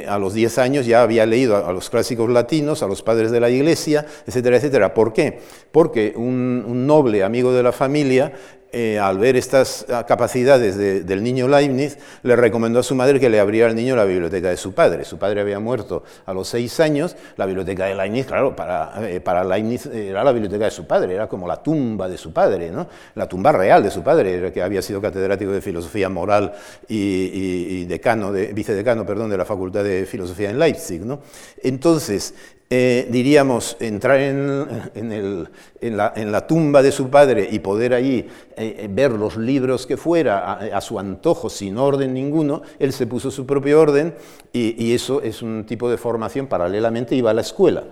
a 0.07 0.17
los 0.17 0.33
10 0.33 0.57
años 0.57 0.85
ya 0.85 1.01
había 1.01 1.25
leído 1.25 1.57
a, 1.57 1.73
los 1.73 1.89
clásicos 1.89 2.29
latinos, 2.29 2.81
a 2.81 2.87
los 2.87 3.01
padres 3.01 3.29
de 3.29 3.41
la 3.41 3.49
iglesia, 3.49 4.05
etcétera, 4.25 4.55
etcétera. 4.55 4.93
¿Por 4.93 5.11
qué? 5.11 5.41
Porque 5.73 6.13
un 6.15 6.87
noble 6.87 7.25
amigo 7.25 7.51
de 7.51 7.61
la 7.61 7.73
familia 7.73 8.31
eh, 8.71 8.99
al 8.99 9.17
ver 9.17 9.35
estas 9.35 9.85
ah, 9.89 10.05
capacidades 10.05 10.77
del 10.77 11.23
niño 11.23 11.47
Leibniz, 11.47 11.97
le 12.21 12.35
recomendó 12.35 12.79
a 12.79 12.83
su 12.83 12.93
madre 12.93 13.19
que 13.19 13.29
le 13.29 13.39
abriera 13.39 13.67
al 13.67 13.75
niño 13.75 13.95
la 13.95 14.05
biblioteca 14.05 14.49
de 14.49 14.57
su 14.57 14.73
padre. 14.73 15.05
Su 15.05 15.17
padre 15.17 15.41
había 15.41 15.59
muerto 15.59 16.03
a 16.25 16.33
los 16.33 16.47
seis 16.47 16.79
años, 16.79 17.15
la 17.37 17.45
biblioteca 17.47 17.85
de 17.85 17.95
Leibniz, 17.95 18.27
claro, 18.27 18.55
para, 18.55 18.93
eh, 19.09 19.19
para 19.21 19.43
Leibniz 19.43 19.87
era 19.87 20.23
la 20.23 20.31
biblioteca 20.31 20.65
de 20.65 20.71
su 20.71 20.85
padre, 20.85 21.15
era 21.15 21.27
como 21.27 21.47
la 21.47 21.63
tumba 21.63 22.07
de 22.07 22.17
su 22.17 22.31
padre, 22.31 22.69
¿no? 22.69 22.87
la 23.15 23.27
tumba 23.27 23.51
real 23.51 23.81
de 23.81 23.89
su 23.89 24.03
padre, 24.03 24.51
que 24.51 24.61
había 24.61 24.81
sido 24.81 25.01
catedrático 25.01 25.51
de 25.51 25.61
filosofía 25.61 26.09
moral 26.09 26.53
y, 26.87 27.85
decano 27.85 28.31
de, 28.31 28.53
vicedecano 28.53 29.05
perdón, 29.05 29.29
de 29.29 29.37
la 29.37 29.45
Facultad 29.45 29.83
de 29.83 30.05
Filosofía 30.05 30.49
en 30.51 30.59
Leipzig. 30.59 31.01
¿no? 31.01 31.21
Entonces, 31.63 32.33
eh, 32.71 33.07
diríamos, 33.09 33.77
entrar 33.79 34.19
en, 34.19 35.49
la, 35.81 36.47
tumba 36.47 36.83
de 36.83 36.91
su 36.91 37.09
padre 37.09 37.47
y 37.49 37.59
poder 37.59 37.93
ahí 37.93 38.27
eh, 38.55 38.75
eh, 38.79 38.87
ver 38.91 39.11
los 39.11 39.37
libros 39.37 39.87
que 39.87 39.97
fuera 39.97 40.53
a, 40.53 40.81
su 40.81 40.99
antojo, 40.99 41.49
sin 41.49 41.77
orden 41.77 42.13
ninguno, 42.13 42.61
él 42.77 42.93
se 42.93 43.07
puso 43.07 43.31
su 43.31 43.45
propio 43.45 43.79
orden 43.79 44.13
y, 44.53 44.93
eso 44.93 45.21
es 45.21 45.41
un 45.41 45.65
tipo 45.65 45.89
de 45.89 45.97
formación, 45.97 46.47
paralelamente 46.47 47.15
iba 47.15 47.31
a 47.31 47.33
la 47.33 47.41
escuela. 47.41 47.85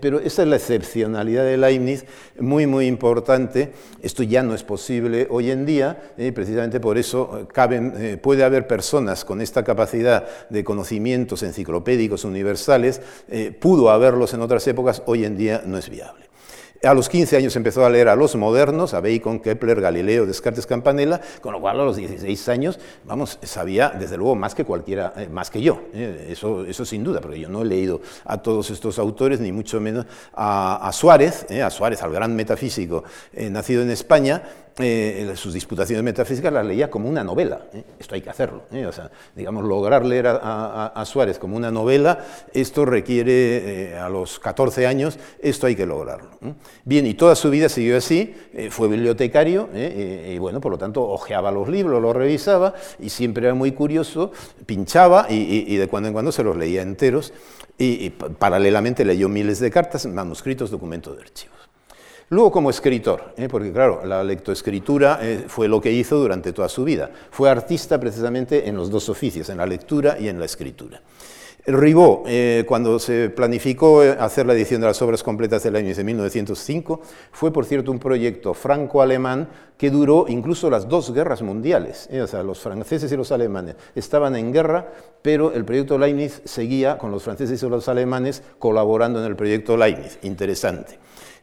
pero 0.00 0.20
esa 0.20 0.42
es 0.42 0.48
la 0.48 0.56
excepcionalidad 0.56 1.44
de 1.44 1.56
Leibniz, 1.56 2.04
muy, 2.38 2.66
muy 2.66 2.86
importante. 2.86 3.72
Esto 4.02 4.22
ya 4.22 4.42
no 4.42 4.54
es 4.54 4.62
posible 4.62 5.26
hoy 5.30 5.50
en 5.50 5.66
día, 5.66 6.14
precisamente 6.34 6.78
por 6.80 6.96
eso 6.96 7.48
puede 8.22 8.44
haber 8.44 8.66
personas 8.66 9.24
con 9.24 9.40
esta 9.40 9.64
capacidad 9.64 10.26
de 10.48 10.64
conocimientos 10.64 11.42
enciclopédicos 11.42 12.24
universales, 12.24 13.00
pudo 13.60 13.90
haberlo 13.90 14.24
en 14.32 14.40
otras 14.40 14.66
épocas, 14.68 15.02
hoy 15.06 15.24
en 15.24 15.36
día 15.36 15.62
no 15.66 15.76
es 15.76 15.90
viable. 15.90 16.33
A 16.84 16.92
los 16.92 17.08
15 17.08 17.36
años 17.38 17.56
empezó 17.56 17.84
a 17.84 17.90
leer 17.90 18.08
a 18.08 18.16
los 18.16 18.36
modernos, 18.36 18.92
a 18.92 19.00
Bacon, 19.00 19.40
Kepler, 19.40 19.80
Galileo, 19.80 20.26
Descartes, 20.26 20.66
Campanella, 20.66 21.20
con 21.40 21.52
lo 21.54 21.60
cual 21.60 21.80
a 21.80 21.84
los 21.84 21.96
16 21.96 22.48
años, 22.50 22.78
vamos, 23.04 23.38
sabía 23.42 23.88
desde 23.88 24.18
luego 24.18 24.34
más 24.34 24.54
que 24.54 24.64
cualquiera, 24.64 25.14
eh, 25.16 25.28
más 25.30 25.50
que 25.50 25.62
yo, 25.62 25.80
eh, 25.94 26.28
eso, 26.30 26.64
eso 26.66 26.84
sin 26.84 27.02
duda, 27.02 27.20
porque 27.20 27.40
yo 27.40 27.48
no 27.48 27.62
he 27.62 27.64
leído 27.64 28.02
a 28.24 28.38
todos 28.38 28.70
estos 28.70 28.98
autores, 28.98 29.40
ni 29.40 29.50
mucho 29.50 29.80
menos 29.80 30.04
a, 30.34 30.90
Suárez, 30.92 31.46
eh, 31.48 31.62
a 31.62 31.70
Suárez, 31.70 32.02
al 32.02 32.12
gran 32.12 32.36
metafísico 32.36 33.04
nacido 33.32 33.82
en 33.82 33.90
España, 33.90 34.42
eh, 34.78 35.32
sus 35.36 35.54
disputaciones 35.54 36.02
metafísicas 36.02 36.52
las 36.52 36.66
leía 36.66 36.90
como 36.90 37.08
una 37.08 37.22
novela. 37.22 37.66
¿eh? 37.72 37.84
Esto 37.96 38.16
hay 38.16 38.22
que 38.22 38.30
hacerlo. 38.30 38.62
¿eh? 38.72 38.86
O 38.86 38.92
sea, 38.92 39.08
digamos, 39.36 39.64
lograr 39.64 40.04
leer 40.04 40.26
a, 40.26 41.02
Suárez 41.06 41.38
como 41.38 41.56
una 41.56 41.70
novela, 41.70 42.24
esto 42.52 42.84
requiere 42.84 43.96
a 43.96 44.08
los 44.08 44.40
14 44.40 44.86
años, 44.86 45.18
esto 45.40 45.66
hay 45.66 45.76
que 45.76 45.86
lograrlo. 45.86 46.30
Bien, 46.84 47.06
y 47.06 47.14
toda 47.14 47.36
su 47.36 47.50
vida 47.50 47.68
siguió 47.68 47.98
así, 47.98 48.34
fue 48.70 48.88
bibliotecario 48.88 49.68
y 49.74 50.38
bueno, 50.38 50.60
por 50.62 50.72
lo 50.72 50.78
tanto, 50.78 51.02
hojeaba 51.02 51.52
los 51.52 51.68
libros, 51.68 52.00
los 52.00 52.16
revisaba 52.16 52.74
y 52.98 53.10
siempre 53.10 53.44
era 53.44 53.54
muy 53.54 53.72
curioso, 53.72 54.32
pinchaba 54.64 55.26
y, 55.28 55.76
de 55.76 55.88
cuando 55.88 56.08
en 56.08 56.14
cuando 56.14 56.32
se 56.32 56.42
los 56.42 56.56
leía 56.56 56.80
enteros 56.80 57.34
y, 57.76 58.06
y 58.06 58.10
paralelamente 58.10 59.04
leyó 59.04 59.28
miles 59.28 59.60
de 59.60 59.70
cartas, 59.70 60.06
manuscritos, 60.06 60.70
documentos 60.70 61.16
de 61.16 61.22
archivos. 61.22 61.63
Luego 62.34 62.50
como 62.50 62.68
escritor, 62.68 63.32
¿eh? 63.36 63.46
porque 63.48 63.70
claro, 63.70 64.04
la 64.04 64.24
lectoescritura 64.24 65.20
eh, 65.22 65.44
fue 65.46 65.68
lo 65.68 65.80
que 65.80 65.92
hizo 65.92 66.18
durante 66.18 66.52
toda 66.52 66.68
su 66.68 66.82
vida. 66.82 67.08
Fue 67.30 67.48
artista 67.48 68.00
precisamente 68.00 68.68
en 68.68 68.74
los 68.74 68.90
dos 68.90 69.08
oficios, 69.08 69.48
en 69.50 69.58
la 69.58 69.66
lectura 69.66 70.18
y 70.18 70.26
en 70.26 70.40
la 70.40 70.44
escritura. 70.44 71.00
Ribot, 71.64 72.24
eh, 72.26 72.64
cuando 72.66 72.98
se 72.98 73.30
planificó 73.30 74.00
hacer 74.00 74.46
la 74.46 74.54
edición 74.54 74.80
de 74.80 74.88
las 74.88 75.00
obras 75.00 75.22
completas 75.22 75.62
del 75.62 75.76
año 75.76 75.94
de 75.94 76.02
1905, 76.02 77.02
fue 77.30 77.52
por 77.52 77.66
cierto 77.66 77.92
un 77.92 78.00
proyecto 78.00 78.52
franco-alemán 78.52 79.48
que 79.78 79.90
duró 79.90 80.26
incluso 80.26 80.68
las 80.68 80.88
dos 80.88 81.14
guerras 81.14 81.40
mundiales. 81.40 82.08
O 82.20 82.26
sea, 82.26 82.42
los 82.42 82.58
franceses 82.58 83.12
y 83.12 83.16
los 83.16 83.30
alemanes 83.30 83.76
estaban 83.94 84.34
en 84.34 84.52
guerra, 84.52 84.92
pero 85.22 85.52
el 85.52 85.64
proyecto 85.64 85.98
Leibniz 85.98 86.42
seguía 86.44 86.98
con 86.98 87.12
los 87.12 87.22
franceses 87.22 87.62
y 87.62 87.68
los 87.68 87.88
alemanes 87.88 88.42
colaborando 88.58 89.20
en 89.20 89.26
el 89.26 89.36
proyecto 89.36 89.76
Leibniz. 89.76 90.18
Interesante. 90.22 90.98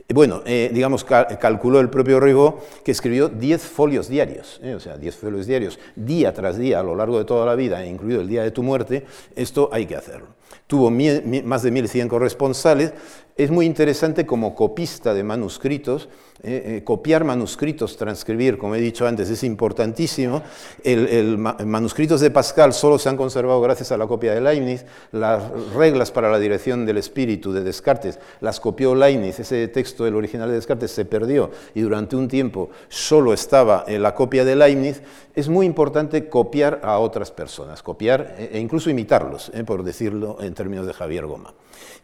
Bueno, 0.09 0.41
eh, 0.45 0.69
digamos, 0.73 1.03
calculó 1.03 1.79
el 1.79 1.89
propio 1.89 2.19
Ribot 2.19 2.83
que 2.83 2.91
escribió 2.91 3.29
10 3.29 3.61
folios 3.61 4.07
diarios, 4.07 4.59
eh, 4.63 4.75
o 4.75 4.79
sea, 4.79 4.97
10 4.97 5.15
folios 5.15 5.47
diarios, 5.47 5.79
día 5.95 6.33
tras 6.33 6.57
día, 6.57 6.79
a 6.79 6.83
lo 6.83 6.95
largo 6.95 7.17
de 7.17 7.25
toda 7.25 7.45
la 7.45 7.55
vida, 7.55 7.85
incluido 7.85 8.21
el 8.21 8.27
día 8.27 8.43
de 8.43 8.51
tu 8.51 8.63
muerte, 8.63 9.05
esto 9.35 9.69
hay 9.71 9.85
que 9.85 9.95
hacerlo. 9.95 10.27
Tuvo 10.67 10.89
más 10.89 11.63
de 11.63 11.71
1.100 11.71 12.07
corresponsales, 12.07 12.93
es 13.43 13.51
muy 13.51 13.65
interesante 13.65 14.25
como 14.25 14.53
copista 14.53 15.13
de 15.13 15.23
manuscritos, 15.23 16.09
eh, 16.43 16.77
eh, 16.77 16.83
copiar 16.83 17.23
manuscritos, 17.23 17.97
transcribir, 17.97 18.57
como 18.57 18.75
he 18.75 18.79
dicho 18.79 19.07
antes, 19.07 19.29
es 19.29 19.43
importantísimo. 19.43 20.41
El, 20.83 21.37
manuscritos 21.37 22.21
de 22.21 22.31
Pascal 22.31 22.73
solo 22.73 22.97
se 22.97 23.09
han 23.09 23.17
conservado 23.17 23.61
gracias 23.61 23.91
a 23.91 23.97
la 23.97 24.07
copia 24.07 24.33
de 24.33 24.41
Leibniz. 24.41 24.85
Las 25.11 25.49
reglas 25.73 26.11
para 26.11 26.31
la 26.31 26.39
dirección 26.39 26.85
del 26.85 26.97
espíritu 26.97 27.51
de 27.53 27.61
Descartes 27.61 28.19
las 28.41 28.59
copió 28.59 28.95
Leibniz. 28.95 29.39
Ese 29.39 29.67
texto, 29.67 30.05
el 30.07 30.15
original 30.15 30.49
de 30.49 30.55
Descartes, 30.55 30.91
se 30.91 31.05
perdió 31.05 31.51
y 31.73 31.81
durante 31.81 32.15
un 32.15 32.27
tiempo 32.27 32.69
solo 32.89 33.33
estaba 33.33 33.85
en 33.87 34.01
la 34.01 34.15
copia 34.15 34.45
de 34.45 34.55
Leibniz. 34.55 35.01
Es 35.35 35.47
muy 35.47 35.65
importante 35.65 36.27
copiar 36.27 36.81
a 36.83 36.99
otras 36.99 37.31
personas, 37.31 37.81
copiar 37.83 38.35
e 38.37 38.59
incluso 38.59 38.89
imitarlos, 38.89 39.51
eh, 39.53 39.63
por 39.63 39.83
decirlo 39.83 40.37
en 40.41 40.53
términos 40.53 40.85
de 40.85 40.93
Javier 40.93 41.25
Goma. 41.25 41.53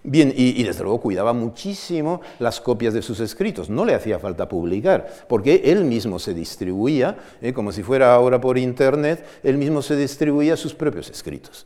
Bien, 0.03 0.33
y, 0.35 0.63
desde 0.63 0.83
luego 0.83 1.01
cuidaba 1.01 1.33
muchísimo 1.33 2.21
las 2.39 2.61
copias 2.61 2.93
de 2.93 3.01
sus 3.01 3.19
escritos, 3.19 3.69
no 3.69 3.83
le 3.83 3.93
hacía 3.93 4.19
falta 4.19 4.47
publicar, 4.47 5.07
porque 5.27 5.63
él 5.65 5.83
mismo 5.83 6.19
se 6.19 6.33
distribuía, 6.33 7.17
eh, 7.41 7.53
como 7.53 7.71
si 7.71 7.83
fuera 7.83 8.13
ahora 8.13 8.39
por 8.39 8.57
Internet, 8.57 9.25
él 9.43 9.57
mismo 9.57 9.81
se 9.81 9.95
distribuía 9.95 10.55
sus 10.55 10.73
propios 10.73 11.09
escritos. 11.09 11.65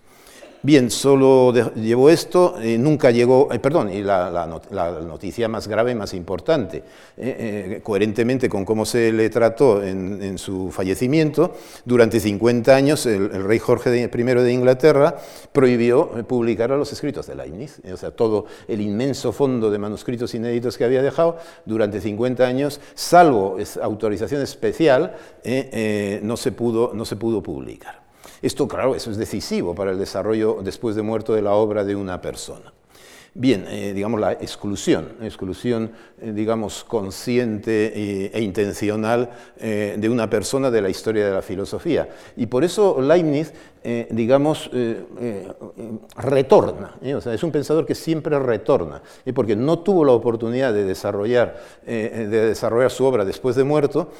Bien, 0.63 0.91
solo 0.91 1.51
llevó 1.73 2.11
esto, 2.11 2.53
eh, 2.61 2.77
nunca 2.77 3.09
llegó, 3.09 3.51
eh, 3.51 3.57
perdón, 3.57 3.91
y 3.91 4.03
la, 4.03 4.47
noticia 5.03 5.47
más 5.47 5.67
grave, 5.67 5.95
más 5.95 6.13
importante, 6.13 6.83
eh, 7.17 7.79
coherentemente 7.81 8.47
con 8.47 8.63
cómo 8.63 8.85
se 8.85 9.11
le 9.11 9.31
trató 9.31 9.81
en, 9.81 10.37
su 10.37 10.69
fallecimiento, 10.69 11.55
durante 11.83 12.19
50 12.19 12.75
años 12.75 13.07
el, 13.07 13.43
rey 13.43 13.57
Jorge 13.57 13.89
I 13.97 14.07
de 14.07 14.53
Inglaterra 14.53 15.17
prohibió 15.51 16.11
publicar 16.27 16.69
los 16.69 16.93
escritos 16.93 17.25
de 17.25 17.35
Leibniz, 17.35 17.81
o 17.91 17.97
sea, 17.97 18.11
todo 18.11 18.45
el 18.67 18.81
inmenso 18.81 19.31
fondo 19.31 19.71
de 19.71 19.79
manuscritos 19.79 20.35
inéditos 20.35 20.77
que 20.77 20.83
había 20.83 21.01
dejado 21.01 21.37
durante 21.65 21.99
50 21.99 22.45
años, 22.45 22.79
salvo 22.93 23.57
autorización 23.81 24.43
especial, 24.43 25.15
no, 26.21 26.37
se 26.37 26.51
pudo, 26.51 26.91
no 26.93 27.03
se 27.03 27.15
pudo 27.15 27.41
publicar. 27.41 28.00
Esto, 28.41 28.67
claro, 28.67 28.95
eso 28.95 29.11
es 29.11 29.17
decisivo 29.17 29.75
para 29.75 29.91
el 29.91 29.99
desarrollo 29.99 30.59
después 30.63 30.95
de 30.95 31.01
muerto 31.01 31.33
de 31.33 31.41
la 31.41 31.53
obra 31.53 31.83
de 31.83 31.95
una 31.95 32.21
persona. 32.21 32.73
Bien, 33.33 33.65
eh, 33.69 33.93
digamos 33.93 34.19
la 34.19 34.33
exclusión, 34.33 35.13
exclusión, 35.21 35.93
eh, 36.19 36.33
digamos, 36.33 36.83
consciente 36.83 37.93
e, 37.97 38.31
e 38.33 38.41
intencional 38.41 39.29
eh, 39.57 39.95
de 39.97 40.09
una 40.09 40.29
persona 40.29 40.69
de 40.69 40.81
la 40.81 40.89
historia 40.89 41.25
de 41.25 41.31
la 41.31 41.41
filosofía. 41.41 42.09
Y 42.35 42.47
por 42.47 42.65
eso 42.65 42.99
Leibniz 43.01 43.53
eh, 43.83 44.07
digamos, 44.11 44.69
eh, 44.73 45.03
eh, 45.19 45.47
retorna. 46.17 46.93
Es 47.01 47.41
un 47.41 47.51
pensador 47.51 47.83
que 47.83 47.95
siempre 47.95 48.37
retorna, 48.37 49.01
porque 49.33 49.55
no 49.55 49.79
tuvo 49.79 50.05
la 50.05 50.11
oportunidad 50.11 50.71
de 50.71 50.83
desarrollar, 50.83 51.59
de 51.83 52.27
desarrollar 52.27 52.91
su 52.91 53.05
obra 53.05 53.25
después 53.25 53.55
de 53.55 53.63
muerto, 53.63 54.11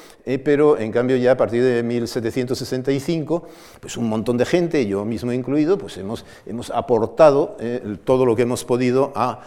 pero 0.44 0.78
en 0.78 0.90
cambio 0.90 1.16
ya 1.16 1.32
a 1.32 1.36
partir 1.36 1.62
de 1.62 1.82
1765, 1.84 3.46
pues 3.80 3.96
un 3.96 4.08
montón 4.08 4.36
de 4.36 4.46
gente, 4.46 4.84
yo 4.86 5.04
mismo 5.04 5.32
incluido, 5.32 5.78
pues 5.78 5.96
hemos, 5.96 6.24
hemos 6.44 6.70
aportado 6.70 7.56
todo 8.04 8.26
lo 8.26 8.34
que 8.34 8.42
hemos 8.42 8.64
podido 8.64 9.12
a 9.14 9.42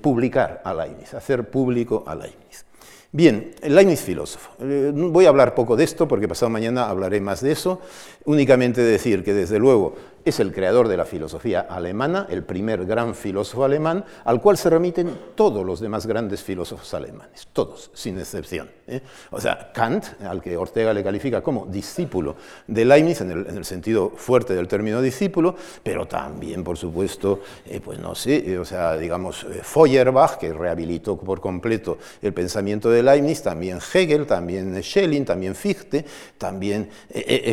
publicar 0.00 0.62
a 0.64 0.74
Leibniz, 0.74 1.12
hacer 1.14 1.50
público 1.50 2.04
a 2.06 2.14
Leibniz. 2.14 2.65
Bien, 3.12 3.54
Leibniz 3.62 4.00
filósofo. 4.00 4.50
voy 4.58 5.26
a 5.26 5.28
hablar 5.28 5.54
poco 5.54 5.76
de 5.76 5.84
esto 5.84 6.08
porque 6.08 6.28
pasado 6.28 6.50
mañana 6.50 6.88
hablaré 6.88 7.20
más 7.20 7.40
de 7.40 7.52
eso. 7.52 7.80
Únicamente 8.24 8.82
decir 8.82 9.22
que 9.22 9.32
desde 9.32 9.58
luego 9.58 9.94
es 10.24 10.40
el 10.40 10.52
creador 10.52 10.88
de 10.88 10.96
la 10.96 11.04
filosofía 11.04 11.60
alemana, 11.60 12.26
el 12.28 12.42
primer 12.42 12.84
gran 12.84 13.14
filósofo 13.14 13.64
alemán, 13.64 14.04
al 14.24 14.40
cual 14.40 14.58
se 14.58 14.70
remiten 14.70 15.16
todos 15.34 15.64
los 15.64 15.80
demás 15.80 16.06
grandes 16.06 16.42
filósofos 16.42 16.92
alemanes, 16.94 17.46
todos, 17.52 17.90
sin 17.94 18.18
excepción. 18.18 18.68
¿Eh? 18.86 19.00
O 19.30 19.40
sea, 19.40 19.70
Kant, 19.72 20.04
al 20.22 20.42
que 20.42 20.56
Ortega 20.56 20.92
le 20.92 21.02
califica 21.02 21.42
como 21.42 21.66
discípulo 21.66 22.36
de 22.66 22.84
Leibniz, 22.84 23.20
en 23.20 23.30
el, 23.30 23.64
sentido 23.64 24.10
fuerte 24.10 24.54
del 24.54 24.68
término 24.68 25.02
discípulo, 25.02 25.56
pero 25.82 26.06
también, 26.06 26.62
por 26.62 26.76
supuesto, 26.76 27.40
eh, 27.66 27.80
pues 27.84 27.98
no 27.98 28.14
sé, 28.14 28.52
eh, 28.52 28.58
o 28.58 28.64
sea, 28.64 28.96
digamos, 28.96 29.46
Feuerbach, 29.62 30.38
que 30.38 30.52
rehabilitó 30.52 31.16
por 31.16 31.40
completo 31.40 31.98
el 32.22 32.32
pensamiento 32.32 32.90
de 32.90 33.02
Leibniz, 33.02 33.42
también 33.42 33.78
Hegel, 33.92 34.26
también 34.26 34.82
Schelling, 34.82 35.24
también 35.24 35.54
Fichte, 35.54 36.04
también 36.38 36.88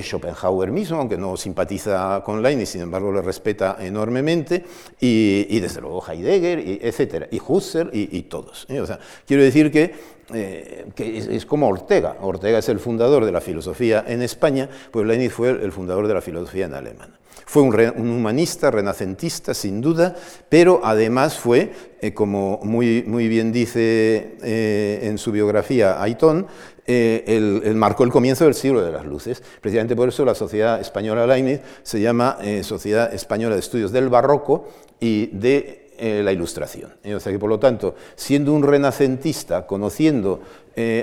Schopenhauer 0.01 0.71
mismo, 0.71 0.97
aunque 0.97 1.17
no 1.17 1.37
simpatiza 1.37 2.21
con 2.23 2.41
Leibniz, 2.41 2.69
y 2.69 2.71
sin 2.73 2.81
embargo 2.81 3.11
le 3.11 3.21
respeta 3.21 3.77
enormemente, 3.79 4.63
y, 4.99 5.59
desde 5.59 5.81
luego 5.81 6.03
Heidegger, 6.07 6.59
y 6.59 6.79
etcétera, 6.81 7.27
y 7.31 7.41
Husserl 7.45 7.89
y, 7.93 8.23
todos. 8.23 8.65
¿eh? 8.69 8.79
O 8.79 8.85
sea, 8.85 8.99
quiero 9.25 9.43
decir 9.43 9.71
que, 9.71 9.93
eh, 10.33 10.85
que 10.95 11.17
es, 11.17 11.45
como 11.45 11.67
Ortega. 11.67 12.17
Ortega 12.21 12.59
es 12.59 12.69
el 12.69 12.79
fundador 12.79 13.25
de 13.25 13.31
la 13.31 13.41
filosofía 13.41 14.03
en 14.07 14.21
España, 14.21 14.69
pues 14.91 15.05
Leibniz 15.05 15.33
fue 15.33 15.49
el 15.49 15.71
fundador 15.71 16.07
de 16.07 16.13
la 16.13 16.21
filosofía 16.21 16.65
en 16.65 16.73
Alemania. 16.73 17.19
Fue 17.45 17.61
un, 17.61 18.09
humanista, 18.09 18.71
renacentista, 18.71 19.53
sin 19.53 19.81
duda, 19.81 20.15
pero 20.47 20.81
además 20.83 21.37
fue, 21.37 21.71
eh, 22.01 22.13
como 22.13 22.59
muy, 22.63 23.03
muy, 23.05 23.27
bien 23.27 23.51
dice 23.51 24.37
en 24.41 25.17
su 25.17 25.31
biografía 25.31 26.01
Aitón, 26.01 26.47
eh, 26.85 27.23
el, 27.27 27.75
marcó 27.75 28.03
el 28.03 28.11
comienzo 28.11 28.43
del 28.43 28.53
siglo 28.53 28.83
de 28.83 28.91
las 28.91 29.05
luces. 29.05 29.41
Precisamente 29.61 29.95
por 29.95 30.09
eso 30.09 30.25
la 30.25 30.35
Sociedad 30.35 30.81
Española 30.81 31.25
Leibniz 31.25 31.61
se 31.81 32.01
llama 32.01 32.37
eh, 32.41 32.63
Sociedad 32.63 33.13
Española 33.13 33.55
de 33.55 33.61
Estudios 33.61 33.93
del 33.93 34.09
Barroco 34.09 34.67
y 34.99 35.27
de 35.27 35.82
eh, 35.97 36.21
la 36.23 36.31
ilustración. 36.31 36.93
O 37.15 37.19
sea 37.19 37.31
que, 37.31 37.39
por 37.39 37.49
lo 37.49 37.59
tanto, 37.59 37.95
siendo 38.15 38.53
un 38.53 38.63
renacentista, 38.63 39.65
conociendo 39.67 40.41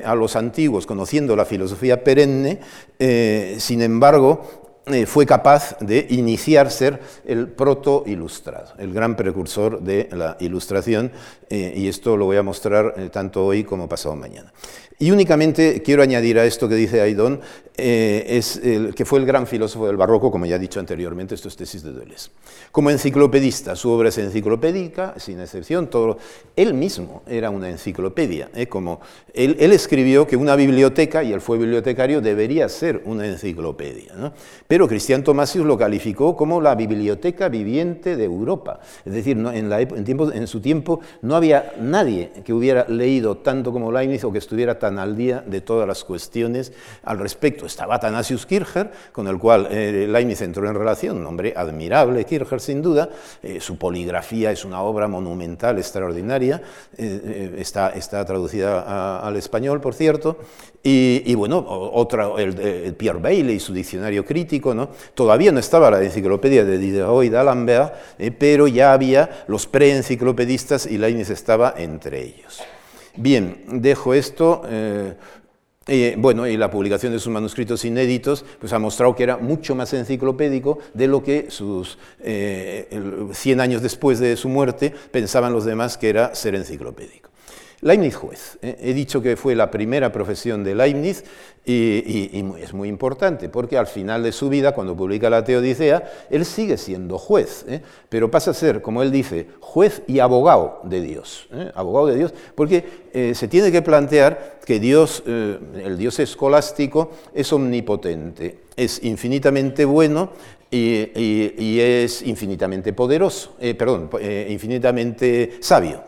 a 0.05 0.17
los 0.17 0.35
antiguos, 0.35 0.85
conociendo 0.85 1.37
la 1.37 1.45
filosofía 1.45 2.03
perenne, 2.03 2.59
sin 3.59 3.83
embargo, 3.83 4.61
eh, 4.87 5.07
fue 5.07 5.27
capaz 5.27 5.77
de 5.81 6.07
iniciar 6.11 6.71
ser 6.71 7.01
el 7.25 7.49
proto-ilustrado, 7.49 8.73
el 8.79 8.93
gran 8.93 9.15
precursor 9.15 9.81
de 9.81 10.09
la 10.11 10.37
ilustración, 10.41 11.13
eh, 11.49 11.75
y 11.77 11.87
esto 11.87 12.17
lo 12.17 12.25
voy 12.25 12.39
a 12.39 12.43
mostrar 12.43 12.95
eh, 12.97 13.09
tanto 13.11 13.45
hoy 13.45 13.63
como 13.63 13.89
pasado 13.89 14.17
mañana. 14.17 14.53
Y 15.03 15.11
únicamente 15.13 15.81
quiero 15.83 16.03
añadir 16.03 16.39
a 16.39 16.45
esto 16.45 16.69
que 16.69 16.75
dice 16.75 17.01
es 17.81 18.57
el, 18.63 18.95
que 18.95 19.05
fue 19.05 19.19
el 19.19 19.25
gran 19.25 19.47
filósofo 19.47 19.87
del 19.87 19.97
barroco, 19.97 20.31
como 20.31 20.45
ya 20.45 20.57
he 20.57 20.59
dicho 20.59 20.81
anteriormente, 20.81 21.35
esto 21.35 21.49
es 21.49 21.57
tesis 21.57 21.83
de 21.83 21.93
Deleuze. 21.93 22.31
Como 22.71 22.91
enciclopedista, 22.91 23.75
su 23.75 23.91
obra 23.91 24.11
es 24.11 24.19
enciclopédica, 24.19 25.15
sin 25.17 25.41
excepción, 25.41 25.89
todo, 25.89 26.19
él 26.55 26.75
mismo 26.75 27.23
era 27.27 27.49
una 27.49 27.71
enciclopedia, 27.71 28.51
como 28.69 29.01
él, 29.33 29.57
escribió 29.73 30.27
que 30.27 30.37
una 30.37 30.57
biblioteca, 30.57 31.23
y 31.23 31.33
él 31.33 31.41
fue 31.41 31.57
bibliotecario, 31.57 32.21
debería 32.21 32.69
ser 32.69 33.03
una 33.07 33.27
enciclopedia. 33.27 34.13
¿no? 34.15 34.33
pero 34.67 34.87
Cristian 34.87 35.25
Tomasius 35.25 35.65
lo 35.65 35.79
calificó 35.79 36.37
como 36.37 36.61
la 36.61 36.75
biblioteca 36.75 37.49
viviente 37.49 38.17
de 38.17 38.25
Europa. 38.25 38.81
Es 39.05 39.13
decir, 39.13 39.39
en, 39.39 40.47
su 40.47 40.61
tiempo 40.61 41.01
no 41.23 41.37
había 41.37 41.73
nadie 41.81 42.31
que 42.45 42.53
hubiera 42.53 42.87
leído 42.89 43.39
tanto 43.39 43.73
como 43.73 43.91
Leibniz 43.91 44.25
o 44.25 44.33
que 44.33 44.39
estuviera 44.39 44.79
tan 44.79 44.90
al 44.99 45.17
día 45.17 45.43
de 45.47 45.61
todas 45.61 45.87
las 45.87 46.05
cuestiones 46.05 46.73
al 47.03 47.19
respecto. 47.19 47.67
Estaba 47.67 47.97
Athanasius 47.97 48.47
Kircher, 48.47 48.91
con 49.13 49.27
el 49.29 49.39
cual 49.39 49.69
eh, 49.71 50.07
Leibniz 50.09 50.43
entró 50.43 50.69
en 50.69 50.75
relación, 50.75 51.19
un 51.19 51.27
hombre 51.27 51.55
admirable, 51.57 52.25
Kircher 52.25 52.61
sin 52.61 52.83
duda, 52.83 53.11
eh, 53.43 53.61
su 53.61 53.79
poligrafía 53.79 54.51
es 54.51 54.65
una 54.65 54.83
obra 54.83 55.09
monumental, 55.09 55.79
extraordinaria, 55.79 56.63
eh, 56.97 57.57
está, 57.59 57.93
traducida 58.25 59.21
al 59.21 59.37
español, 59.37 59.81
por 59.81 59.95
cierto, 59.95 60.39
y, 60.83 61.35
bueno, 61.35 61.65
otra, 61.69 62.31
el, 62.39 62.95
Pierre 62.95 63.19
Bailey 63.19 63.57
y 63.57 63.61
su 63.61 63.75
diccionario 63.75 64.25
crítico, 64.25 64.75
¿no? 64.75 64.89
todavía 65.15 65.53
no 65.53 65.61
estaba 65.61 65.91
la 65.91 66.03
enciclopedia 66.03 66.65
de 66.65 66.79
Diderot 66.79 67.25
y 67.25 67.29
d'Alembert, 67.29 67.95
eh, 68.19 68.31
pero 68.31 68.67
ya 68.67 68.95
había 68.95 69.45
los 69.47 69.67
preenciclopedistas 69.67 70.87
y 70.87 70.97
Leibniz 70.97 71.29
estaba 71.31 71.75
entre 71.77 72.23
ellos. 72.23 72.63
Bien, 73.17 73.65
dejo 73.69 74.15
esto. 74.15 74.63
Eh, 74.69 75.15
eh, 75.87 76.15
bueno, 76.19 76.47
y 76.47 76.57
la 76.57 76.71
publicación 76.71 77.13
de 77.13 77.19
sus 77.19 77.33
manuscritos 77.33 77.85
inéditos 77.85 78.45
pues, 78.61 78.73
ha 78.73 78.79
mostrado 78.79 79.17
que 79.17 79.25
era 79.25 79.39
mucho 79.39 79.75
más 79.75 79.93
enciclopédico 79.93 80.79
de 80.95 81.09
lo 81.09 81.23
que 81.23 81.51
sus 81.51 81.99
100 82.23 83.61
años 83.61 83.83
después 83.83 84.21
de 84.21 84.37
su 84.37 84.49
muerte 84.49 84.95
pensaban 85.11 85.53
los 85.53 85.65
demás 85.65 85.97
que 85.97 86.11
era 86.11 86.35
ser 86.35 86.55
enciclopédico. 86.55 87.30
Leibniz 87.83 88.15
juez. 88.15 88.59
¿eh? 88.61 88.77
He 88.81 88.93
dicho 88.93 89.23
que 89.23 89.37
fue 89.37 89.55
la 89.55 89.71
primera 89.71 90.13
profesión 90.13 90.63
de 90.63 90.75
Leibniz 90.75 91.25
y, 91.65 92.45
es 92.61 92.75
muy 92.75 92.89
importante 92.89 93.49
porque 93.49 93.79
al 93.79 93.87
final 93.87 94.23
de 94.23 94.33
su 94.33 94.49
vida, 94.49 94.73
cuando 94.73 94.97
publica 94.97 95.31
la 95.31 95.45
Teodicea, 95.45 96.11
él 96.31 96.45
sigue 96.45 96.77
siendo 96.77 97.19
juez, 97.19 97.65
¿eh? 97.69 97.81
pero 98.09 98.31
pasa 98.31 98.51
a 98.51 98.55
ser, 98.55 98.83
como 98.83 99.03
él 99.03 99.11
dice, 99.11 99.47
juez 99.61 100.03
y 100.07 100.19
abogado 100.19 100.81
de 100.85 101.01
Dios. 101.01 101.49
¿eh? 101.53 101.71
Abogado 101.75 102.09
de 102.09 102.17
Dios, 102.17 102.35
porque 102.55 103.11
se 103.35 103.49
tiene 103.49 103.73
que 103.73 103.83
plantear 103.83 104.61
que 104.65 104.79
Dios, 104.79 105.25
el 105.27 105.99
Dios 105.99 106.21
escolástico, 106.21 107.11
es 107.35 107.53
omnipotente, 107.53 108.61
es 108.77 109.03
infinitamente 109.03 109.85
bueno 109.85 110.31
y, 110.71 111.81
es 111.81 112.23
infinitamente 112.23 112.93
poderoso, 112.93 113.57
eh, 113.61 113.75
perdón, 113.75 114.09
eh, 114.21 114.49
infinitamente 114.51 115.59
sabio. 115.61 116.05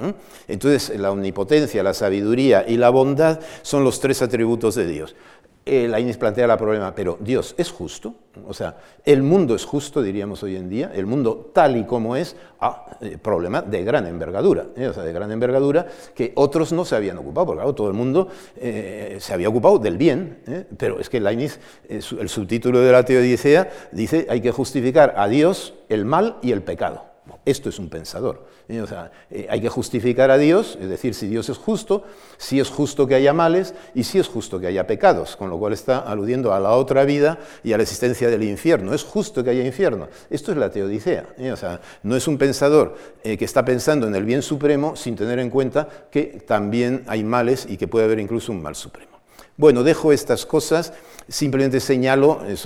Entonces, 0.47 0.99
la 0.99 1.11
omnipotencia, 1.11 1.83
la 1.83 1.95
sabiduría 1.95 2.65
y 2.67 2.77
la 2.77 2.91
bondad 2.91 3.41
son 3.63 3.83
los 3.83 3.99
tres 3.99 4.23
atributos 4.23 4.75
de 4.75 4.87
Dios 4.87 5.17
la 5.65 6.01
Inés 6.01 6.17
plantea 6.17 6.47
el 6.47 6.59
problema, 6.59 6.95
pero 6.95 7.17
Dios 7.21 7.55
es 7.57 7.71
justo, 7.71 8.15
o 8.49 8.55
sea, 8.55 8.79
el 9.05 9.23
mundo 9.23 9.55
es 9.55 9.65
justo, 9.65 10.03
diríamos 10.03 10.43
hoy 10.43 10.57
en 10.57 10.69
día, 10.69 10.91
el 10.95 11.07
mundo 11.07 11.51
tal 11.53 11.77
y 11.77 11.85
como 11.85 12.17
es, 12.17 12.35
ah, 12.61 12.87
eh, 13.01 13.17
problema 13.21 13.63
de 13.63 13.85
gran 13.85 14.07
envergadura, 14.07 14.67
¿eh? 14.77 14.89
o 14.89 14.93
sea, 14.93 15.05
de 15.05 15.13
gran 15.13 15.31
envergadura 15.31 15.87
que 16.15 16.33
otros 16.35 16.73
no 16.73 16.85
se 16.85 16.97
habían 16.97 17.19
ocupado, 17.19 17.47
porque 17.47 17.59
claro, 17.59 17.75
todo 17.75 17.89
el 17.89 17.95
mundo 17.95 18.29
eh, 18.57 19.19
se 19.21 19.35
había 19.35 19.49
ocupado 19.49 19.79
del 19.79 19.97
bien, 19.97 20.67
pero 20.77 20.99
es 20.99 21.09
que 21.09 21.21
Leibniz, 21.21 21.61
el 21.89 22.29
subtítulo 22.29 22.81
de 22.81 22.91
la 22.91 23.05
Teodicea, 23.05 23.71
dice 23.93 24.27
hay 24.29 24.41
que 24.41 24.51
justificar 24.51 25.15
a 25.17 25.29
Dios 25.29 25.75
el 25.89 26.05
mal 26.05 26.39
y 26.43 26.53
el 26.53 26.63
pecado. 26.63 27.12
Esto 27.45 27.69
es 27.69 27.79
un 27.79 27.89
pensador. 27.89 28.47
Sea, 28.69 29.11
eh, 29.31 29.47
hay 29.51 29.61
que 29.61 29.69
justificar 29.69 30.31
a 30.31 30.39
Dios, 30.39 30.79
es 30.81 30.89
decir, 30.89 31.15
si 31.15 31.27
Dios 31.27 31.49
es 31.49 31.59
justo, 31.59 32.05
si 32.39 32.61
es 32.61 32.69
justo 32.69 33.07
que 33.07 33.15
haya 33.15 33.33
males 33.33 33.75
y 33.95 34.05
si 34.05 34.19
es 34.19 34.29
justo 34.29 34.61
que 34.61 34.69
haya 34.69 34.87
pecados, 34.87 35.37
con 35.37 35.51
lo 35.51 35.59
cual 35.59 35.73
está 35.73 35.99
aludiendo 35.99 36.55
a 36.55 36.61
la 36.61 36.71
otra 36.73 37.05
vida 37.05 37.39
y 37.65 37.73
a 37.73 37.77
la 37.77 37.83
existencia 37.83 38.31
del 38.31 38.45
infierno. 38.45 38.95
Es 38.95 39.03
justo 39.03 39.43
que 39.43 39.51
haya 39.51 39.65
infierno. 39.65 40.09
Esto 40.31 40.53
es 40.53 40.59
la 40.59 40.71
teodicea. 40.71 41.35
O 41.53 41.57
sea, 41.57 41.81
no 42.03 42.17
es 42.17 42.29
un 42.29 42.39
pensador 42.39 42.97
eh, 43.25 43.37
que 43.37 43.45
está 43.45 43.65
pensando 43.65 44.07
en 44.07 44.15
el 44.15 44.25
bien 44.25 44.43
supremo 44.43 44.97
sin 44.97 45.17
tener 45.17 45.39
en 45.39 45.51
cuenta 45.51 45.89
que 46.11 46.43
también 46.47 47.05
hay 47.09 47.25
males 47.25 47.67
y 47.69 47.77
que 47.77 47.89
puede 47.89 48.05
haber 48.05 48.21
incluso 48.21 48.53
un 48.53 48.63
mal 48.63 48.77
supremo. 48.77 49.13
Bueno, 49.57 49.83
dejo 49.83 50.13
estas 50.13 50.47
cosas, 50.47 50.95
simplemente 51.29 51.81
señalo, 51.81 52.41
eh, 52.47 52.57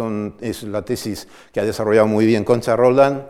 es 0.40 0.62
la 0.62 0.82
tesis 0.82 1.26
que 1.52 1.60
ha 1.60 1.64
desarrollado 1.64 2.06
muy 2.06 2.26
bien 2.26 2.44
Concha 2.44 2.76
Roldán, 2.76 3.26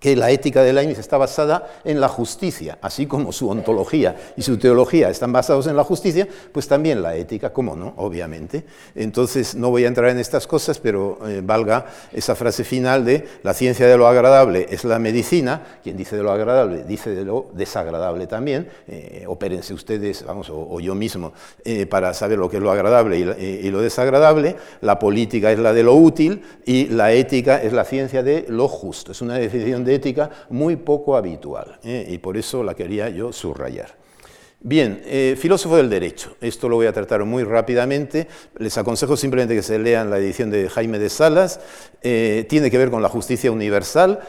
que 0.00 0.16
la 0.16 0.30
ética 0.30 0.62
de 0.62 0.72
Leibniz 0.72 0.98
está 0.98 1.18
basada 1.18 1.68
en 1.84 2.00
la 2.00 2.08
justicia, 2.08 2.78
así 2.80 3.06
como 3.06 3.32
su 3.32 3.50
ontología 3.50 4.16
y 4.34 4.42
su 4.42 4.56
teología 4.56 5.10
están 5.10 5.30
basados 5.30 5.66
en 5.66 5.76
la 5.76 5.84
justicia, 5.84 6.26
pues 6.52 6.66
también 6.66 7.02
la 7.02 7.14
ética, 7.14 7.52
¿cómo 7.52 7.76
no? 7.76 7.92
Obviamente. 7.98 8.64
Entonces, 8.94 9.54
no 9.54 9.68
voy 9.68 9.84
a 9.84 9.88
entrar 9.88 10.08
en 10.08 10.18
estas 10.18 10.46
cosas, 10.46 10.78
pero 10.78 11.18
eh, 11.28 11.42
valga 11.44 11.84
esa 12.12 12.34
frase 12.34 12.64
final 12.64 13.04
de 13.04 13.28
la 13.42 13.52
ciencia 13.52 13.86
de 13.86 13.98
lo 13.98 14.08
agradable 14.08 14.66
es 14.70 14.84
la 14.84 14.98
medicina, 14.98 15.78
quien 15.82 15.98
dice 15.98 16.16
de 16.16 16.22
lo 16.22 16.32
agradable 16.32 16.84
dice 16.84 17.10
de 17.10 17.24
lo 17.24 17.50
desagradable 17.52 18.26
también, 18.26 18.68
eh, 18.88 19.24
opérense 19.26 19.74
ustedes, 19.74 20.24
vamos, 20.24 20.50
o, 20.50 20.80
yo 20.80 20.94
mismo, 20.94 21.34
eh, 21.62 21.84
para 21.84 22.14
saber 22.14 22.38
lo 22.38 22.48
que 22.48 22.56
es 22.56 22.62
lo 22.62 22.70
agradable 22.70 23.18
y, 23.18 23.66
y 23.66 23.70
lo 23.70 23.82
desagradable, 23.82 24.56
la 24.80 24.98
política 24.98 25.52
es 25.52 25.58
la 25.58 25.74
de 25.74 25.82
lo 25.82 25.94
útil 25.94 26.42
y 26.64 26.86
la 26.86 27.12
ética 27.12 27.62
es 27.62 27.74
la 27.74 27.84
ciencia 27.84 28.22
de 28.22 28.46
lo 28.48 28.66
justo. 28.66 29.12
Es 29.12 29.20
una 29.20 29.34
definición 29.34 29.84
de 29.84 29.89
ética 29.90 30.30
muy 30.50 30.76
poco 30.76 31.16
habitual, 31.16 31.78
¿eh? 31.84 32.06
y 32.08 32.18
por 32.18 32.36
eso 32.36 32.62
la 32.62 32.74
quería 32.74 33.08
yo 33.08 33.32
subrayar. 33.32 33.98
Bien, 34.62 35.00
eh, 35.06 35.36
filósofo 35.38 35.78
del 35.78 35.88
derecho. 35.88 36.36
Esto 36.38 36.68
lo 36.68 36.76
voy 36.76 36.86
a 36.86 36.92
tratar 36.92 37.24
muy 37.24 37.44
rápidamente. 37.44 38.28
Les 38.58 38.76
aconsejo 38.76 39.16
simplemente 39.16 39.54
que 39.54 39.62
se 39.62 39.78
lean 39.78 40.10
la 40.10 40.18
edición 40.18 40.50
de 40.50 40.68
Jaime 40.68 40.98
de 40.98 41.08
Salas. 41.08 41.60
Eh, 42.02 42.44
tiene 42.46 42.70
que 42.70 42.76
ver 42.76 42.90
con 42.90 43.00
la 43.00 43.08
justicia 43.08 43.50
universal 43.50 44.20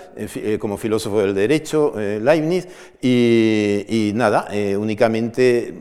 como 0.59 0.77
filósofo 0.77 1.19
del 1.19 1.35
derecho, 1.35 1.93
Leibniz. 1.97 2.65
Y, 3.01 3.85
y 3.89 4.13
nada, 4.13 4.47
únicamente 4.77 5.73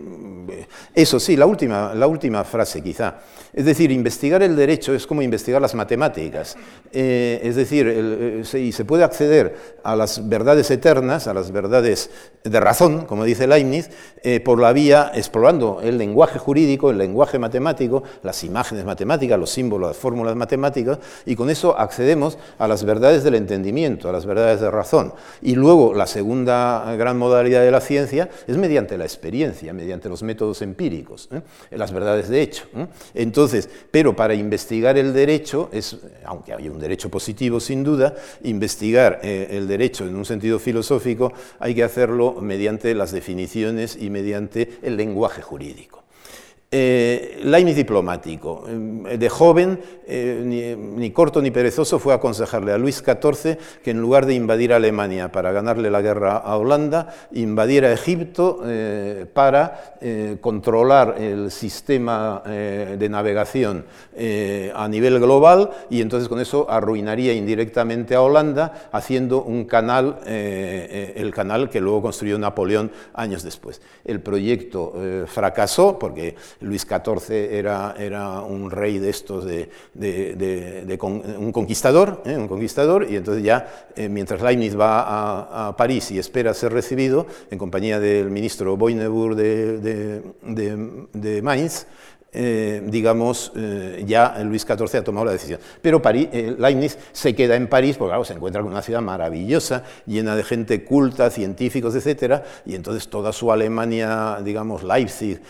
eso 0.94 1.20
sí, 1.20 1.36
la 1.36 1.46
última, 1.46 1.94
la 1.94 2.06
última 2.06 2.44
frase 2.44 2.82
quizá. 2.82 3.20
Es 3.52 3.64
decir, 3.64 3.90
investigar 3.90 4.42
el 4.42 4.54
derecho 4.54 4.94
es 4.94 5.06
como 5.06 5.22
investigar 5.22 5.60
las 5.60 5.74
matemáticas. 5.74 6.56
Eh, 6.92 7.40
es 7.42 7.56
decir, 7.56 7.86
eh, 7.88 8.42
se, 8.44 8.70
se, 8.72 8.84
puede 8.84 9.02
acceder 9.02 9.56
a 9.82 9.96
las 9.96 10.28
verdades 10.28 10.70
eternas, 10.70 11.26
a 11.26 11.34
las 11.34 11.50
verdades 11.50 12.10
de 12.44 12.60
razón, 12.60 13.06
como 13.06 13.24
dice 13.24 13.46
Leibniz, 13.46 13.90
eh, 14.22 14.40
por 14.40 14.60
la 14.60 14.72
vía 14.72 15.10
explorando 15.14 15.80
el 15.82 15.98
lenguaje 15.98 16.38
jurídico, 16.38 16.90
el 16.90 16.98
lenguaje 16.98 17.38
matemático, 17.38 18.04
las 18.22 18.44
imágenes 18.44 18.84
matemáticas, 18.84 19.38
los 19.38 19.50
símbolos, 19.50 19.88
las 19.88 19.96
fórmulas 19.96 20.36
matemáticas, 20.36 20.98
y 21.26 21.34
con 21.34 21.50
eso 21.50 21.78
accedemos 21.78 22.38
a 22.58 22.68
las 22.68 22.84
verdades 22.84 23.24
del 23.24 23.34
entendimiento, 23.34 24.08
a 24.08 24.12
las 24.12 24.26
verdades 24.26 24.60
de 24.60 24.70
razón. 24.70 25.12
Y 25.42 25.54
luego 25.54 25.92
la 25.94 26.06
segunda 26.06 26.94
gran 26.96 27.18
modalidad 27.18 27.62
de 27.62 27.70
la 27.70 27.80
ciencia 27.80 28.28
es 28.46 28.56
mediante 28.56 28.96
la 28.96 29.04
experiencia, 29.04 29.72
mediante 29.72 30.08
los 30.08 30.22
métodos 30.22 30.62
empíricos, 30.62 31.28
las 31.70 31.92
verdades 31.92 32.28
de 32.28 32.42
hecho. 32.42 32.64
Entonces, 33.14 33.39
entonces, 33.40 33.70
pero 33.90 34.14
para 34.14 34.34
investigar 34.34 34.98
el 34.98 35.14
derecho, 35.14 35.70
es, 35.72 35.96
aunque 36.26 36.52
hay 36.52 36.68
un 36.68 36.78
derecho 36.78 37.08
positivo 37.08 37.58
sin 37.58 37.82
duda, 37.82 38.14
investigar 38.42 39.20
eh, 39.22 39.48
el 39.52 39.66
derecho 39.66 40.06
en 40.06 40.14
un 40.14 40.26
sentido 40.26 40.58
filosófico 40.58 41.32
hay 41.58 41.74
que 41.74 41.82
hacerlo 41.82 42.36
mediante 42.42 42.94
las 42.94 43.12
definiciones 43.12 43.96
y 43.98 44.10
mediante 44.10 44.72
el 44.82 44.98
lenguaje 44.98 45.40
jurídico. 45.40 46.04
Eh, 46.72 47.40
Leibniz 47.42 47.74
diplomático. 47.74 48.62
Eh, 48.68 49.18
de 49.18 49.28
joven, 49.28 49.80
eh, 50.06 50.76
ni, 50.76 51.10
corto 51.10 51.42
ni 51.42 51.50
perezoso, 51.50 51.98
fue 51.98 52.12
a 52.12 52.16
aconsejarle 52.16 52.70
a 52.70 52.78
Luis 52.78 53.02
XIV 53.04 53.58
que 53.82 53.90
en 53.90 54.00
lugar 54.00 54.24
de 54.24 54.34
invadir 54.34 54.72
Alemania 54.72 55.32
para 55.32 55.50
ganarle 55.50 55.90
la 55.90 56.00
guerra 56.00 56.36
a 56.36 56.56
Holanda, 56.56 57.12
invadiera 57.32 57.92
Egipto 57.92 58.62
para 59.32 59.96
controlar 60.40 61.16
el 61.18 61.50
sistema 61.50 62.42
de 62.44 63.08
navegación 63.08 63.84
a 64.74 64.88
nivel 64.88 65.18
global 65.20 65.70
y 65.90 66.00
entonces 66.00 66.28
con 66.28 66.40
eso 66.40 66.66
arruinaría 66.70 67.32
indirectamente 67.32 68.14
a 68.14 68.22
Holanda 68.22 68.88
haciendo 68.92 69.42
un 69.42 69.64
canal, 69.64 70.18
el 70.26 71.32
canal 71.34 71.68
que 71.68 71.80
luego 71.80 72.02
construyó 72.02 72.38
Napoleón 72.38 72.90
años 73.14 73.42
después. 73.42 73.80
El 74.04 74.20
proyecto 74.20 74.94
fracasó 75.26 75.98
porque 75.98 76.36
Luis 76.60 76.86
XIV 76.86 77.30
era, 77.52 78.42
un 78.42 78.70
rey 78.70 78.98
de 78.98 79.10
estos, 79.10 79.44
de, 79.44 79.68
un 81.02 81.52
conquistador, 81.52 82.22
¿eh? 82.24 82.36
un 82.36 82.48
conquistador, 82.48 83.06
y 83.08 83.16
entonces 83.16 83.42
ya, 83.42 83.88
eh, 83.96 84.08
mientras 84.08 84.42
Leibniz 84.42 84.78
va 84.78 85.68
a, 85.68 85.76
París 85.76 86.10
y 86.10 86.18
espera 86.18 86.52
ser 86.54 86.72
recibido, 86.72 87.26
en 87.50 87.58
compañía 87.58 87.98
del 87.98 88.30
ministro 88.30 88.76
Boinebur 88.76 89.34
de 89.34 90.22
Mainz, 91.42 91.86
eh, 92.32 92.80
digamos, 92.86 93.50
eh, 93.56 94.04
ya 94.06 94.38
Luis 94.44 94.62
XIV 94.62 95.00
ha 95.00 95.04
tomado 95.04 95.26
la 95.26 95.32
decisión. 95.32 95.58
Pero 95.82 96.00
eh, 96.04 96.54
Leibniz 96.56 96.96
se 97.12 97.34
queda 97.34 97.56
en 97.56 97.66
París 97.66 97.96
porque 97.96 98.10
claro, 98.10 98.24
se 98.24 98.34
encuentra 98.34 98.62
con 98.62 98.70
una 98.70 98.82
ciudad 98.82 99.00
maravillosa, 99.00 99.82
llena 100.06 100.36
de 100.36 100.44
gente 100.44 100.84
culta, 100.84 101.30
científicos, 101.30 101.94
etc. 101.94 102.42
Y 102.66 102.76
entonces 102.76 103.08
toda 103.08 103.32
su 103.32 103.50
Alemania, 103.50 104.38
digamos, 104.44 104.84
Leipzig, 104.84 105.40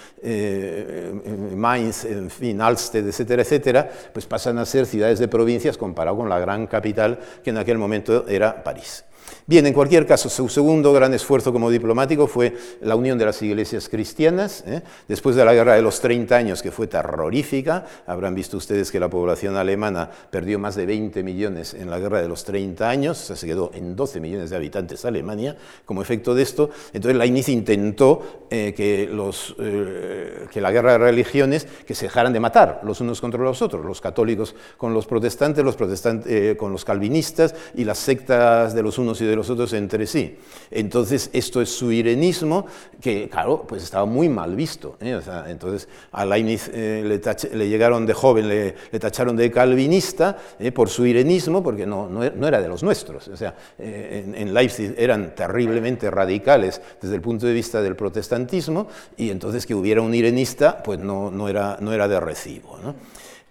Mainz, 1.55 2.05
en 2.05 2.31
fin, 2.31 2.61
Alsted, 2.61 3.07
etcétera, 3.07 3.43
etcétera, 3.43 3.91
pues 4.13 4.27
pasan 4.27 4.59
a 4.59 4.65
ser 4.65 4.87
ciudades 4.87 5.19
de 5.19 5.29
provincias 5.29 5.77
comparado 5.77 6.17
con 6.17 6.29
la 6.29 6.39
gran 6.39 6.67
capital 6.67 7.19
que 7.45 7.51
en 7.51 7.59
aquel 7.59 7.77
momento 7.77 8.27
era 8.27 8.63
París. 8.63 9.05
Bien, 9.47 9.67
en 9.67 9.73
cualquier 9.73 10.07
caso, 10.07 10.29
su 10.29 10.49
segundo 10.49 10.93
gran 10.93 11.13
esfuerzo 11.15 11.53
como 11.53 11.71
diplomático 11.71 12.27
fue 12.27 12.57
la 12.81 12.97
unión 12.97 13.19
de 13.19 13.25
las 13.25 13.41
iglesias 13.43 13.89
cristianas. 13.89 14.65
¿eh? 14.67 14.83
Después 15.09 15.37
de 15.37 15.45
la 15.45 15.55
Guerra 15.55 15.75
de 15.75 15.83
los 15.83 16.01
30 16.01 16.37
años, 16.37 16.63
que 16.63 16.71
fue 16.71 16.87
terrorífica, 16.87 17.87
habrán 18.07 18.35
visto 18.35 18.57
ustedes 18.57 18.91
que 18.91 19.01
la 19.01 19.09
población 19.09 19.57
alemana 19.57 20.11
perdió 20.31 20.59
más 20.59 20.75
de 20.75 20.87
20 20.87 21.23
millones 21.23 21.75
en 21.75 21.91
la 21.91 21.99
Guerra 21.99 22.23
de 22.23 22.29
los 22.29 22.45
30 22.45 22.89
años, 22.89 23.21
o 23.23 23.27
sea, 23.27 23.37
se 23.37 23.47
quedó 23.47 23.71
en 23.75 23.97
12 23.97 24.21
millones 24.21 24.51
de 24.51 24.57
habitantes 24.57 25.05
Alemania 25.05 25.57
como 25.85 26.03
efecto 26.03 26.35
de 26.35 26.43
esto. 26.43 26.71
Entonces, 26.93 27.19
Leibniz 27.19 27.49
intentó 27.49 28.47
eh, 28.51 28.75
que, 28.77 29.09
los, 29.11 29.55
eh, 29.59 30.47
que 30.51 30.61
la 30.61 30.71
guerra 30.71 30.93
de 30.93 30.99
religiones 30.99 31.67
que 31.87 31.95
se 31.95 32.07
dejaran 32.07 32.33
de 32.33 32.41
matar 32.41 32.81
los 32.85 33.01
unos 33.01 33.21
contra 33.21 33.41
los 33.43 33.63
otros, 33.63 33.85
los 33.85 34.01
católicos 34.01 34.55
con 34.77 34.95
los 34.95 35.07
protestantes, 35.07 35.65
los 35.65 35.77
protestantes 35.77 36.57
con 36.57 36.73
los 36.73 36.85
calvinistas 36.85 37.55
y 37.75 37.85
las 37.85 37.99
sectas 37.99 38.75
de 38.75 38.83
los 38.83 38.99
unos 38.99 39.20
y 39.25 39.27
de 39.27 39.37
los 39.37 39.51
otros 39.51 39.73
entre 39.73 40.07
sí. 40.07 40.37
Entonces, 40.71 41.31
esto 41.33 41.61
es 41.61 41.71
su 41.71 41.93
irenismo, 41.93 42.67
que, 43.01 43.29
claro, 43.29 43.65
pues 43.67 43.83
estaba 43.83 44.05
muy 44.05 44.29
mal 44.29 44.55
visto. 44.57 44.97
¿eh? 45.01 45.21
entonces, 45.47 45.89
a 46.13 46.25
Leibniz 46.25 46.71
eh, 46.73 47.21
le, 47.53 47.69
llegaron 47.69 48.07
de 48.07 48.15
joven, 48.15 48.49
le, 48.49 48.73
tacharon 48.99 49.37
de 49.37 49.51
calvinista 49.51 50.37
¿eh? 50.59 50.73
por 50.73 50.89
su 50.89 51.07
irenismo, 51.07 51.63
porque 51.63 51.87
no, 51.87 52.09
no, 52.09 52.47
era 52.47 52.61
de 52.61 52.69
los 52.69 52.83
nuestros. 52.83 53.29
O 53.29 53.37
sea, 53.37 53.55
en, 53.79 54.35
en, 54.35 54.55
Leipzig 54.55 54.95
eran 54.99 55.35
terriblemente 55.35 56.11
radicales 56.11 56.81
desde 57.01 57.15
el 57.15 57.21
punto 57.21 57.47
de 57.47 57.53
vista 57.53 57.81
del 57.83 57.97
protestantismo, 57.97 58.89
y 59.17 59.31
entonces 59.31 59.67
que 59.67 59.75
hubiera 59.75 60.03
un 60.03 60.15
irenista, 60.15 60.83
pues 60.83 60.99
no, 60.99 61.31
no, 61.31 61.49
era, 61.49 61.77
no 61.81 61.93
era 61.93 62.09
de 62.09 62.21
recibo. 62.21 62.79
¿no? 62.83 62.95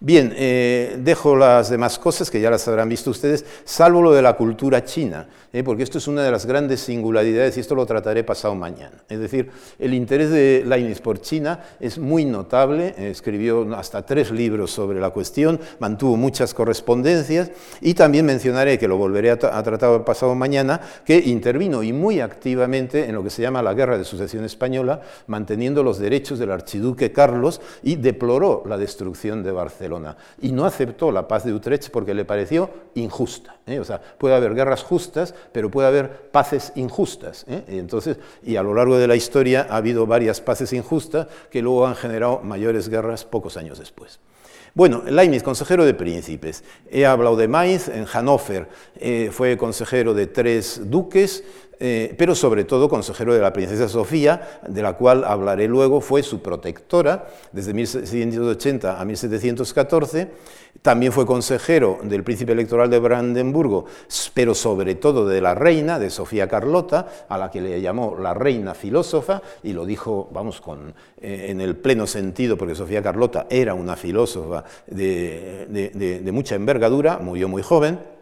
Bien, 0.02 0.32
eh, 0.34 0.96
dejo 1.00 1.36
las 1.36 1.68
demás 1.68 1.98
cosas 1.98 2.30
que 2.30 2.40
ya 2.40 2.48
las 2.48 2.66
habrán 2.66 2.88
visto 2.88 3.10
ustedes, 3.10 3.44
salvo 3.64 4.00
lo 4.00 4.12
de 4.12 4.22
la 4.22 4.32
cultura 4.32 4.82
china, 4.82 5.28
eh, 5.52 5.62
porque 5.62 5.82
esto 5.82 5.98
es 5.98 6.08
una 6.08 6.22
de 6.22 6.30
las 6.30 6.46
grandes 6.46 6.80
singularidades 6.80 7.58
y 7.58 7.60
esto 7.60 7.74
lo 7.74 7.84
trataré 7.84 8.24
pasado 8.24 8.54
mañana. 8.54 9.04
Es 9.10 9.20
decir, 9.20 9.50
el 9.78 9.92
interés 9.92 10.30
de 10.30 10.64
Leibniz 10.66 11.02
por 11.02 11.20
China 11.20 11.60
es 11.78 11.98
muy 11.98 12.24
notable, 12.24 12.94
escribió 13.10 13.76
hasta 13.76 14.00
tres 14.00 14.30
libros 14.30 14.70
sobre 14.70 15.00
la 15.00 15.10
cuestión, 15.10 15.60
mantuvo 15.80 16.16
muchas 16.16 16.54
correspondencias 16.54 17.50
y 17.82 17.92
también 17.92 18.24
mencionaré, 18.24 18.78
que 18.78 18.88
lo 18.88 18.96
volveré 18.96 19.32
a, 19.32 19.34
a 19.34 19.62
tratar 19.62 20.02
pasado 20.06 20.34
mañana, 20.34 20.80
que 21.04 21.18
intervino 21.18 21.82
y 21.82 21.92
muy 21.92 22.20
activamente 22.20 23.04
en 23.04 23.16
lo 23.16 23.22
que 23.22 23.28
se 23.28 23.42
llama 23.42 23.60
la 23.60 23.74
Guerra 23.74 23.98
de 23.98 24.04
Sucesión 24.04 24.46
Española, 24.46 25.02
manteniendo 25.26 25.82
los 25.82 25.98
derechos 25.98 26.38
del 26.38 26.52
archiduque 26.52 27.12
Carlos 27.12 27.60
y 27.82 27.96
deploró 27.96 28.62
la 28.64 28.78
destrucción 28.78 29.42
de 29.42 29.52
Barcelona 29.52 29.89
y 30.40 30.52
no 30.52 30.64
aceptó 30.64 31.10
la 31.10 31.26
paz 31.26 31.44
de 31.44 31.52
Utrecht 31.52 31.90
porque 31.90 32.14
le 32.14 32.24
pareció 32.24 32.70
injusta. 32.94 33.56
¿eh? 33.66 33.80
O 33.80 33.84
sea, 33.84 34.00
puede 34.00 34.34
haber 34.34 34.54
guerras 34.54 34.82
justas, 34.82 35.34
pero 35.52 35.70
puede 35.70 35.88
haber 35.88 36.30
paces 36.30 36.72
injustas. 36.76 37.44
¿eh? 37.48 37.64
Y, 37.68 37.78
entonces, 37.78 38.18
y 38.42 38.56
a 38.56 38.62
lo 38.62 38.74
largo 38.74 38.98
de 38.98 39.08
la 39.08 39.16
historia 39.16 39.66
ha 39.70 39.76
habido 39.76 40.06
varias 40.06 40.40
paces 40.40 40.72
injustas 40.72 41.26
que 41.50 41.62
luego 41.62 41.86
han 41.86 41.96
generado 41.96 42.40
mayores 42.40 42.88
guerras 42.88 43.24
pocos 43.24 43.56
años 43.56 43.78
después. 43.78 44.20
Bueno, 44.72 45.02
Leibniz, 45.04 45.42
consejero 45.42 45.84
de 45.84 45.94
príncipes. 45.94 46.62
He 46.90 47.04
hablado 47.04 47.36
de 47.36 47.48
Mainz, 47.48 47.88
en 47.88 48.04
Hannover 48.04 48.68
eh, 48.96 49.30
fue 49.32 49.56
consejero 49.56 50.14
de 50.14 50.28
tres 50.28 50.82
duques, 50.84 51.42
eh, 51.82 52.14
pero 52.18 52.34
sobre 52.34 52.64
todo 52.64 52.90
consejero 52.90 53.32
de 53.32 53.40
la 53.40 53.54
princesa 53.54 53.88
Sofía, 53.88 54.60
de 54.68 54.82
la 54.82 54.92
cual 54.98 55.24
hablaré 55.24 55.66
luego, 55.66 56.02
fue 56.02 56.22
su 56.22 56.42
protectora 56.42 57.26
desde 57.52 57.72
1780 57.72 59.00
a 59.00 59.04
1714. 59.06 60.28
También 60.82 61.10
fue 61.10 61.24
consejero 61.24 61.98
del 62.02 62.22
príncipe 62.22 62.52
electoral 62.52 62.90
de 62.90 62.98
Brandenburgo, 62.98 63.86
pero 64.34 64.54
sobre 64.54 64.94
todo 64.94 65.26
de 65.26 65.40
la 65.40 65.54
reina, 65.54 65.98
de 65.98 66.10
Sofía 66.10 66.46
Carlota, 66.48 67.08
a 67.28 67.38
la 67.38 67.50
que 67.50 67.62
le 67.62 67.80
llamó 67.80 68.14
la 68.20 68.34
reina 68.34 68.74
filósofa, 68.74 69.40
y 69.62 69.72
lo 69.72 69.86
dijo, 69.86 70.28
vamos, 70.32 70.60
con, 70.60 70.94
eh, 71.18 71.46
en 71.48 71.62
el 71.62 71.76
pleno 71.76 72.06
sentido, 72.06 72.58
porque 72.58 72.74
Sofía 72.74 73.02
Carlota 73.02 73.46
era 73.48 73.72
una 73.72 73.96
filósofa 73.96 74.64
de 74.86 76.30
mucha 76.30 76.56
envergadura, 76.56 77.18
murió 77.18 77.48
muy 77.48 77.62
joven. 77.62 78.19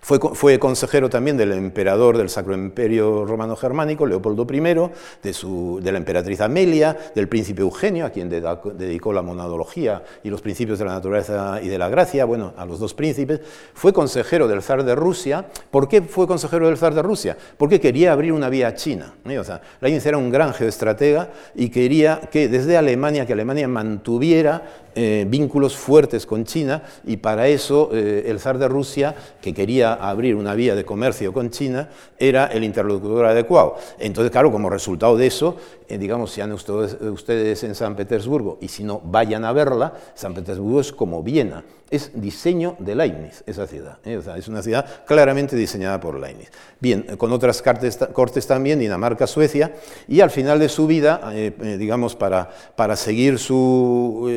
Fue, 0.00 0.58
consejero 0.58 1.10
también 1.10 1.36
del 1.36 1.52
emperador 1.52 2.16
del 2.16 2.30
Sacro 2.30 2.54
Imperio 2.54 3.26
Romano 3.26 3.54
Germánico, 3.54 4.06
Leopoldo 4.06 4.46
I, 4.50 4.90
de, 5.22 5.32
su, 5.32 5.78
de 5.82 5.92
la 5.92 5.98
emperatriz 5.98 6.40
Amelia, 6.40 6.96
del 7.14 7.28
príncipe 7.28 7.60
Eugenio, 7.60 8.06
a 8.06 8.10
quien 8.10 8.28
dedicó 8.30 9.12
la 9.12 9.22
monadología 9.22 10.02
y 10.24 10.30
los 10.30 10.40
principios 10.40 10.78
de 10.78 10.86
la 10.86 10.92
naturaleza 10.92 11.60
y 11.62 11.68
de 11.68 11.78
la 11.78 11.88
gracia, 11.88 12.24
bueno, 12.24 12.54
a 12.56 12.64
los 12.64 12.78
dos 12.78 12.94
príncipes. 12.94 13.40
Fue 13.74 13.92
consejero 13.92 14.48
del 14.48 14.62
zar 14.62 14.84
de 14.84 14.94
Rusia. 14.94 15.46
¿Por 15.70 15.86
qué 15.88 16.02
fue 16.02 16.26
consejero 16.26 16.66
del 16.66 16.78
zar 16.78 16.94
de 16.94 17.02
Rusia? 17.02 17.36
Porque 17.58 17.78
quería 17.78 18.12
abrir 18.12 18.32
una 18.32 18.48
vía 18.48 18.68
a 18.68 18.74
China. 18.74 19.14
¿eh? 19.26 19.38
O 19.38 19.44
era 19.82 20.16
un 20.16 20.30
gran 20.30 20.54
geoestratega 20.54 21.28
y 21.54 21.68
quería 21.68 22.20
que 22.30 22.48
desde 22.48 22.76
Alemania, 22.76 23.26
que 23.26 23.34
Alemania 23.34 23.68
mantuviera 23.68 24.62
eh, 24.94 25.24
vínculos 25.28 25.76
fuertes 25.76 26.26
con 26.26 26.44
China 26.44 26.82
y 27.06 27.18
para 27.18 27.48
eso 27.48 27.90
eh, 27.92 28.24
el 28.26 28.40
zar 28.40 28.58
de 28.58 28.68
Rusia, 28.68 29.14
que 29.40 29.54
quería 29.54 29.94
abrir 29.94 30.34
una 30.34 30.54
vía 30.54 30.74
de 30.74 30.84
comercio 30.84 31.32
con 31.32 31.50
China, 31.50 31.88
era 32.18 32.46
el 32.46 32.64
interlocutor 32.64 33.26
adecuado. 33.26 33.76
Entonces, 33.98 34.30
claro, 34.30 34.50
como 34.50 34.68
resultado 34.68 35.16
de 35.16 35.26
eso, 35.26 35.56
digamos, 35.98 36.32
si 36.32 36.40
han 36.40 36.52
ustedes, 36.52 36.96
ustedes 37.00 37.64
en 37.64 37.74
San 37.74 37.96
Petersburgo 37.96 38.58
y 38.60 38.68
si 38.68 38.84
no, 38.84 39.00
vayan 39.04 39.44
a 39.44 39.52
verla, 39.52 39.94
San 40.14 40.34
Petersburgo 40.34 40.80
es 40.80 40.92
como 40.92 41.22
Viena 41.22 41.64
es 41.90 42.12
diseño 42.14 42.76
de 42.78 42.94
Leibniz, 42.94 43.42
esa 43.46 43.66
ciudad. 43.66 43.98
¿eh? 44.04 44.20
es 44.36 44.48
una 44.48 44.62
ciudad 44.62 44.86
claramente 45.04 45.56
diseñada 45.56 45.98
por 45.98 46.18
Leibniz. 46.18 46.50
Bien, 46.78 47.02
con 47.16 47.32
otras 47.32 47.62
cortes 47.62 48.46
también, 48.46 48.78
Dinamarca, 48.78 49.26
Suecia, 49.26 49.74
y 50.06 50.20
al 50.20 50.30
final 50.30 50.60
de 50.60 50.68
su 50.68 50.86
vida, 50.86 51.32
eh, 51.34 51.52
eh, 51.60 51.76
digamos, 51.76 52.14
para, 52.14 52.48
para 52.76 52.94
seguir 52.96 53.38
su, 53.38 54.30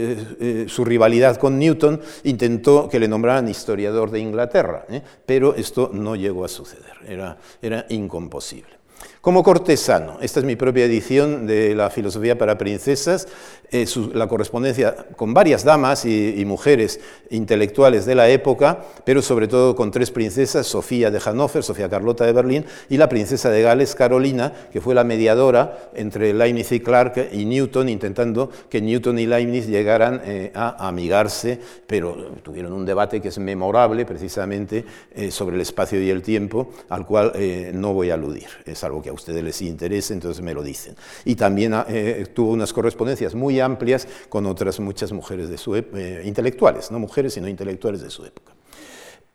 su, 0.68 0.84
rivalidad 0.84 1.38
con 1.38 1.60
Newton, 1.60 2.02
intentó 2.24 2.90
que 2.90 3.00
le 3.00 3.08
nombraran 3.08 3.48
historiador 3.48 4.10
de 4.10 4.20
Inglaterra, 4.20 4.86
pero 5.26 5.54
esto 5.56 5.92
no 5.94 6.16
llegó 6.16 6.46
a 6.46 6.50
suceder, 6.50 6.94
era, 7.08 7.38
era 7.62 7.86
incomposible. 7.90 8.83
Como 9.24 9.42
cortesano, 9.42 10.18
esta 10.20 10.42
es 10.42 10.46
mi 10.46 10.58
propia 10.58 10.84
edición 10.84 11.48
de 11.48 11.74
la 11.76 11.90
filosofía 11.90 12.38
para 12.38 12.58
princesas, 12.58 13.30
eh, 13.74 13.86
la 14.14 14.28
correspondencia 14.28 14.96
con 15.16 15.34
varias 15.34 15.64
damas 15.64 16.06
y, 16.06 16.44
mujeres 16.44 17.00
intelectuales 17.30 18.06
de 18.06 18.16
la 18.16 18.30
época, 18.30 18.84
pero 19.06 19.22
sobre 19.22 19.48
todo 19.48 19.76
con 19.76 19.92
tres 19.92 20.12
princesas, 20.12 20.68
Sofía 20.68 21.10
de 21.10 21.20
Hannover, 21.20 21.64
Sofía 21.64 21.90
Carlota 21.90 22.26
de 22.26 22.34
Berlín 22.34 22.66
y 22.90 22.98
la 22.98 23.10
princesa 23.10 23.50
de 23.50 23.62
Gales, 23.62 23.96
Carolina, 23.96 24.54
que 24.72 24.82
fue 24.82 24.94
la 24.94 25.04
mediadora 25.04 25.90
entre 25.96 26.34
Leibniz 26.34 26.72
y 26.72 26.80
Clark 26.82 27.30
y 27.32 27.46
Newton, 27.46 27.90
intentando 27.90 28.50
que 28.70 28.82
Newton 28.82 29.20
y 29.20 29.26
Leibniz 29.26 29.68
llegaran 29.68 30.22
eh, 30.26 30.52
a 30.54 30.88
amigarse, 30.88 31.60
pero 31.88 32.16
tuvieron 32.44 32.74
un 32.74 32.86
debate 32.86 33.22
que 33.22 33.30
es 33.30 33.40
memorable 33.40 34.06
precisamente 34.06 34.86
eh, 35.16 35.32
sobre 35.32 35.56
el 35.56 35.62
espacio 35.62 36.02
y 36.02 36.10
el 36.10 36.22
tiempo, 36.22 36.72
al 36.90 37.06
cual 37.06 37.34
no 37.74 37.94
voy 37.94 38.12
a 38.12 38.14
aludir, 38.14 38.48
es 38.66 38.84
algo 38.84 39.02
que 39.02 39.10
a 39.10 39.14
ustedes 39.14 39.44
les 39.44 39.62
interese, 39.62 40.14
entonces 40.14 40.44
me 40.44 40.54
lo 40.54 40.62
dicen. 40.62 40.96
Y 41.26 41.36
también 41.36 41.74
eh, 41.88 42.26
tuvo 42.34 42.52
unas 42.52 42.74
correspondencias 42.74 43.36
muy 43.36 43.60
amplias 43.64 44.08
con 44.30 44.46
otras 44.46 44.80
muchas 44.80 45.12
mujeres 45.12 45.50
de 45.50 45.58
su 45.58 45.76
eh, 45.76 46.22
intelectuales, 46.26 46.92
no 46.92 47.00
mujeres, 47.00 47.34
sino 47.34 47.48
intelectuales 47.48 48.02
de 48.02 48.10
su 48.10 48.26
época. 48.26 48.54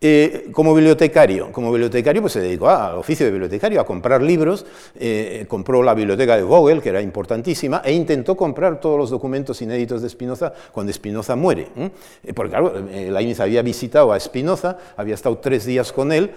Eh, 0.01 0.47
como 0.53 0.73
bibliotecario, 0.73 1.51
como 1.51 1.73
bibliotecario 1.73 2.21
pues 2.21 2.31
se 2.31 2.39
dedicó 2.39 2.69
al 2.69 2.95
oficio 2.95 3.25
de 3.25 3.33
bibliotecario, 3.33 3.81
a 3.81 3.85
comprar 3.85 4.21
libros, 4.21 4.65
eh, 4.97 5.43
compró 5.49 5.83
la 5.83 5.93
biblioteca 5.93 6.37
de 6.37 6.43
Vogel, 6.43 6.81
que 6.81 6.87
era 6.87 7.01
importantísima, 7.01 7.81
e 7.83 7.91
intentó 7.91 8.37
comprar 8.37 8.79
todos 8.79 8.97
los 8.97 9.09
documentos 9.09 9.61
inéditos 9.61 10.01
de 10.01 10.07
Spinoza 10.07 10.53
cuando 10.71 10.93
Spinoza 10.93 11.35
muere. 11.35 11.67
Eh, 12.23 12.33
porque 12.33 12.51
claro, 12.51 12.75
Leibniz 12.89 13.41
había 13.41 13.61
visitado 13.61 14.13
a 14.13 14.19
Spinoza, 14.21 14.77
había 14.95 15.15
estado 15.15 15.37
tres 15.39 15.65
días 15.65 15.91
con 15.91 16.13
él, 16.13 16.31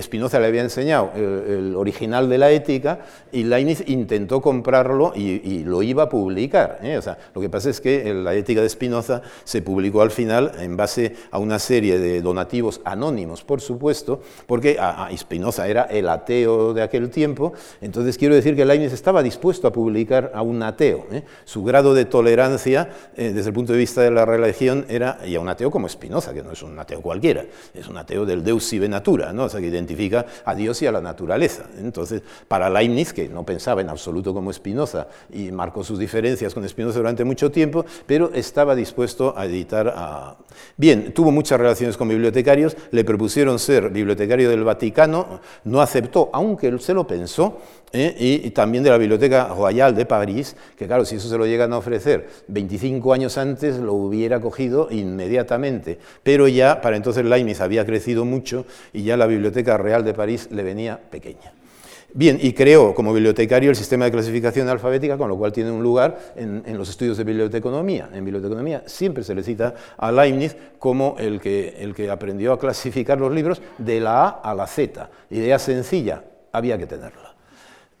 Spinoza 0.00 0.38
le 0.38 0.46
había 0.46 0.62
enseñado 0.62 1.10
el, 1.16 1.74
original 1.74 2.28
de 2.28 2.38
la 2.38 2.52
ética, 2.52 3.00
y 3.32 3.42
Leibniz 3.42 3.82
intentó 3.88 4.40
comprarlo 4.40 5.12
y, 5.16 5.64
lo 5.64 5.82
iba 5.82 6.04
a 6.04 6.08
publicar. 6.08 6.78
O 6.96 7.02
sea, 7.02 7.18
lo 7.34 7.40
que 7.40 7.48
pasa 7.48 7.68
es 7.68 7.80
que 7.80 8.14
la 8.14 8.32
ética 8.34 8.60
de 8.60 8.68
Spinoza 8.68 9.22
se 9.42 9.60
publicó 9.60 10.02
al 10.02 10.12
final 10.12 10.52
en 10.60 10.76
base 10.76 11.16
a 11.32 11.40
una 11.40 11.58
serie 11.58 11.98
de 11.98 12.22
donativos 12.22 12.80
anónimos, 12.92 13.42
por 13.42 13.60
supuesto, 13.60 14.20
porque 14.46 14.76
a, 14.78 15.08
Spinoza 15.16 15.68
era 15.68 15.82
el 15.84 16.08
ateo 16.08 16.74
de 16.74 16.82
aquel 16.82 17.10
tiempo, 17.10 17.52
entonces 17.80 18.18
quiero 18.18 18.34
decir 18.34 18.56
que 18.56 18.64
Leibniz 18.64 18.92
estaba 18.92 19.22
dispuesto 19.22 19.68
a 19.68 19.72
publicar 19.72 20.32
a 20.34 20.42
un 20.42 20.62
ateo. 20.62 21.06
¿eh? 21.12 21.22
Su 21.44 21.64
grado 21.64 21.94
de 21.94 22.04
tolerancia 22.04 22.88
eh, 23.16 23.32
desde 23.32 23.48
el 23.48 23.54
punto 23.54 23.72
de 23.72 23.78
vista 23.78 24.02
de 24.02 24.10
la 24.10 24.24
religión 24.24 24.86
era, 24.88 25.18
y 25.26 25.36
un 25.36 25.48
ateo 25.48 25.70
como 25.70 25.88
Spinoza, 25.88 26.32
que 26.32 26.42
no 26.42 26.52
es 26.52 26.62
un 26.62 26.78
ateo 26.78 27.00
cualquiera, 27.00 27.44
es 27.74 27.88
un 27.88 27.96
ateo 27.96 28.24
del 28.24 28.44
Deus 28.44 28.64
sive 28.64 28.88
natura, 28.88 29.32
¿no? 29.32 29.48
que 29.48 29.66
identifica 29.66 30.26
a 30.44 30.54
Dios 30.54 30.80
y 30.82 30.86
a 30.86 30.92
la 30.92 31.00
naturaleza. 31.00 31.64
Entonces, 31.78 32.22
para 32.48 32.70
Leibniz, 32.70 33.12
que 33.12 33.28
no 33.28 33.44
pensaba 33.44 33.80
en 33.80 33.88
absoluto 33.88 34.32
como 34.32 34.52
Spinoza 34.52 35.08
y 35.32 35.50
marcó 35.52 35.84
sus 35.84 35.98
diferencias 35.98 36.54
con 36.54 36.68
Spinoza 36.68 36.98
durante 36.98 37.24
mucho 37.24 37.50
tiempo, 37.50 37.84
pero 38.06 38.30
estaba 38.32 38.74
dispuesto 38.74 39.34
a 39.36 39.46
editar 39.46 39.92
a... 39.94 40.36
Bien, 40.76 41.12
tuvo 41.12 41.30
muchas 41.30 41.58
relaciones 41.58 41.96
con 41.96 42.08
bibliotecarios, 42.08 42.76
le 42.90 43.04
propusieron 43.04 43.58
ser 43.58 43.90
bibliotecario 43.90 44.50
del 44.50 44.64
Vaticano, 44.64 45.40
no 45.64 45.80
aceptó, 45.80 46.30
aunque 46.32 46.68
él 46.68 46.80
se 46.80 46.94
lo 46.94 47.06
pensó, 47.06 47.58
¿eh? 47.92 48.14
y, 48.18 48.50
también 48.50 48.84
de 48.84 48.90
la 48.90 48.98
Biblioteca 48.98 49.48
Royal 49.48 49.94
de 49.94 50.06
París, 50.06 50.56
que 50.76 50.86
claro, 50.86 51.04
si 51.04 51.16
eso 51.16 51.28
se 51.28 51.38
lo 51.38 51.46
llegan 51.46 51.72
a 51.72 51.78
ofrecer 51.78 52.28
25 52.48 53.12
años 53.12 53.38
antes, 53.38 53.78
lo 53.78 53.94
hubiera 53.94 54.40
cogido 54.40 54.88
inmediatamente. 54.90 55.98
Pero 56.22 56.48
ya, 56.48 56.80
para 56.80 56.96
entonces 56.96 57.24
Leibniz 57.24 57.60
había 57.60 57.86
crecido 57.86 58.24
mucho 58.24 58.66
y 58.92 59.04
ya 59.04 59.16
la 59.16 59.26
Biblioteca 59.26 59.76
Real 59.76 60.04
de 60.04 60.14
París 60.14 60.48
le 60.50 60.62
venía 60.62 60.98
pequeña. 61.10 61.52
Bien, 62.14 62.38
y 62.40 62.52
creó 62.52 62.94
como 62.94 63.14
bibliotecario 63.14 63.70
el 63.70 63.76
sistema 63.76 64.04
de 64.04 64.10
clasificación 64.10 64.68
alfabética, 64.68 65.16
con 65.16 65.30
lo 65.30 65.36
cual 65.38 65.50
tiene 65.50 65.70
un 65.70 65.82
lugar 65.82 66.32
en, 66.36 66.76
los 66.76 66.90
estudios 66.90 67.16
de 67.16 67.24
biblioteconomía. 67.24 68.10
En 68.12 68.22
biblioteconomía 68.24 68.82
siempre 68.86 69.24
se 69.24 69.34
le 69.34 69.42
cita 69.42 69.74
a 69.96 70.12
Leibniz 70.12 70.54
como 70.78 71.16
el 71.18 71.40
que, 71.40 71.76
el 71.78 71.94
que 71.94 72.10
aprendió 72.10 72.52
a 72.52 72.58
clasificar 72.58 73.18
los 73.18 73.32
libros 73.32 73.62
de 73.78 74.00
la 74.00 74.24
A 74.24 74.28
a 74.28 74.54
la 74.54 74.66
Z. 74.66 75.08
Idea 75.30 75.58
sencilla, 75.58 76.22
había 76.52 76.76
que 76.76 76.86
tenerla. 76.86 77.32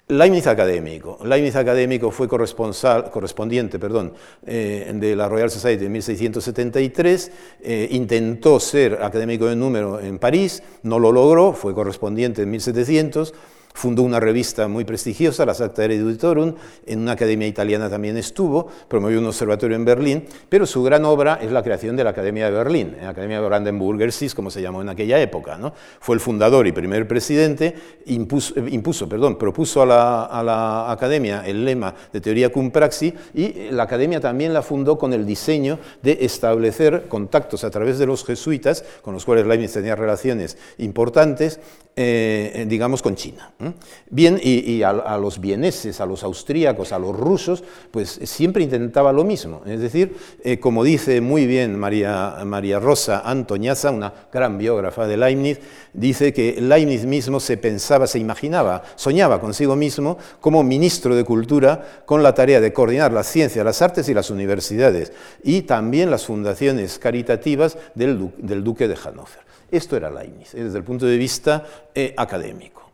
Leibniz 0.08 0.46
académico. 0.46 1.18
Leibniz 1.24 1.56
académico 1.56 2.10
fue 2.10 2.28
correspondiente 2.28 3.78
perdón, 3.78 4.12
eh, 4.44 4.92
de 4.94 5.16
la 5.16 5.26
Royal 5.26 5.50
Society 5.50 5.86
en 5.86 5.92
1673, 5.92 7.32
eh, 7.62 7.88
intentó 7.92 8.60
ser 8.60 8.98
académico 9.02 9.46
de 9.46 9.56
número 9.56 10.00
en 10.00 10.18
París, 10.18 10.62
no 10.82 10.98
lo 10.98 11.12
logró, 11.12 11.54
fue 11.54 11.72
correspondiente 11.72 12.42
en 12.42 12.50
1700, 12.50 13.32
Fundó 13.74 14.02
una 14.02 14.20
revista 14.20 14.68
muy 14.68 14.84
prestigiosa, 14.84 15.46
la 15.46 15.54
Sacta 15.54 15.84
Editorum, 15.84 16.54
en 16.86 17.00
una 17.00 17.12
academia 17.12 17.46
italiana 17.46 17.88
también 17.88 18.16
estuvo, 18.16 18.68
promovió 18.88 19.18
un 19.18 19.26
observatorio 19.26 19.76
en 19.76 19.84
Berlín, 19.84 20.24
pero 20.48 20.66
su 20.66 20.82
gran 20.82 21.04
obra 21.04 21.38
es 21.40 21.50
la 21.50 21.62
creación 21.62 21.96
de 21.96 22.04
la 22.04 22.10
Academia 22.10 22.46
de 22.46 22.52
Berlín, 22.52 22.96
la 23.00 23.10
Academia 23.10 23.40
de 23.40 23.46
Brandenburger 23.46 24.12
SIS, 24.12 24.34
como 24.34 24.50
se 24.50 24.60
llamó 24.60 24.82
en 24.82 24.88
aquella 24.88 25.20
época. 25.20 25.56
¿no? 25.56 25.72
Fue 26.00 26.14
el 26.14 26.20
fundador 26.20 26.66
y 26.66 26.72
primer 26.72 27.08
presidente, 27.08 27.74
impuso, 28.06 28.54
impuso 28.58 29.08
perdón, 29.08 29.36
propuso 29.36 29.82
a 29.82 29.86
la, 29.86 30.92
Academia 30.92 31.42
el 31.46 31.64
lema 31.64 31.94
de 32.12 32.20
teoría 32.20 32.50
cum 32.50 32.70
praxi 32.70 33.14
y 33.34 33.70
la 33.70 33.84
Academia 33.84 34.20
también 34.20 34.52
la 34.52 34.62
fundó 34.62 34.98
con 34.98 35.12
el 35.12 35.24
diseño 35.24 35.78
de 36.02 36.18
establecer 36.20 37.08
contactos 37.08 37.64
a 37.64 37.70
través 37.70 37.98
de 37.98 38.06
los 38.06 38.24
jesuitas, 38.24 38.84
con 39.02 39.14
los 39.14 39.24
cuales 39.24 39.46
Leibniz 39.46 39.72
tenía 39.72 39.96
relaciones 39.96 40.58
importantes, 40.78 41.60
eh, 41.94 42.64
digamos, 42.68 43.02
con 43.02 43.16
China. 43.16 43.52
Bien, 44.08 44.40
y, 44.42 44.82
a, 44.82 44.92
los 45.18 45.40
vieneses, 45.40 46.00
a 46.00 46.06
los 46.06 46.22
austríacos, 46.24 46.92
a 46.92 46.98
los 46.98 47.16
rusos, 47.16 47.62
pues 47.90 48.20
siempre 48.24 48.62
intentaba 48.62 49.12
lo 49.12 49.24
mismo. 49.24 49.62
Es 49.66 49.80
decir, 49.80 50.16
eh, 50.42 50.58
como 50.58 50.84
dice 50.84 51.20
muy 51.20 51.46
bien 51.46 51.78
María, 51.78 52.36
María 52.44 52.78
Rosa 52.78 53.22
Antoñaza, 53.24 53.90
una 53.90 54.12
gran 54.32 54.58
biógrafa 54.58 55.06
de 55.06 55.16
Leibniz, 55.16 55.60
dice 55.92 56.32
que 56.32 56.60
Leibniz 56.60 57.04
mismo 57.04 57.40
se 57.40 57.56
pensaba, 57.56 58.06
se 58.06 58.18
imaginaba, 58.18 58.82
soñaba 58.96 59.40
consigo 59.40 59.76
mismo 59.76 60.16
como 60.40 60.62
ministro 60.62 61.14
de 61.14 61.24
Cultura 61.24 62.02
con 62.06 62.22
la 62.22 62.34
tarea 62.34 62.60
de 62.60 62.72
coordinar 62.72 63.12
las 63.12 63.26
ciencias, 63.26 63.64
las 63.64 63.82
artes 63.82 64.08
y 64.08 64.14
las 64.14 64.30
universidades, 64.30 65.12
y 65.42 65.62
también 65.62 66.10
las 66.10 66.26
fundaciones 66.26 66.98
caritativas 66.98 67.76
del, 67.94 68.64
duque 68.64 68.88
de 68.88 68.96
Hannover. 68.96 69.42
Esto 69.70 69.96
era 69.96 70.10
Leibniz, 70.10 70.54
eh, 70.54 70.64
desde 70.64 70.78
el 70.78 70.84
punto 70.84 71.06
de 71.06 71.16
vista 71.16 71.64
eh, 71.94 72.14
académico. 72.16 72.90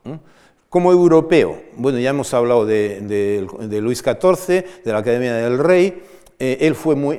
Como 0.68 0.92
europeo, 0.92 1.62
bueno, 1.76 1.98
ya 1.98 2.10
hemos 2.10 2.34
hablado 2.34 2.66
de, 2.66 3.46
Luis 3.80 4.02
XIV, 4.02 4.64
de 4.84 4.92
la 4.92 4.98
Academia 4.98 5.34
del 5.34 5.58
Rey, 5.58 6.02
eh, 6.40 6.58
él 6.60 6.76
fue 6.76 6.94
muy, 6.94 7.18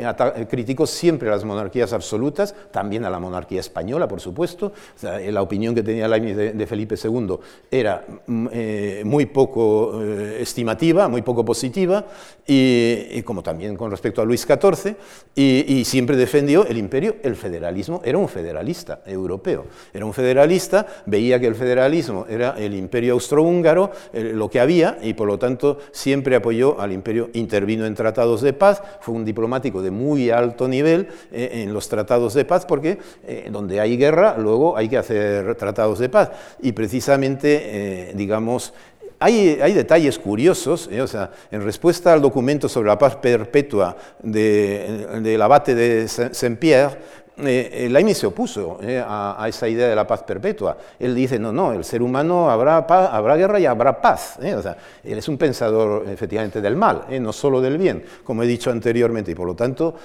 criticó 0.50 0.88
siempre 0.88 1.28
a 1.28 1.32
las 1.32 1.44
monarquías 1.44 1.92
absolutas, 1.92 2.56
también 2.72 3.04
a 3.04 3.10
la 3.10 3.20
monarquía 3.20 3.60
española, 3.60 4.08
por 4.08 4.22
supuesto. 4.22 4.72
Eh, 5.04 5.30
la 5.30 5.42
opinión 5.42 5.76
que 5.76 5.84
tenía 5.84 6.08
Leibniz 6.08 6.38
de, 6.38 6.68
Felipe 6.68 6.96
II 7.02 7.36
era 7.70 8.06
mm, 8.28 8.48
eh, 8.52 9.02
muy 9.06 9.26
poco 9.26 10.02
estimativa, 10.02 11.10
muy 11.10 11.22
poco 11.22 11.44
positiva, 11.44 12.06
y, 12.48 13.22
como 13.24 13.44
también 13.44 13.76
con 13.76 13.92
respecto 13.92 14.22
a 14.22 14.26
Luis 14.26 14.48
XIV, 14.48 14.96
y, 15.36 15.84
siempre 15.84 16.16
defendió 16.16 16.66
el 16.66 16.78
imperio, 16.78 17.18
el 17.22 17.36
federalismo. 17.36 18.02
Era 18.06 18.18
un 18.18 18.30
federalista 18.30 19.02
europeo, 19.06 19.66
era 19.94 20.06
un 20.06 20.14
federalista, 20.14 20.86
veía 21.06 21.40
que 21.40 21.48
el 21.48 21.56
federalismo 21.56 22.26
era 22.30 22.56
el 22.58 22.74
imperio 22.74 23.14
austrohúngaro, 23.14 23.92
lo 24.14 24.50
que 24.50 24.60
había, 24.60 24.98
y 25.02 25.14
por 25.14 25.28
lo 25.28 25.38
tanto 25.38 25.80
siempre 25.92 26.36
apoyó 26.36 26.80
al 26.80 26.94
imperio, 26.94 27.30
intervino 27.34 27.86
en 27.86 27.96
tratados 27.96 28.42
de 28.42 28.54
paz, 28.54 28.82
un 29.12 29.26
diplomático 29.26 29.82
de 29.82 29.92
muy 29.92 30.30
alto 30.30 30.68
nivel 30.68 31.08
eh, 31.32 31.64
en 31.64 31.74
los 31.74 31.90
tratados 31.90 32.34
de 32.34 32.46
paz, 32.46 32.66
porque 32.66 32.98
eh, 33.28 33.50
donde 33.52 33.80
hay 33.80 33.98
guerra, 33.98 34.36
luego 34.38 34.78
hay 34.78 34.90
que 34.90 34.98
hacer 34.98 35.56
tratados 35.56 36.00
de 36.00 36.10
paz. 36.10 36.32
Y 36.62 36.72
precisamente, 36.72 37.62
eh, 38.10 38.14
digamos, 38.16 38.74
hay, 39.20 39.60
hay, 39.62 39.74
detalles 39.74 40.18
curiosos, 40.18 40.88
o 40.88 41.08
sea, 41.08 41.32
en 41.52 41.62
respuesta 41.62 42.14
al 42.14 42.22
documento 42.22 42.70
sobre 42.70 42.88
la 42.88 42.98
paz 42.98 43.18
perpetua 43.18 43.98
del 44.24 45.42
abate 45.42 45.76
de 45.76 46.08
Saint-Pierre, 46.08 46.98
eh, 47.44 47.88
Leibniz 47.90 48.18
se 48.18 48.28
opuso 48.28 48.80
eh, 48.82 49.04
a, 49.06 49.46
esa 49.48 49.68
idea 49.68 49.88
de 49.88 49.96
la 49.96 50.06
paz 50.06 50.24
perpetua. 50.24 50.78
Él 51.00 51.16
dice, 51.16 51.40
no, 51.40 51.52
no, 51.52 51.74
el 51.74 51.84
ser 51.84 52.02
humano 52.02 52.50
habrá, 52.50 52.78
habrá 52.78 53.36
guerra 53.36 53.60
y 53.60 53.66
habrá 53.66 54.02
paz. 54.02 54.38
Eh, 54.42 54.56
o 54.56 54.62
sea, 54.62 54.78
él 55.04 55.18
es 55.18 55.28
un 55.28 55.38
pensador 55.38 56.08
efectivamente 56.08 56.62
del 56.62 56.76
mal, 56.76 57.06
eh, 57.10 57.20
no 57.20 57.34
solo 57.34 57.62
del 57.62 57.78
bien, 57.78 58.04
como 58.24 58.44
he 58.44 58.48
dicho 58.48 58.72
anteriormente, 58.72 59.32
y 59.32 59.36
por 59.36 59.48
lo 59.48 59.56
tanto, 59.56 59.96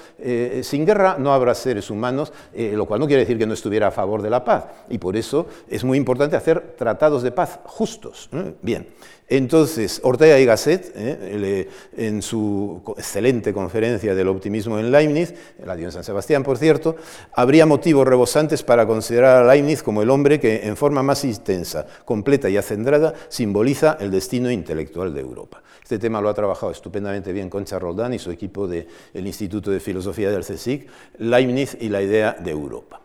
sin 0.61 0.85
guerra 0.85 1.17
no 1.19 1.33
habrá 1.33 1.53
seres 1.53 1.89
humanos, 1.89 2.31
lo 2.53 2.85
cual 2.85 2.99
no 2.99 3.07
quiere 3.07 3.21
decir 3.21 3.37
que 3.37 3.45
no 3.45 3.53
estuviera 3.53 3.87
a 3.87 3.91
favor 3.91 4.21
de 4.21 4.29
la 4.29 4.43
paz. 4.43 4.65
Y 4.89 4.97
por 4.97 5.15
eso 5.15 5.47
es 5.69 5.83
muy 5.83 5.97
importante 5.97 6.35
hacer 6.35 6.75
tratados 6.77 7.23
de 7.23 7.31
paz 7.31 7.59
justos. 7.65 8.29
Bien. 8.61 8.87
Entonces, 9.27 10.01
Ortega 10.03 10.39
y 10.39 10.45
Gasset, 10.45 10.91
eh, 10.95 11.67
en 11.97 12.21
su 12.21 12.81
excelente 12.95 13.53
conferencia 13.53 14.13
del 14.13 14.27
optimismo 14.27 14.77
en 14.77 14.91
Leibniz, 14.91 15.33
la 15.65 15.75
dio 15.75 15.87
en 15.87 15.91
San 15.91 16.03
Sebastián, 16.03 16.43
por 16.43 16.59
cierto, 16.59 16.95
habría 17.33 17.65
motivos 17.65 18.07
rebosantes 18.07 18.61
para 18.61 18.85
considerar 18.85 19.43
a 19.43 19.53
Leibniz 19.53 19.81
como 19.81 20.03
el 20.03 20.11
hombre 20.11 20.39
que, 20.39 20.67
en 20.67 20.77
forma 20.77 21.01
más 21.01 21.25
intensa, 21.25 21.87
completa 22.05 22.49
y 22.49 22.57
acendrada, 22.57 23.15
simboliza 23.27 23.97
el 23.99 24.11
destino 24.11 24.51
intelectual 24.51 25.13
de 25.13 25.21
Europa. 25.21 25.63
Este 25.81 25.97
tema 25.97 26.21
lo 26.21 26.29
ha 26.29 26.33
trabajado 26.35 26.71
estupendamente 26.71 27.33
bien 27.33 27.49
Concha 27.49 27.79
Roldán 27.79 28.13
y 28.13 28.19
su 28.19 28.29
equipo 28.29 28.67
del 28.67 28.87
Instituto 29.13 29.71
de 29.71 29.79
Filosofía 29.79 30.29
del 30.29 30.43
CSIC, 30.43 30.87
Leibniz 31.17 31.77
y 31.79 31.89
la 31.89 32.03
idea 32.03 32.33
de 32.33 32.51
Europa. 32.51 33.04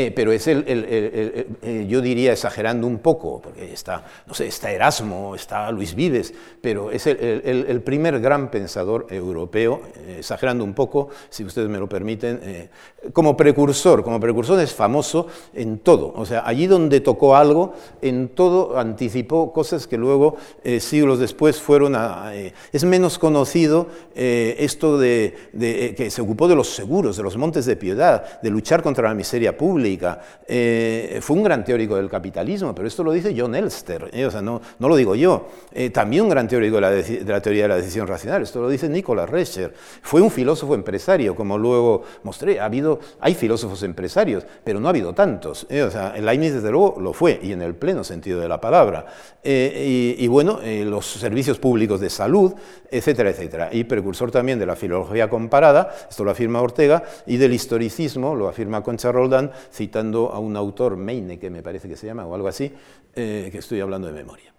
Eh, 0.00 0.12
pero 0.12 0.30
es 0.30 0.46
el, 0.46 0.62
eh, 0.68 1.86
yo 1.88 2.00
diría 2.00 2.30
exagerando 2.30 2.86
un 2.86 3.00
poco, 3.00 3.42
porque 3.42 3.72
está, 3.72 4.04
no 4.28 4.32
sé, 4.32 4.46
está 4.46 4.70
Erasmo, 4.70 5.34
está 5.34 5.72
Luis 5.72 5.96
Vives, 5.96 6.32
pero 6.60 6.92
es 6.92 7.08
el, 7.08 7.82
primer 7.82 8.20
gran 8.20 8.48
pensador 8.48 9.08
europeo, 9.10 9.82
eh, 9.96 10.16
exagerando 10.20 10.62
un 10.62 10.72
poco, 10.72 11.08
si 11.30 11.42
ustedes 11.42 11.68
me 11.68 11.78
lo 11.78 11.88
permiten, 11.88 12.70
como 13.12 13.36
precursor, 13.36 14.02
como 14.02 14.20
precursor 14.20 14.60
es 14.60 14.74
famoso 14.74 15.26
en 15.54 15.78
todo, 15.78 16.12
o 16.16 16.26
sea, 16.26 16.42
allí 16.44 16.66
donde 16.66 17.00
tocó 17.00 17.36
algo, 17.36 17.72
en 18.02 18.28
todo 18.28 18.78
anticipó 18.78 19.52
cosas 19.52 19.86
que 19.86 19.96
luego, 19.96 20.36
siglos 20.80 21.18
después, 21.18 21.60
fueron 21.60 21.94
a... 21.94 22.32
es 22.34 22.84
menos 22.84 23.18
conocido 23.18 23.86
esto 24.14 24.98
de, 24.98 25.36
de, 25.52 25.94
que 25.94 26.10
se 26.10 26.20
ocupó 26.22 26.48
de 26.48 26.56
los 26.56 26.74
seguros, 26.74 27.16
de 27.16 27.22
los 27.22 27.36
montes 27.36 27.66
de 27.66 27.76
piedad, 27.76 28.40
de 28.40 28.50
luchar 28.50 28.82
contra 28.82 29.08
la 29.08 29.14
miseria 29.14 29.56
pública, 29.56 30.20
eh, 30.46 31.18
fue 31.20 31.36
un 31.36 31.42
gran 31.42 31.64
teórico 31.64 31.96
del 31.96 32.08
capitalismo, 32.08 32.74
pero 32.74 32.88
esto 32.88 33.04
lo 33.04 33.12
dice 33.12 33.34
John 33.36 33.54
Elster, 33.54 34.08
eh, 34.12 34.24
o 34.24 34.30
sea, 34.30 34.40
no, 34.40 34.62
no, 34.78 34.88
lo 34.88 34.96
digo 34.96 35.14
yo. 35.14 35.48
Eh, 35.72 35.90
también 35.90 36.22
un 36.22 36.30
gran 36.30 36.48
teórico 36.48 36.80
de 36.80 37.24
la, 37.26 37.40
teoría 37.42 37.64
de 37.64 37.68
la 37.68 37.76
decisión 37.76 38.06
racional, 38.06 38.42
esto 38.42 38.62
lo 38.62 38.68
dice 38.68 38.88
Nicolas 38.88 39.28
Rescher. 39.28 39.74
Fue 40.02 40.20
un 40.20 40.30
filósofo 40.30 40.74
empresario, 40.74 41.34
como 41.34 41.58
luego 41.58 42.02
mostré. 42.22 42.60
Ha 42.60 42.64
habido, 42.64 42.87
hay 43.20 43.34
filósofos 43.34 43.82
empresarios, 43.82 44.44
pero 44.64 44.80
no 44.80 44.88
ha 44.88 44.90
habido 44.90 45.12
tantos. 45.14 45.64
o 45.64 45.90
sea, 45.90 46.14
Leibniz, 46.18 46.54
desde 46.54 46.70
luego, 46.70 46.96
lo 47.00 47.12
fue, 47.12 47.38
y 47.42 47.52
en 47.52 47.62
el 47.62 47.74
pleno 47.74 48.04
sentido 48.04 48.40
de 48.40 48.48
la 48.48 48.60
palabra. 48.60 49.06
Y, 49.42 50.16
y, 50.18 50.26
bueno, 50.28 50.60
los 50.84 51.06
servicios 51.06 51.58
públicos 51.58 52.00
de 52.00 52.10
salud, 52.10 52.54
etcétera, 52.90 53.30
etcétera. 53.30 53.68
Y 53.72 53.84
precursor 53.84 54.30
también 54.30 54.58
de 54.58 54.66
la 54.66 54.76
filología 54.76 55.28
comparada, 55.28 55.94
esto 56.08 56.24
lo 56.24 56.30
afirma 56.30 56.60
Ortega, 56.60 57.02
y 57.26 57.36
del 57.36 57.52
historicismo, 57.52 58.34
lo 58.34 58.48
afirma 58.48 58.82
Concha 58.82 59.12
Roldán, 59.12 59.50
citando 59.72 60.32
a 60.32 60.38
un 60.38 60.56
autor, 60.56 60.96
Meine, 60.96 61.38
que 61.38 61.50
me 61.50 61.62
parece 61.62 61.88
que 61.88 61.96
se 61.96 62.06
llama, 62.06 62.26
o 62.26 62.34
algo 62.34 62.48
así, 62.48 62.72
eh, 63.14 63.48
que 63.50 63.58
estoy 63.58 63.80
hablando 63.80 64.08
de 64.08 64.14
memoria. 64.14 64.52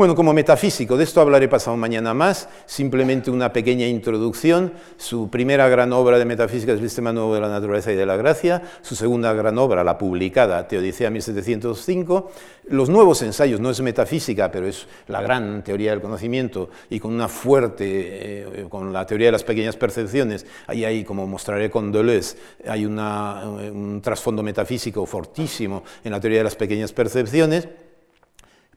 Bueno, 0.00 0.14
como 0.14 0.32
metafísico, 0.32 0.96
de 0.96 1.04
esto 1.04 1.20
hablaré 1.20 1.46
pasado 1.46 1.76
mañana 1.76 2.14
más, 2.14 2.48
simplemente 2.64 3.30
una 3.30 3.52
pequeña 3.52 3.86
introducción. 3.86 4.72
Su 4.96 5.28
primera 5.28 5.68
gran 5.68 5.92
obra 5.92 6.18
de 6.18 6.24
metafísica 6.24 6.72
es 6.72 6.80
el 6.80 6.88
Sistema 6.88 7.12
Nuevo 7.12 7.34
de 7.34 7.42
la 7.42 7.50
Naturaleza 7.50 7.92
y 7.92 7.96
de 7.96 8.06
la 8.06 8.16
Gracia, 8.16 8.62
su 8.80 8.96
segunda 8.96 9.34
gran 9.34 9.58
obra, 9.58 9.84
la 9.84 9.98
publicada, 9.98 10.66
Teodicea 10.66 11.10
1705. 11.10 12.32
Los 12.68 12.88
nuevos 12.88 13.20
ensayos 13.20 13.60
no 13.60 13.68
es 13.68 13.82
metafísica, 13.82 14.50
pero 14.50 14.68
es 14.68 14.86
la 15.06 15.20
gran 15.20 15.62
teoría 15.62 15.90
del 15.90 16.00
conocimiento 16.00 16.70
y 16.88 16.98
con 16.98 17.12
una 17.12 17.28
fuerte, 17.28 17.84
eh, 17.84 18.66
con 18.70 18.94
la 18.94 19.04
teoría 19.04 19.26
de 19.26 19.32
las 19.32 19.44
pequeñas 19.44 19.76
percepciones, 19.76 20.46
ahí 20.66 20.86
hay, 20.86 21.04
como 21.04 21.26
mostraré 21.26 21.70
con 21.70 21.92
Deleuze, 21.92 22.38
hay 22.66 22.86
un 22.86 24.00
trasfondo 24.02 24.42
metafísico 24.42 25.04
fortísimo 25.04 25.82
en 26.02 26.12
la 26.12 26.20
teoría 26.20 26.38
de 26.38 26.44
las 26.44 26.56
pequeñas 26.56 26.90
percepciones 26.90 27.68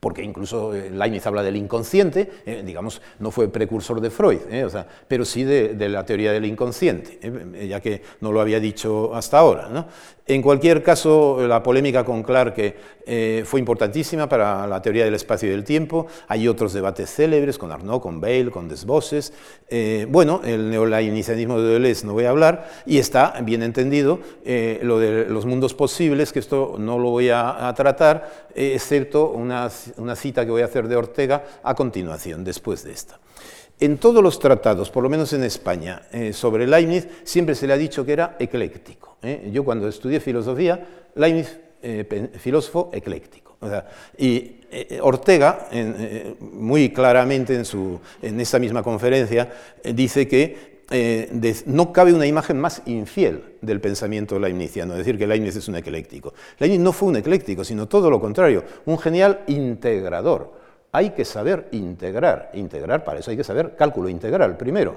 porque 0.03 0.21
incluso 0.21 0.75
eh, 0.75 0.89
Leibniz 0.89 1.25
habla 1.27 1.41
del 1.41 1.55
inconsciente, 1.55 2.29
eh, 2.45 2.61
digamos, 2.65 3.01
no 3.19 3.31
fue 3.31 3.47
precursor 3.47 4.01
de 4.01 4.09
Freud, 4.09 4.39
eh, 4.51 4.67
pero 5.07 5.23
sí 5.23 5.45
de, 5.45 5.87
la 5.87 6.05
teoría 6.05 6.33
del 6.33 6.43
inconsciente, 6.43 7.19
ya 7.69 7.79
que 7.79 8.01
no 8.19 8.33
lo 8.33 8.41
había 8.41 8.59
dicho 8.59 9.15
hasta 9.15 9.39
ahora. 9.39 9.87
En 10.26 10.41
cualquier 10.41 10.82
caso, 10.82 11.45
la 11.45 11.61
polémica 11.61 12.05
con 12.05 12.24
Clarke 12.24 12.76
fue 13.43 13.59
importantísima 13.59 14.30
para 14.30 14.65
la 14.65 14.82
teoría 14.82 15.03
del 15.03 15.15
espacio 15.15 15.49
y 15.49 15.51
del 15.51 15.65
tiempo. 15.65 16.07
Hay 16.30 16.47
otros 16.47 16.71
debates 16.71 17.13
célebres 17.13 17.57
con 17.57 17.74
Arnaud, 17.74 17.99
con 17.99 18.21
Bale, 18.21 18.49
con 18.49 18.69
Desbosses. 18.69 19.34
bueno, 20.07 20.39
el 20.45 20.69
neolainizanismo 20.69 21.59
de 21.59 21.74
Deleuze 21.74 22.07
no 22.07 22.13
voy 22.13 22.24
a 22.24 22.30
hablar, 22.30 22.69
y 22.86 22.99
está 22.99 23.34
bien 23.41 23.63
entendido 23.63 24.19
lo 24.45 24.99
de 24.99 25.26
los 25.26 25.45
mundos 25.45 25.74
posibles, 25.74 26.32
que 26.32 26.39
esto 26.39 26.76
no 26.80 26.97
lo 26.99 27.09
voy 27.09 27.30
a 27.30 27.74
tratar, 27.76 28.47
excepto 28.55 29.30
una 29.30 29.69
cita 29.69 30.45
que 30.45 30.51
voy 30.51 30.61
a 30.61 30.65
hacer 30.65 30.88
de 30.88 30.95
Ortega 30.95 31.43
a 31.63 31.76
continuación, 31.76 32.45
después 32.45 32.86
de 32.86 32.93
esta. 32.93 33.19
En 33.84 33.97
todos 33.97 34.23
los 34.23 34.39
tratados, 34.39 34.89
por 34.89 35.03
lo 35.03 35.09
menos 35.09 35.34
en 35.34 35.43
España, 35.43 36.03
eh, 36.13 36.31
sobre 36.31 36.65
Leibniz, 36.65 37.05
siempre 37.25 37.53
se 37.53 37.67
le 37.67 37.73
ha 37.73 37.77
dicho 37.77 38.05
que 38.05 38.13
era 38.13 38.38
ecléctico. 38.39 39.17
¿eh? 39.21 39.49
Yo 39.51 39.65
cuando 39.65 39.89
estudié 39.89 40.21
filosofía, 40.21 40.88
Leibniz, 41.15 41.59
eh, 41.81 42.29
filósofo 42.39 42.91
ecléctico. 42.93 43.57
y 44.17 44.55
Ortega, 45.01 45.67
muy 46.39 46.91
claramente 46.91 47.55
en, 47.55 47.65
su, 47.65 47.99
en 48.21 48.39
esa 48.39 48.57
misma 48.57 48.81
conferencia, 48.81 49.51
dice 49.84 50.29
que 50.29 51.65
no 51.65 51.91
cabe 51.91 52.13
una 52.13 52.25
imagen 52.25 52.61
más 52.61 52.84
infiel 52.86 53.57
del 53.61 53.81
pensamiento 53.81 54.39
leibniziano, 54.39 54.95
decir 54.95 55.17
que 55.17 55.27
Leibniz 55.27 55.57
es 55.57 55.67
un 55.67 55.75
ecléctico. 55.75 56.34
Leibniz 56.57 56.79
no 56.79 56.93
fue 56.93 57.09
un 57.09 57.17
ecléctico, 57.17 57.65
sino 57.65 57.89
todo 57.89 58.09
lo 58.09 58.21
contrario, 58.21 58.63
un 58.86 58.97
genial 58.97 59.41
integrador 59.47 60.62
hay 60.95 61.09
que 61.09 61.25
saber 61.25 61.69
integrar. 61.71 62.51
Integrar, 62.53 63.03
para 63.03 63.19
eso 63.19 63.31
hay 63.31 63.37
que 63.37 63.43
saber 63.43 63.75
cálculo 63.75 64.09
integral 64.09 64.55
primero. 64.57 64.95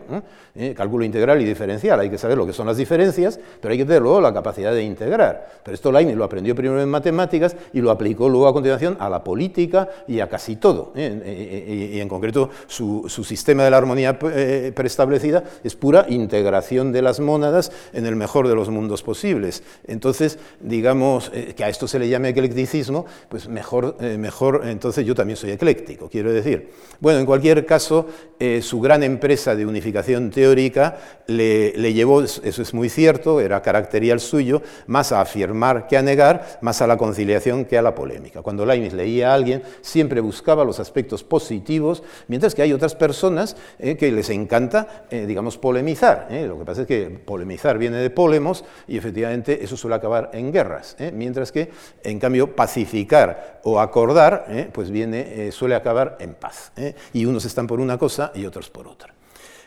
¿Eh? 0.54 0.74
Cálculo 0.76 1.06
integral 1.06 1.40
y 1.40 1.46
diferencial. 1.46 1.98
Hay 1.98 2.10
que 2.10 2.18
saber 2.18 2.36
lo 2.36 2.44
que 2.44 2.52
son 2.52 2.66
las 2.66 2.76
diferencias, 2.76 3.40
pero 3.62 3.72
hay 3.72 3.78
que 3.78 3.86
tener 3.86 4.02
luego 4.02 4.20
la 4.20 4.32
capacidad 4.34 4.74
de 4.74 4.82
integrar. 4.82 5.48
Pero 5.64 5.74
esto 5.74 5.90
Leibniz 5.90 6.14
lo 6.14 6.24
aprendió 6.24 6.54
primero 6.54 6.82
en 6.82 6.90
matemáticas 6.90 7.56
y 7.72 7.80
lo 7.80 7.90
aplicó 7.90 8.28
luego 8.28 8.46
a 8.46 8.52
continuación 8.52 8.98
a 9.00 9.08
la 9.08 9.24
política 9.24 9.88
y 10.06 10.20
a 10.20 10.28
casi 10.28 10.56
todo. 10.56 10.92
¿eh? 10.94 11.92
Y, 11.94 11.98
en 11.98 12.10
concreto 12.10 12.50
su, 12.66 13.08
sistema 13.08 13.64
de 13.64 13.70
la 13.70 13.78
armonía 13.78 14.18
eh, 14.34 14.72
preestablecida 14.76 15.44
es 15.64 15.74
pura 15.76 16.04
integración 16.10 16.92
de 16.92 17.00
las 17.00 17.20
mónadas 17.20 17.72
en 17.94 18.04
el 18.04 18.16
mejor 18.16 18.48
de 18.48 18.54
los 18.54 18.68
mundos 18.68 19.02
posibles. 19.02 19.62
Entonces, 19.86 20.38
digamos 20.60 21.30
que 21.30 21.64
a 21.64 21.70
esto 21.70 21.88
se 21.88 21.98
le 21.98 22.10
llame 22.10 22.28
eclecticismo, 22.28 23.06
pues 23.30 23.48
mejor, 23.48 23.98
mejor 24.02 24.60
entonces 24.66 25.06
yo 25.06 25.14
también 25.14 25.38
soy 25.38 25.52
ecléctico 25.52 25.85
quiero 25.94 26.32
decir. 26.32 26.70
Bueno, 27.00 27.20
en 27.20 27.26
cualquier 27.26 27.66
caso, 27.66 28.06
eh, 28.38 28.62
su 28.62 28.80
gran 28.80 29.02
empresa 29.02 29.54
de 29.54 29.66
unificación 29.66 30.30
teórica 30.30 30.98
le, 31.26 31.72
llevó, 31.92 32.22
eso 32.22 32.40
es 32.42 32.74
muy 32.74 32.88
cierto, 32.88 33.40
era 33.40 33.62
caracterial 33.62 34.20
suyo, 34.20 34.62
más 34.86 35.12
a 35.12 35.20
afirmar 35.20 35.86
que 35.88 35.96
a 35.96 36.02
negar, 36.02 36.58
más 36.62 36.82
a 36.82 36.86
la 36.86 36.96
conciliación 36.96 37.64
que 37.64 37.78
a 37.78 37.82
la 37.82 37.94
polémica. 37.94 38.42
Cuando 38.42 38.66
Leibniz 38.66 38.92
leía 38.92 39.30
a 39.30 39.34
alguien, 39.34 39.62
siempre 39.80 40.20
buscaba 40.20 40.64
los 40.64 40.80
aspectos 40.80 41.22
positivos, 41.24 42.02
mientras 42.28 42.54
que 42.54 42.62
hay 42.62 42.72
otras 42.72 42.94
personas 42.94 43.56
eh, 43.78 43.96
que 43.96 44.10
les 44.10 44.28
encanta, 44.30 45.06
eh, 45.10 45.26
digamos, 45.26 45.58
polemizar. 45.58 46.28
Lo 46.30 46.58
que 46.58 46.64
pasa 46.64 46.82
es 46.82 46.86
que 46.86 47.08
polemizar 47.08 47.78
viene 47.78 47.98
de 47.98 48.10
polemos 48.10 48.64
y 48.88 48.96
efectivamente 48.96 49.62
eso 49.62 49.76
suele 49.76 49.96
acabar 49.96 50.30
en 50.32 50.52
guerras, 50.52 50.96
mientras 51.12 51.52
que, 51.52 51.70
en 52.02 52.18
cambio, 52.18 52.54
pacificar 52.54 53.60
o 53.64 53.80
acordar, 53.80 54.70
pues 54.72 54.90
viene, 54.90 55.50
suele 55.52 55.74
acabar 55.76 56.16
en 56.20 56.34
paz. 56.34 56.72
¿eh? 56.76 56.94
Y 57.12 57.24
unos 57.24 57.44
están 57.44 57.66
por 57.66 57.80
una 57.80 57.98
cosa 57.98 58.32
y 58.34 58.44
otros 58.46 58.70
por 58.70 58.88
otra. 58.88 59.14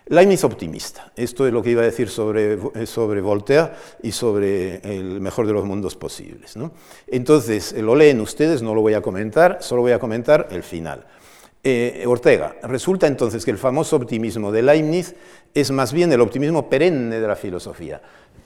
Leibniz 0.07 0.43
optimista. 0.43 1.11
Esto 1.15 1.45
es 1.45 1.53
lo 1.53 1.61
que 1.61 1.69
iba 1.69 1.83
a 1.83 1.85
decir 1.85 2.09
sobre, 2.09 2.53
eh, 2.53 2.85
sobre 2.87 3.21
Voltaire 3.21 3.71
y 4.01 4.11
sobre 4.11 4.77
el 4.77 5.21
mejor 5.21 5.45
de 5.45 5.53
los 5.53 5.65
mundos 5.65 5.95
posibles. 5.95 6.55
Entonces, 7.07 7.73
lo 7.73 7.95
leen 7.95 8.19
ustedes, 8.19 8.63
no 8.63 8.73
lo 8.73 8.81
voy 8.81 8.95
a 8.95 9.01
comentar, 9.01 9.59
solo 9.61 9.83
voy 9.83 9.91
a 9.91 9.99
comentar 9.99 10.47
el 10.49 10.63
final. 10.63 11.05
Eh, 11.63 12.05
Ortega, 12.07 12.55
resulta 12.63 13.05
entonces 13.05 13.45
que 13.45 13.51
el 13.51 13.57
famoso 13.57 13.97
optimismo 13.97 14.51
de 14.51 14.63
Leibniz 14.63 15.13
es 15.53 15.69
más 15.71 15.93
bien 15.93 16.11
el 16.11 16.21
optimismo 16.21 16.69
perenne 16.69 17.19
de 17.19 17.27
la 17.27 17.35
filosofía. 17.35 18.01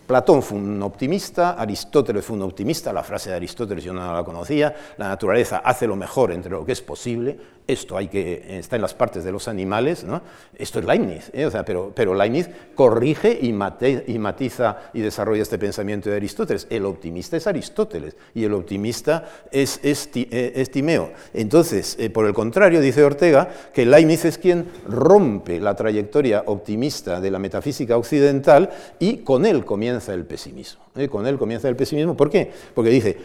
Platón 0.07 0.43
fue 0.43 0.57
un 0.57 0.81
optimista, 0.81 1.51
Aristóteles 1.51 2.25
fue 2.25 2.35
un 2.35 2.41
optimista, 2.41 2.91
la 2.91 3.03
frase 3.03 3.29
de 3.29 3.37
Aristóteles 3.37 3.83
yo 3.83 3.93
no 3.93 4.13
la 4.13 4.23
conocía, 4.23 4.75
la 4.97 5.07
naturaleza 5.07 5.59
hace 5.59 5.87
lo 5.87 5.95
mejor 5.95 6.33
entre 6.33 6.51
lo 6.51 6.65
que 6.65 6.73
es 6.73 6.81
posible, 6.81 7.37
esto 7.67 7.97
hay 7.97 8.07
que, 8.07 8.59
está 8.59 8.75
en 8.75 8.81
las 8.81 8.93
partes 8.93 9.23
de 9.23 9.31
los 9.31 9.47
animales, 9.47 10.03
¿no? 10.03 10.21
esto 10.57 10.79
es 10.79 10.85
Leibniz, 10.85 11.31
¿eh? 11.33 11.45
o 11.45 11.51
sea, 11.51 11.63
pero, 11.63 11.91
pero, 11.95 12.13
Leibniz 12.13 12.49
corrige 12.75 13.39
y, 13.41 13.49
y, 13.49 14.19
matiza 14.19 14.77
y 14.93 15.01
desarrolla 15.01 15.41
este 15.41 15.57
pensamiento 15.57 16.09
de 16.09 16.17
Aristóteles. 16.17 16.67
El 16.69 16.85
optimista 16.85 17.37
es 17.37 17.47
Aristóteles 17.47 18.15
y 18.35 18.43
el 18.43 18.53
optimista 18.53 19.25
es, 19.51 19.79
es, 19.83 20.09
eh, 20.13 20.65
Timeo. 20.71 21.11
Entonces, 21.33 21.95
eh, 21.99 22.09
por 22.09 22.25
el 22.25 22.33
contrario, 22.33 22.81
dice 22.81 23.03
Ortega 23.03 23.49
que 23.73 23.85
Leibniz 23.85 24.25
es 24.25 24.37
quien 24.37 24.67
rompe 24.87 25.59
la 25.59 25.75
trayectoria 25.75 26.43
optimista 26.47 27.21
de 27.21 27.31
la 27.31 27.39
metafísica 27.39 27.97
occidental 27.97 28.69
y 28.99 29.17
con 29.17 29.45
él 29.45 29.65
comienza 29.65 30.13
el 30.13 30.25
pesimismo. 30.25 30.83
Con 31.09 31.25
él 31.25 31.39
comienza 31.39 31.67
el 31.69 31.75
pesimismo. 31.75 32.15
¿Por 32.15 32.29
qué? 32.29 32.51
Porque 32.75 32.91
dice, 32.91 33.17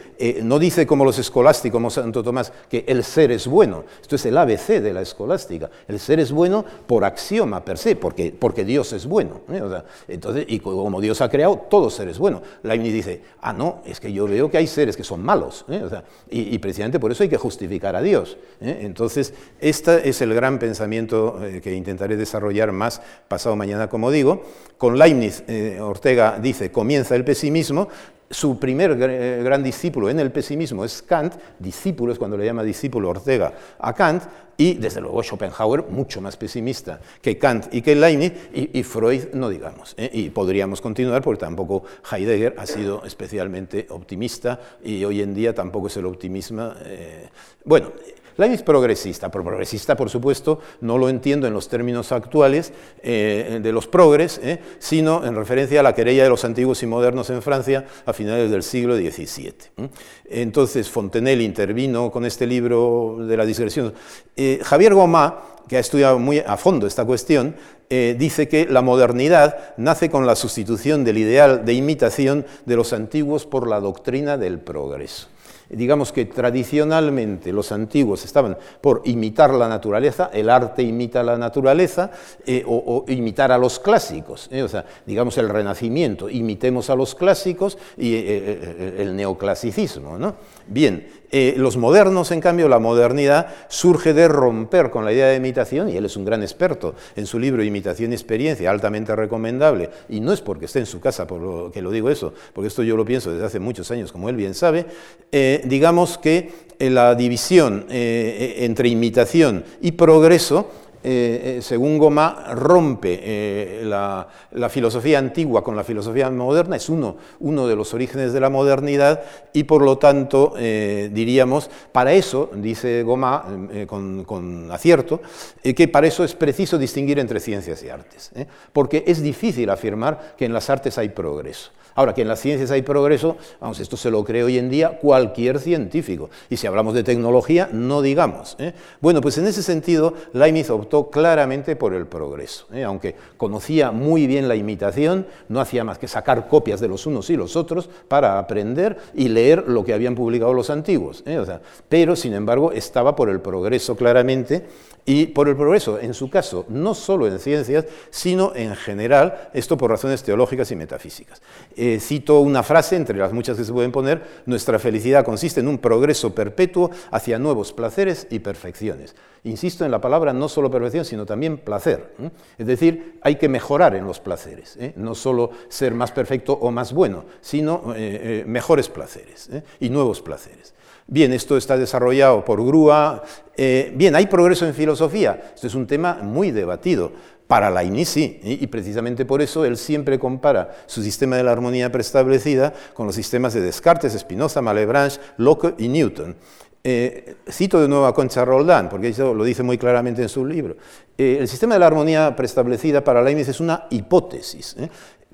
no 0.43 0.59
dice 0.59 0.87
como 0.87 1.05
los 1.05 1.19
escolásticos, 1.19 1.77
como 1.77 1.91
Santo 1.91 2.23
Tomás, 2.23 2.51
que 2.71 2.85
el 2.89 3.05
ser 3.05 3.31
es 3.31 3.47
bueno. 3.47 3.85
Esto 4.01 4.17
es 4.17 4.25
el 4.29 4.39
ABC 4.39 4.81
de 4.81 4.93
la 4.93 5.03
escolástica. 5.03 5.71
El 5.87 5.99
ser 5.99 6.21
es 6.21 6.33
bueno 6.33 6.65
por 6.87 7.05
axioma 7.05 7.65
per 7.65 7.79
se, 7.79 7.97
porque, 7.97 8.35
porque 8.39 8.65
Dios 8.65 8.93
es 8.93 9.07
bueno. 9.07 9.41
¿eh? 9.51 9.63
entonces, 10.09 10.45
y 10.49 10.61
como 10.61 11.01
Dios 11.01 11.21
ha 11.21 11.29
creado, 11.29 11.67
todo 11.69 11.91
ser 11.91 12.09
es 12.09 12.19
bueno. 12.19 12.43
Leibniz 12.63 12.93
dice, 12.93 13.23
ah, 13.41 13.53
no, 13.53 13.83
es 13.85 14.01
que 14.01 14.13
yo 14.13 14.27
veo 14.27 14.51
que 14.51 14.59
hay 14.59 14.67
seres 14.67 14.97
que 14.97 15.05
son 15.05 15.23
malos. 15.23 15.65
¿eh? 15.69 15.83
y, 16.31 16.59
precisamente 16.59 17.01
por 17.01 17.13
eso 17.13 17.23
hay 17.23 17.29
que 17.29 17.37
justificar 17.37 17.97
a 17.97 18.03
Dios. 18.03 18.37
¿eh? 18.61 18.81
Entonces, 18.83 19.35
este 19.61 20.09
es 20.09 20.21
el 20.21 20.35
gran 20.35 20.59
pensamiento 20.59 21.41
que 21.63 21.75
intentaré 21.75 22.17
desarrollar 22.17 22.73
más 22.73 23.01
pasado 23.29 23.57
mañana, 23.57 23.89
como 23.89 24.11
digo. 24.11 24.43
Con 24.77 24.97
Leibniz, 24.97 25.43
Ortega 25.81 26.39
dice, 26.41 26.71
comienza 26.71 27.17
el 27.17 27.25
pesimismo, 27.25 27.89
su 28.31 28.59
primer 28.59 28.97
gran 28.97 29.63
discípulo 29.63 30.11
en 30.11 30.21
el 30.21 30.31
pesimismo 30.31 30.85
es 30.85 31.03
Kant, 31.03 31.35
discípulo 31.59 32.13
es 32.13 32.19
cuando 32.19 32.37
le 32.37 32.45
llama 32.45 32.63
discípulo 32.63 33.09
Ortega 33.09 33.53
a 33.79 33.93
Kant, 33.95 34.25
y 34.61 34.75
desde 34.75 35.01
luego 35.01 35.23
Schopenhauer 35.23 35.85
mucho 35.89 36.21
más 36.21 36.37
pesimista 36.37 37.01
que 37.23 37.39
Kant 37.39 37.73
y 37.73 37.81
que 37.81 37.95
Leibniz, 37.95 38.33
y, 38.53 38.83
Freud 38.83 39.33
no 39.33 39.49
digamos. 39.49 39.95
¿eh? 39.97 40.11
Y 40.13 40.31
podríamos 40.31 40.81
continuar 40.81 41.23
porque 41.23 41.41
tampoco 41.41 41.85
Heidegger 42.11 42.57
ha 42.59 42.67
sido 42.67 43.05
especialmente 43.05 43.87
optimista 43.91 44.59
y 44.83 45.05
hoy 45.05 45.23
en 45.23 45.33
día 45.33 45.55
tampoco 45.55 45.87
es 45.87 45.97
el 45.97 46.07
optimismo. 46.07 46.73
Eh, 46.85 47.29
bueno, 47.65 47.93
Leibniz 48.39 48.63
progresista, 48.63 49.33
por 49.33 49.43
progresista 49.43 49.97
por 49.97 50.09
supuesto 50.09 50.61
no 50.81 50.97
lo 50.97 51.09
entiendo 51.09 51.49
en 51.49 51.53
los 51.53 51.69
términos 51.69 52.13
actuales 52.13 52.73
eh, 53.03 53.59
de 53.61 53.73
los 53.73 53.89
progres, 53.89 54.41
eh, 54.41 54.61
sino 54.79 55.27
en 55.27 55.35
referencia 55.35 55.81
a 55.81 55.83
la 55.83 55.93
querella 55.93 56.23
de 56.23 56.29
los 56.29 56.45
antiguos 56.45 56.81
y 56.85 56.87
modernos 56.87 57.31
en 57.31 57.43
Francia 57.43 57.85
a 58.07 58.13
finales 58.13 58.49
del 58.49 58.63
siglo 58.63 58.97
XVII. 58.97 59.89
Entonces 60.31 60.89
Fontenelle 60.89 61.43
intervino 61.43 62.13
con 62.13 62.25
este 62.25 62.47
libro 62.47 63.17
de 63.19 63.37
la 63.37 63.45
digresión. 63.45 63.93
Eh, 64.37 64.61
Javier 64.63 64.95
Gomá, 64.95 65.43
que 65.67 65.77
ha 65.77 65.81
estudiado 65.81 66.21
muy 66.21 66.39
a 66.39 66.57
fondo 66.57 66.87
esta 66.87 67.05
cuestión, 67.05 67.57
dice 67.91 68.49
que 68.49 68.67
la 68.67 68.83
modernidad 68.83 69.75
nace 69.79 70.11
con 70.11 70.27
la 70.27 70.37
sustitución 70.37 71.05
del 71.05 71.19
ideal 71.19 71.65
de 71.65 71.73
imitación 71.73 72.47
de 72.67 72.77
los 72.77 72.93
antiguos 72.93 73.47
por 73.47 73.67
la 73.67 73.81
doctrina 73.81 74.37
del 74.37 74.61
progreso 74.61 75.29
digamos 75.71 76.13
que 76.13 76.25
tradicionalmente 76.27 77.53
los 77.53 77.73
antiguos 77.73 78.25
estaban 78.25 78.57
por 78.81 79.03
imitar 79.05 79.53
la 79.53 79.69
naturaleza, 79.69 80.31
el 80.33 80.49
arte 80.51 80.83
imita 80.83 81.23
la 81.23 81.37
naturaleza, 81.37 82.11
eh, 82.47 82.63
o, 82.67 83.05
imitar 83.09 83.53
a 83.53 83.59
los 83.59 83.79
clásicos, 83.79 84.49
eh, 84.51 84.63
o 84.63 84.69
sea, 84.69 84.85
digamos 85.07 85.37
el 85.39 85.49
renacimiento, 85.49 86.29
imitemos 86.29 86.91
a 86.91 86.95
los 86.95 87.15
clásicos 87.15 87.79
y 87.97 88.15
eh, 88.15 88.95
el 88.99 89.17
neoclasicismo. 89.17 90.19
¿no? 90.19 90.37
Bien, 90.67 91.07
eh, 91.31 91.55
los 91.57 91.77
modernos, 91.77 92.31
en 92.31 92.41
cambio, 92.41 92.69
la 92.69 92.79
modernidad 92.79 93.49
surge 93.69 94.15
de 94.15 94.29
romper 94.29 94.91
con 94.91 95.05
la 95.05 95.13
idea 95.13 95.27
de 95.29 95.37
imitación, 95.37 95.89
y 95.89 95.97
él 95.97 96.07
es 96.07 96.17
un 96.17 96.25
gran 96.25 96.43
experto 96.43 96.95
en 97.17 97.27
su 97.27 97.39
libro 97.39 97.63
Imitación 97.63 98.13
y 98.13 98.15
Experiencia, 98.15 98.71
altamente 98.71 99.15
recomendable, 99.15 99.91
y 100.09 100.21
no 100.21 100.33
es 100.33 100.41
porque 100.41 100.65
esté 100.65 100.79
en 100.79 100.87
su 100.87 101.01
casa 101.01 101.27
por 101.27 101.41
lo 101.41 101.71
que 101.71 101.83
lo 101.83 101.91
digo 101.91 102.09
eso, 102.09 102.33
porque 102.55 102.69
esto 102.69 102.83
yo 102.83 102.97
lo 102.97 103.05
pienso 103.05 103.31
desde 103.31 103.45
hace 103.45 103.59
muchos 103.59 103.91
años, 103.91 104.11
como 104.11 104.29
él 104.29 104.37
bien 104.37 104.55
sabe, 104.55 104.87
eh, 105.31 105.61
digamos 105.65 106.17
que 106.17 106.51
eh, 106.79 106.91
la 106.91 107.15
división 107.15 107.87
entre 107.89 108.89
imitación 108.89 109.65
y 109.81 109.93
progreso 109.93 110.71
eh, 111.11 111.57
eh, 111.57 111.63
según 111.63 111.97
Goma, 111.97 112.53
rompe 112.55 113.19
eh, 113.23 113.83
la, 113.83 114.29
filosofía 114.69 115.19
antigua 115.19 115.65
con 115.65 115.75
la 115.75 115.83
filosofía 115.83 116.29
moderna, 116.29 116.77
es 116.77 116.91
uno, 116.91 117.17
de 117.41 117.77
los 117.77 117.95
orígenes 117.95 118.35
de 118.35 118.41
la 118.41 118.51
modernidad 118.51 119.23
y 119.55 119.65
por 119.65 119.81
lo 119.81 119.97
tanto, 119.97 120.53
diríamos, 120.59 121.71
para 121.93 122.13
eso, 122.13 122.51
dice 122.53 123.03
Goma 123.05 123.47
con, 123.87 124.69
acierto, 124.71 125.23
que 125.63 125.89
para 125.89 126.07
eso 126.07 126.25
es 126.25 126.35
preciso 126.35 126.77
distinguir 126.77 127.19
entre 127.19 127.41
ciencias 127.41 127.83
y 127.83 127.89
artes, 127.89 128.31
porque 128.75 129.05
es 129.07 129.23
difícil 129.23 129.71
afirmar 129.71 130.35
que 130.37 130.45
en 130.45 130.53
las 130.53 130.69
artes 130.69 130.99
hay 130.99 131.09
progreso. 131.09 131.71
Ahora, 131.95 132.15
que 132.15 132.23
en 132.23 132.29
las 132.29 132.41
ciencias 132.41 132.71
hay 132.71 132.83
progreso, 132.83 133.37
vamos, 133.61 133.81
esto 133.81 133.97
se 133.97 134.11
lo 134.11 134.25
cree 134.25 134.45
hoy 134.45 134.59
en 134.59 134.71
día 134.71 134.99
cualquier 134.99 135.59
científico. 135.59 136.31
Y 136.49 136.57
si 136.57 136.67
hablamos 136.67 136.95
de 136.95 137.03
tecnología, 137.03 137.69
no 137.73 138.03
digamos. 138.03 138.57
¿eh? 138.59 138.73
Bueno, 139.01 139.21
pues 139.21 139.39
en 139.39 139.47
ese 139.47 139.63
sentido, 139.63 140.15
Leibniz 140.33 140.71
optó 140.71 141.11
claramente 141.11 141.77
por 141.77 141.95
el 141.95 142.07
progreso. 142.07 142.67
¿eh? 142.73 142.85
Aunque 142.85 143.17
conocía 143.37 143.91
muy 143.91 144.27
bien 144.27 144.49
la 144.49 144.57
imitación, 144.57 145.27
no 145.49 145.61
hacía 145.61 145.85
más 145.85 145.99
que 145.99 146.09
sacar 146.09 146.49
copias 146.49 146.81
de 146.81 146.89
los 146.89 147.07
unos 147.07 147.31
y 147.31 147.37
los 147.37 147.57
otros 147.57 147.89
para 148.09 148.39
aprender 148.39 148.99
y 149.15 149.29
leer 149.29 149.65
lo 149.69 149.85
que 149.85 149.95
habían 149.95 150.15
publicado 150.15 150.53
los 150.53 150.71
antiguos. 150.71 151.23
¿eh? 151.27 151.45
pero, 151.89 152.17
sin 152.17 152.35
embargo, 152.35 152.73
estaba 152.73 153.17
por 153.17 153.29
el 153.29 153.41
progreso 153.41 153.97
claramente 153.97 154.67
y 155.09 155.25
por 155.25 155.49
el 155.49 155.57
progreso, 155.57 155.99
en 155.99 156.13
su 156.13 156.29
caso, 156.29 156.67
no 156.69 156.93
solo 156.95 157.27
en 157.27 157.39
ciencias, 157.39 157.87
sino 158.11 158.55
en 158.55 158.77
general, 158.77 159.49
esto 159.55 159.79
por 159.79 159.91
razones 159.91 160.23
teológicas 160.23 160.71
y 160.71 160.77
metafísicas. 160.77 161.41
Eh, 161.75 161.99
cito 161.99 162.41
una 162.41 162.63
frase, 162.63 162.97
entre 162.97 163.17
las 163.17 163.33
muchas 163.33 163.57
que 163.57 163.65
se 163.65 163.73
pueden 163.73 163.91
poner, 163.91 164.43
nuestra 164.45 164.79
felicidad 164.79 165.25
consiste 165.25 165.61
en 165.61 165.69
un 165.69 165.79
progreso 165.79 166.35
perpetuo 166.35 166.91
hacia 167.11 167.39
nuevos 167.39 167.73
placeres 167.73 168.27
y 168.29 168.41
perfecciones. 168.41 169.17
Insisto 169.45 169.83
en 169.87 169.93
la 169.93 170.03
palabra 170.03 170.35
no 170.35 170.47
solo 170.47 170.71
perfección, 170.71 171.07
sino 171.07 171.25
también 171.25 171.57
placer. 171.57 172.13
Es 172.59 172.67
decir, 172.67 173.19
hay 173.23 173.37
que 173.37 173.49
mejorar 173.49 173.95
en 173.95 174.05
los 174.05 174.21
placeres, 174.21 174.77
¿eh? 174.77 174.93
no 174.97 175.15
solo 175.15 175.53
ser 175.71 175.95
más 175.95 176.13
perfecto 176.13 176.53
o 176.53 176.71
más 176.71 176.93
bueno, 176.93 177.25
sino 177.41 177.95
eh, 177.97 178.45
mejores 178.47 178.91
placeres 178.91 179.49
y 179.81 179.89
nuevos 179.89 180.21
placeres. 180.21 180.75
Bien, 181.11 181.33
esto 181.33 181.57
está 181.57 181.79
desarrollado 181.79 182.45
por 182.45 182.63
Grúa. 182.63 183.23
Eh, 183.57 183.91
bien, 183.97 184.15
hay 184.15 184.27
progreso 184.27 184.67
en 184.67 184.75
filosofía. 184.75 185.53
Esto 185.55 185.67
es 185.67 185.75
un 185.75 185.87
tema 185.87 186.19
muy 186.23 186.51
debatido. 186.51 187.13
Para 187.47 187.71
la 187.71 187.83
sí, 188.05 188.39
y 188.43 188.67
precisamente 188.67 189.25
por 189.25 189.41
eso 189.41 189.65
él 189.65 189.79
siempre 189.79 190.19
compara 190.19 190.77
su 190.85 191.03
sistema 191.03 191.35
de 191.39 191.43
la 191.43 191.53
armonía 191.53 191.91
preestablecida 191.91 192.75
con 192.93 193.07
los 193.07 193.15
sistemas 193.15 193.55
de 193.55 193.63
Descartes, 193.63 194.13
Spinoza, 194.13 194.61
Malebranche, 194.61 195.19
Locke 195.39 195.75
y 195.79 195.89
Newton. 195.89 196.37
Eh, 196.85 197.37
cito 197.51 197.81
de 197.81 197.89
nuevo 197.89 198.05
a 198.05 198.13
Concha 198.13 198.45
Roldán, 198.45 198.91
porque 198.91 199.15
lo 199.17 199.45
dice 199.45 199.63
muy 199.63 199.79
claramente 199.79 200.21
en 200.21 200.29
su 200.29 200.45
libro. 200.45 200.77
Eh, 201.17 201.39
el 201.41 201.49
sistema 201.49 201.73
de 201.73 201.81
la 201.81 201.87
armonía 201.87 202.37
preestablecida 202.37 203.03
para 203.03 203.23
Leibniz 203.23 203.49
es 203.49 203.61
una 203.61 203.87
hipótesis. 203.89 204.77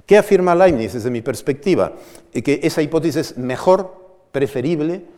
¿Qué 0.07 0.17
afirma 0.17 0.55
Leibniz 0.55 0.93
desde 0.93 1.11
mi 1.11 1.21
perspectiva? 1.21 1.95
que 2.33 2.61
esa 2.63 2.81
hipótesis 2.81 3.33
es 3.33 3.39
mejor, 3.39 4.29
preferible, 4.31 5.14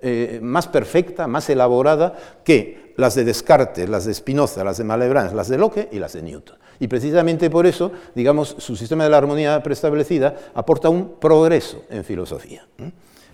eh, 0.00 0.40
más 0.42 0.66
perfecta, 0.66 1.28
más 1.28 1.48
elaborada 1.48 2.14
que 2.44 2.92
las 2.96 3.14
de 3.14 3.24
Descartes, 3.24 3.88
las 3.88 4.04
de 4.04 4.12
Spinoza, 4.12 4.64
las 4.64 4.78
de 4.78 4.84
Malebranche, 4.84 5.34
las 5.34 5.48
de 5.48 5.58
Locke 5.58 5.88
y 5.92 5.98
las 5.98 6.12
de 6.14 6.22
Newton. 6.22 6.58
Y 6.80 6.88
precisamente 6.88 7.48
por 7.50 7.66
eso, 7.66 7.92
digamos, 8.14 8.56
su 8.58 8.74
sistema 8.74 9.04
de 9.04 9.10
la 9.10 9.18
armonía 9.18 9.62
preestablecida 9.62 10.36
aporta 10.54 10.88
un 10.88 11.14
progreso 11.20 11.84
en 11.88 12.04
filosofía. 12.04 12.66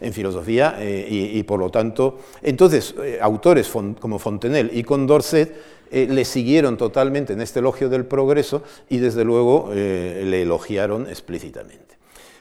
En 0.01 0.13
filosofía 0.13 0.77
eh, 0.79 1.07
y, 1.11 1.43
por 1.43 1.59
lo 1.59 1.71
tanto, 1.71 2.19
entonces, 2.43 2.95
eh, 3.03 3.19
autores 3.21 3.71
como 3.99 4.19
Fontenelle 4.19 4.71
y 4.73 4.83
Condorcet 4.83 5.81
le 5.91 6.25
siguieron 6.25 6.77
totalmente 6.77 7.33
en 7.33 7.41
este 7.41 7.59
elogio 7.59 7.89
del 7.89 8.05
progreso 8.05 8.63
y 8.89 8.99
desde 8.99 9.25
luego 9.25 9.71
le 9.75 10.43
elogiaron 10.43 11.09
explícitamente. 11.09 12.00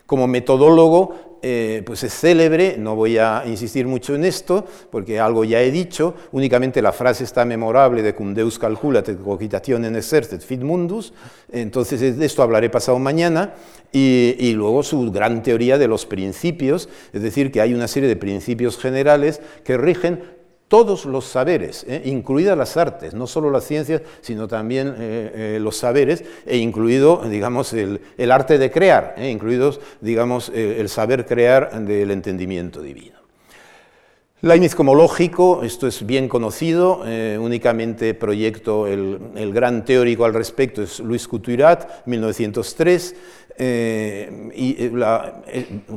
Como 0.09 0.25
metodólogo, 0.25 1.37
eh, 1.43 1.83
pues 1.85 2.03
es 2.03 2.19
célebre, 2.19 2.77
no 2.79 2.95
voy 2.95 3.19
a 3.19 3.43
insistir 3.45 3.85
mucho 3.85 4.15
en 4.15 4.25
esto, 4.25 4.65
porque 4.89 5.19
algo 5.19 5.43
ya 5.43 5.61
he 5.61 5.69
dicho, 5.69 6.15
únicamente 6.31 6.81
la 6.81 6.91
frase 6.91 7.23
está 7.23 7.45
memorable 7.45 8.01
de 8.01 8.15
cum 8.15 8.33
Deus 8.33 8.57
calcula 8.57 9.03
cogitationem 9.03 9.95
exercet 9.95 10.41
fit 10.41 10.63
mundus, 10.63 11.13
entonces 11.51 12.17
de 12.17 12.25
esto 12.25 12.41
hablaré 12.41 12.71
pasado 12.71 12.97
mañana, 12.97 13.53
y, 13.91 14.51
luego 14.53 14.81
su 14.81 15.11
gran 15.11 15.43
teoría 15.43 15.77
de 15.77 15.87
los 15.87 16.07
principios, 16.07 16.89
es 17.13 17.21
decir, 17.21 17.51
que 17.51 17.61
hay 17.61 17.75
una 17.75 17.87
serie 17.87 18.09
de 18.09 18.15
principios 18.15 18.79
generales 18.79 19.41
que 19.63 19.77
rigen 19.77 20.38
todos 20.69 21.05
los 21.05 21.25
saberes, 21.25 21.83
¿eh? 21.89 22.03
incluidas 22.05 22.57
las 22.57 22.77
artes, 22.77 23.13
no 23.15 23.27
solo 23.27 23.49
las 23.49 23.65
ciencias, 23.65 24.03
sino 24.21 24.47
también 24.47 24.95
eh, 24.99 25.55
eh, 25.55 25.59
los 25.59 25.75
saberes, 25.75 26.23
e 26.45 26.57
incluido, 26.57 27.23
digamos, 27.27 27.73
el, 27.73 27.99
arte 28.31 28.59
de 28.59 28.69
crear, 28.69 29.15
incluidos, 29.17 29.81
digamos, 29.99 30.49
el 30.49 30.87
saber 30.87 31.25
crear 31.25 31.81
del 31.81 32.11
entendimiento 32.11 32.81
divino. 32.81 33.17
Leibniz 34.41 34.75
como 34.75 34.95
lógico, 34.95 35.63
esto 35.63 35.87
es 35.87 36.05
bien 36.05 36.29
conocido, 36.29 37.01
únicamente 37.39 38.13
proyecto 38.13 38.87
el, 38.87 39.19
el, 39.35 39.51
gran 39.51 39.83
teórico 39.83 40.23
al 40.23 40.33
respecto 40.33 40.83
es 40.83 40.99
Luis 40.99 41.27
Couturiat, 41.27 42.05
1903, 42.05 43.15
y 43.59 44.89
la, 44.91 45.41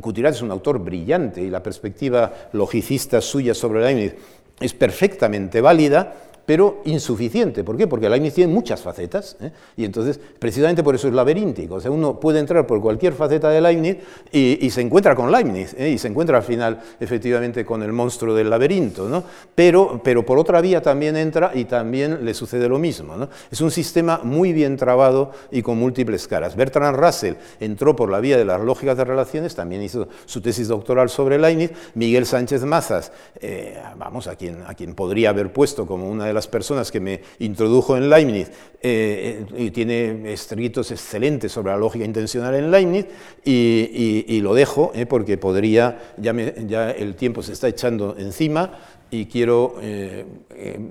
Couturiat 0.01 0.35
es 0.35 0.43
un 0.43 0.51
autor 0.51 0.81
brillante 0.81 1.41
y 1.41 1.51
la 1.51 1.63
perspectiva 1.63 2.49
logicista 2.53 3.21
suya 3.21 3.55
sobre 3.55 3.83
Leibniz 3.83 4.15
es 4.63 4.75
perfectamente 4.75 5.61
válida 5.61 6.15
pero 6.45 6.83
insuficiente. 6.85 7.65
¿Por 7.65 7.77
qué? 7.77 7.87
Porque 7.87 8.09
Leibniz 8.09 8.35
tiene 8.35 8.53
muchas 8.53 8.81
facetas, 8.81 9.37
¿eh? 9.41 9.51
y 9.77 9.85
entonces, 9.85 10.19
precisamente 10.39 10.83
por 10.83 10.95
eso 10.95 11.09
es 11.09 11.15
laberíntico. 11.15 11.77
O 11.77 11.81
sea, 11.81 11.91
uno 11.91 12.19
puede 12.19 12.41
entrar 12.41 12.67
por 12.67 12.81
cualquier 12.81 13.13
faceta 13.13 13.49
de 13.51 13.61
Leibniz 13.61 13.99
y, 14.31 14.71
se 14.71 14.81
encuentra 14.81 15.15
con 15.15 15.31
Leibniz, 15.31 15.75
¿eh? 15.79 15.91
y 15.91 15.99
se 15.99 16.09
encuentra 16.09 16.39
al 16.39 16.43
final, 16.43 16.81
efectivamente, 16.99 17.65
con 17.65 17.83
el 17.83 17.93
monstruo 17.93 18.35
del 18.35 18.49
laberinto, 18.49 19.09
¿no? 19.09 19.23
Pero, 19.55 20.01
pero 20.03 20.25
por 20.25 20.39
otra 20.39 20.61
vía 20.61 20.81
también 20.81 21.17
entra 21.17 21.53
y 21.55 21.65
también 21.65 22.25
le 22.25 22.35
sucede 22.35 22.69
lo 22.69 22.79
mismo. 22.79 23.17
¿no? 23.17 23.29
Es 23.51 23.61
un 23.61 23.71
sistema 23.71 24.21
muy 24.23 24.53
bien 24.53 24.77
trabado 24.77 25.33
y 25.51 25.63
con 25.63 25.79
múltiples 25.79 26.27
caras. 26.27 26.57
Bertrand 26.57 26.97
Russell 26.97 27.35
entró 27.61 27.95
por 27.95 28.11
la 28.11 28.21
vía 28.21 28.37
de 28.37 28.45
las 28.45 28.61
lógicas 28.61 28.97
de 28.97 29.05
relaciones, 29.05 29.55
también 29.55 29.83
hizo 29.83 30.09
su 30.25 30.41
tesis 30.41 30.69
doctoral 30.69 31.09
sobre 31.09 31.39
Leibniz. 31.39 31.71
Miguel 31.95 32.27
Sánchez 32.27 32.65
Mazas, 32.65 33.13
eh, 33.41 33.79
vamos, 33.97 34.27
a 34.27 34.37
quien, 34.37 34.63
a 34.67 34.75
quien 34.75 34.95
podría 34.95 35.31
haber 35.31 35.53
puesto 35.53 35.87
como 35.87 36.09
una 36.09 36.27
de 36.27 36.32
de 36.33 36.35
las 36.35 36.49
personas 36.49 36.91
que 36.91 36.99
me 36.99 37.21
introdujo 37.39 37.97
en 37.97 38.09
Leibniz 38.09 38.51
eh, 38.81 39.45
y 39.57 39.71
tiene 39.71 40.33
escritos 40.33 40.91
excelentes 40.91 41.53
sobre 41.53 41.73
la 41.73 41.79
lógica 41.79 42.05
intencional 42.05 42.55
en 42.55 42.71
Leibniz 42.71 43.07
y, 43.45 44.41
lo 44.41 44.55
dejo 44.55 44.91
eh, 44.95 45.07
porque 45.07 45.37
podría, 45.37 46.15
ya, 46.17 46.35
ya, 46.67 46.91
el 46.91 47.15
tiempo 47.15 47.43
se 47.43 47.53
está 47.53 47.69
echando 47.69 48.17
encima 48.19 48.79
y 49.11 49.27
quiero 49.27 49.77
eh, 49.81 50.25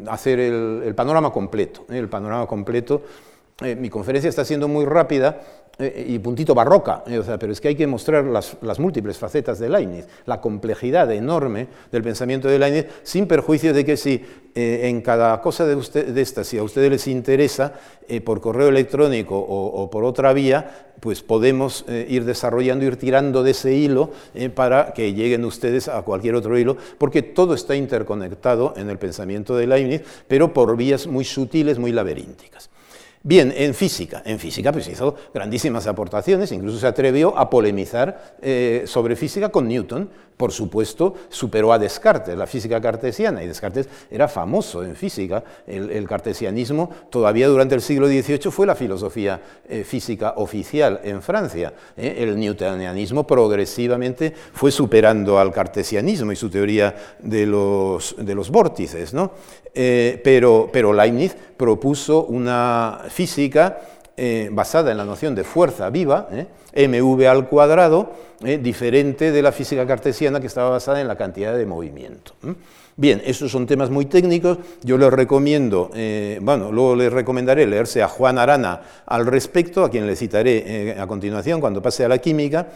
hacer 0.07 0.39
el, 0.39 0.93
panorama 0.95 1.31
completo, 1.31 1.85
el 1.89 2.07
panorama 2.07 2.45
completo. 2.45 3.01
mi 3.77 3.89
conferencia 3.89 4.29
está 4.29 4.45
siendo 4.45 4.67
muy 4.67 4.85
rápida 4.85 5.41
eh, 5.80 6.05
y 6.09 6.19
puntito 6.19 6.53
barroca, 6.53 7.03
eh, 7.07 7.22
pero 7.39 7.53
es 7.53 7.61
que 7.61 7.69
hay 7.69 7.76
que 7.76 7.88
mostrar 7.88 8.26
las, 8.26 8.80
múltiples 8.80 9.17
facetas 9.17 9.57
de 9.57 9.69
Leibniz, 9.69 10.05
la 10.26 10.41
complejidad 10.41 11.11
enorme 11.11 11.67
del 11.91 12.03
pensamiento 12.03 12.47
de 12.47 12.59
Leibniz, 12.59 12.86
sin 13.03 13.26
perjuicio 13.26 13.74
de 13.74 13.86
que 13.86 13.95
si 13.97 14.24
eh, 14.53 14.89
en 14.89 15.01
cada 15.01 15.41
cosa 15.41 15.65
de, 15.65 15.76
usted, 15.76 16.15
estas, 16.17 16.47
si 16.47 16.57
a 16.57 16.63
ustedes 16.63 16.91
les 16.91 17.07
interesa, 17.07 17.74
por 18.26 18.41
correo 18.41 18.67
electrónico 18.67 19.38
o, 19.39 19.89
por 19.89 20.03
otra 20.03 20.34
vía, 20.34 20.89
pues 20.99 21.22
podemos 21.22 21.86
ir 21.88 22.26
desarrollando, 22.26 22.84
ir 22.84 22.97
tirando 22.97 23.41
de 23.41 23.51
ese 23.51 23.74
hilo 23.74 24.09
para 24.53 24.93
que 24.93 25.13
lleguen 25.13 25.45
ustedes 25.45 25.88
a 25.88 26.01
cualquier 26.01 26.36
otro 26.36 26.57
hilo, 26.57 26.76
porque 26.97 27.22
todo 27.22 27.53
está 27.53 27.74
interconectado 27.74 28.74
en 28.76 28.89
el 28.89 28.97
pensamiento 28.97 29.55
de 29.55 29.67
Leibniz, 29.67 30.01
pero 30.28 30.51
por 30.51 30.76
vías 30.76 31.07
muy 31.07 31.24
sutiles, 31.24 31.80
muy 31.80 31.93
laberínticas. 31.93 32.69
Bien, 33.24 33.53
en 33.55 33.76
física. 33.76 34.24
En 34.26 34.39
física 34.39 34.72
pues 34.72 34.88
hizo 34.88 35.15
grandísimas 35.34 35.86
aportaciones, 35.86 36.51
incluso 36.51 36.80
se 36.80 36.88
atrevió 36.88 37.38
a 37.38 37.51
polemizar 37.51 38.38
eh, 38.41 38.84
sobre 38.88 39.15
física 39.15 39.49
con 39.49 39.67
Newton. 39.67 40.09
Por 40.41 40.51
supuesto, 40.51 41.13
superó 41.29 41.71
a 41.71 41.77
Descartes, 41.77 42.35
la 42.35 42.47
física 42.47 42.81
cartesiana, 42.81 43.43
y 43.43 43.47
Descartes 43.47 43.87
era 44.09 44.27
famoso 44.27 44.83
en 44.83 44.95
física. 44.95 45.43
El, 45.67 46.07
cartesianismo 46.07 46.89
todavía 47.11 47.47
durante 47.47 47.75
el 47.75 47.81
siglo 47.81 48.07
XVIII 48.07 48.49
fue 48.49 48.65
la 48.65 48.73
filosofía 48.73 49.39
eh, 49.69 49.83
física 49.83 50.33
oficial 50.37 50.99
en 51.03 51.21
Francia. 51.21 51.75
¿eh? 51.95 52.15
El 52.17 52.39
newtonianismo 52.39 53.27
progresivamente 53.27 54.33
fue 54.51 54.71
superando 54.71 55.37
al 55.37 55.51
cartesianismo 55.51 56.31
y 56.31 56.35
su 56.35 56.49
teoría 56.49 56.95
de 57.19 57.45
los, 57.45 58.15
de 58.17 58.33
los 58.33 58.49
vórtices. 58.49 59.13
¿no? 59.13 59.33
pero, 59.71 60.71
pero 60.73 60.91
Leibniz 60.91 61.35
propuso 61.55 62.23
una 62.23 63.01
física 63.09 63.79
eh, 64.24 64.49
basada 64.51 64.91
en 64.91 64.97
la 64.97 65.03
noción 65.03 65.34
de 65.34 65.43
fuerza 65.43 65.89
viva, 65.89 66.30
eh, 66.32 66.88
mv 66.88 67.28
al 67.28 67.49
cuadrado, 67.49 68.11
eh, 68.45 68.59
diferente 68.61 69.32
de 69.32 69.41
la 69.41 69.51
física 69.51 69.88
cartesiana 69.88 70.39
que 70.39 70.45
estaba 70.45 70.69
basada 70.69 71.01
en 71.01 71.07
la 71.07 71.15
cantidad 71.15 71.57
de 71.57 71.65
movimiento. 71.65 72.34
Bien, 72.95 73.19
estos 73.26 73.51
son 73.51 73.65
temas 73.65 73.89
muy 73.89 74.05
técnicos, 74.05 74.59
yo 74.84 74.99
les 74.99 75.11
recomiendo, 75.11 75.89
bueno, 76.39 76.72
luego 76.72 76.95
les 76.95 77.11
recomendaré 77.11 77.65
leerse 77.65 78.03
a 78.03 78.07
Juan 78.07 78.38
Arana 78.38 78.82
al 79.07 79.26
respecto, 79.26 79.84
a 79.84 79.89
quien 79.89 80.05
le 80.05 80.15
citaré 80.15 80.95
a 80.99 81.07
continuación 81.07 81.59
cuando 81.59 81.82
pase 81.82 82.05
a 82.05 82.07
la 82.07 82.19
química, 82.19 82.67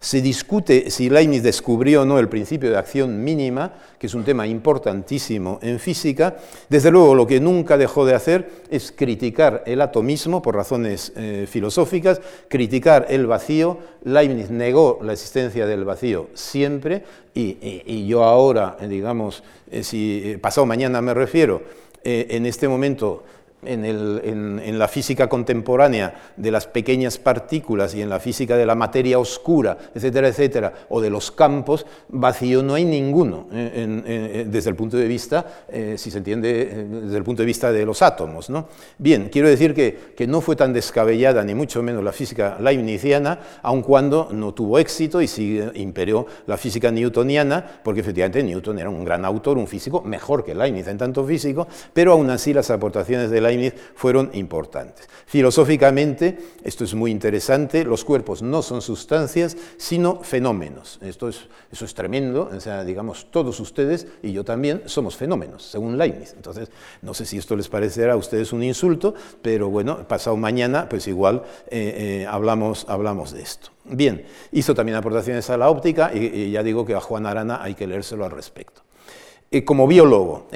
se 0.00 0.22
discute 0.22 0.90
si 0.90 1.10
Leibniz 1.10 1.42
descubrió 1.42 2.02
o 2.02 2.04
no 2.06 2.18
el 2.18 2.28
principio 2.28 2.70
de 2.70 2.78
acción 2.78 3.22
mínima, 3.22 3.74
que 3.98 4.06
es 4.06 4.14
un 4.14 4.24
tema 4.24 4.46
importantísimo 4.46 5.58
en 5.60 5.78
física. 5.78 6.38
Desde 6.70 6.90
luego, 6.90 7.14
lo 7.14 7.26
que 7.26 7.38
nunca 7.38 7.76
dejó 7.76 8.06
de 8.06 8.14
hacer 8.14 8.50
es 8.70 8.92
criticar 8.92 9.62
el 9.66 9.82
atomismo 9.82 10.40
por 10.40 10.56
razones 10.56 11.12
eh, 11.16 11.46
filosóficas, 11.48 12.22
criticar 12.48 13.06
el 13.10 13.26
vacío. 13.26 13.76
Leibniz 14.04 14.48
negó 14.48 15.00
la 15.02 15.12
existencia 15.12 15.66
del 15.66 15.84
vacío 15.84 16.28
siempre 16.32 17.04
y, 17.34 18.06
yo 18.06 18.24
ahora, 18.24 18.78
digamos, 18.88 19.42
eh, 19.70 19.84
si 19.84 20.22
eh, 20.24 20.38
pasado 20.38 20.66
mañana 20.66 21.02
me 21.02 21.12
refiero, 21.12 21.62
en 22.02 22.46
este 22.46 22.66
momento 22.66 23.24
en, 23.62 24.78
la 24.78 24.88
física 24.88 25.28
contemporánea 25.28 26.32
de 26.36 26.50
las 26.50 26.66
pequeñas 26.66 27.18
partículas 27.18 27.94
y 27.94 28.02
en 28.02 28.08
la 28.08 28.20
física 28.20 28.56
de 28.56 28.66
la 28.66 28.74
materia 28.74 29.18
oscura, 29.18 29.76
etcétera, 29.94 30.28
etcétera, 30.28 30.72
o 30.88 31.00
de 31.00 31.10
los 31.10 31.30
campos, 31.30 31.86
vacío 32.08 32.62
no 32.62 32.74
hay 32.74 32.84
ninguno 32.84 33.48
eh, 33.52 34.02
eh, 34.06 34.46
desde 34.48 34.70
el 34.70 34.76
punto 34.76 34.96
de 34.96 35.06
vista, 35.06 35.64
eh, 35.68 35.94
si 35.98 36.10
se 36.10 36.18
entiende, 36.18 36.86
desde 37.02 37.16
el 37.16 37.24
punto 37.24 37.42
de 37.42 37.46
vista 37.46 37.72
de 37.72 37.84
los 37.84 38.02
átomos. 38.02 38.48
¿no? 38.50 38.68
Bien, 38.98 39.28
quiero 39.30 39.48
decir 39.48 39.74
que, 39.74 40.14
que, 40.16 40.26
no 40.26 40.40
fue 40.40 40.56
tan 40.56 40.72
descabellada, 40.72 41.42
ni 41.44 41.54
mucho 41.54 41.82
menos 41.82 42.02
la 42.02 42.12
física 42.12 42.56
leibniziana, 42.60 43.38
aun 43.62 43.82
cuando 43.82 44.28
no 44.32 44.54
tuvo 44.54 44.78
éxito 44.78 45.20
y 45.20 45.26
sigue, 45.26 45.70
imperó 45.74 46.26
la 46.46 46.56
física 46.56 46.90
newtoniana, 46.90 47.80
porque 47.82 48.00
efectivamente 48.00 48.42
Newton 48.42 48.78
era 48.78 48.88
un 48.88 49.04
gran 49.04 49.24
autor, 49.24 49.58
un 49.58 49.66
físico, 49.66 50.02
mejor 50.02 50.44
que 50.44 50.54
Leibniz 50.54 50.86
en 50.88 50.98
tanto 50.98 51.24
físico, 51.24 51.66
pero 51.92 52.12
aún 52.12 52.30
así 52.30 52.52
las 52.52 52.70
aportaciones 52.70 53.30
de 53.30 53.40
Leibniz 53.40 53.49
fueron 53.94 54.30
importantes. 54.34 55.08
Filosóficamente, 55.26 56.38
esto 56.64 56.84
es 56.84 56.94
muy 56.94 57.10
interesante, 57.10 57.84
los 57.84 58.04
cuerpos 58.04 58.42
no 58.42 58.62
son 58.62 58.82
sustancias, 58.82 59.56
sino 59.76 60.20
fenómenos. 60.22 60.98
Esto 61.02 61.28
es, 61.28 61.46
eso 61.70 61.84
es 61.84 61.94
tremendo, 61.94 62.50
o 62.52 62.60
sea, 62.60 62.84
digamos, 62.84 63.30
todos 63.30 63.60
ustedes 63.60 64.08
y 64.22 64.32
yo 64.32 64.44
también 64.44 64.82
somos 64.86 65.16
fenómenos, 65.16 65.62
según 65.62 65.96
Leibniz. 65.96 66.32
Entonces, 66.34 66.70
no 67.02 67.14
sé 67.14 67.26
si 67.26 67.38
esto 67.38 67.54
les 67.54 67.68
parecerá 67.68 68.14
a 68.14 68.16
ustedes 68.16 68.52
un 68.52 68.62
insulto, 68.62 69.14
pero 69.40 69.70
bueno, 69.70 70.06
pasado 70.08 70.36
mañana, 70.36 70.88
pues 70.88 71.06
igual 71.06 71.42
eh, 71.68 72.22
eh, 72.22 72.26
hablamos, 72.26 72.86
hablamos 72.88 73.32
de 73.32 73.42
esto. 73.42 73.70
Bien, 73.84 74.24
hizo 74.52 74.74
también 74.74 74.96
aportaciones 74.96 75.48
a 75.50 75.56
la 75.56 75.70
óptica 75.70 76.12
y, 76.14 76.50
ya 76.50 76.62
digo 76.62 76.84
que 76.84 76.94
a 76.94 77.00
Juan 77.00 77.26
Arana 77.26 77.62
hay 77.62 77.74
que 77.74 77.86
leérselo 77.86 78.24
al 78.24 78.30
respecto. 78.30 78.82
Eh, 79.50 79.64
como 79.64 79.88
biólogo, 79.88 80.46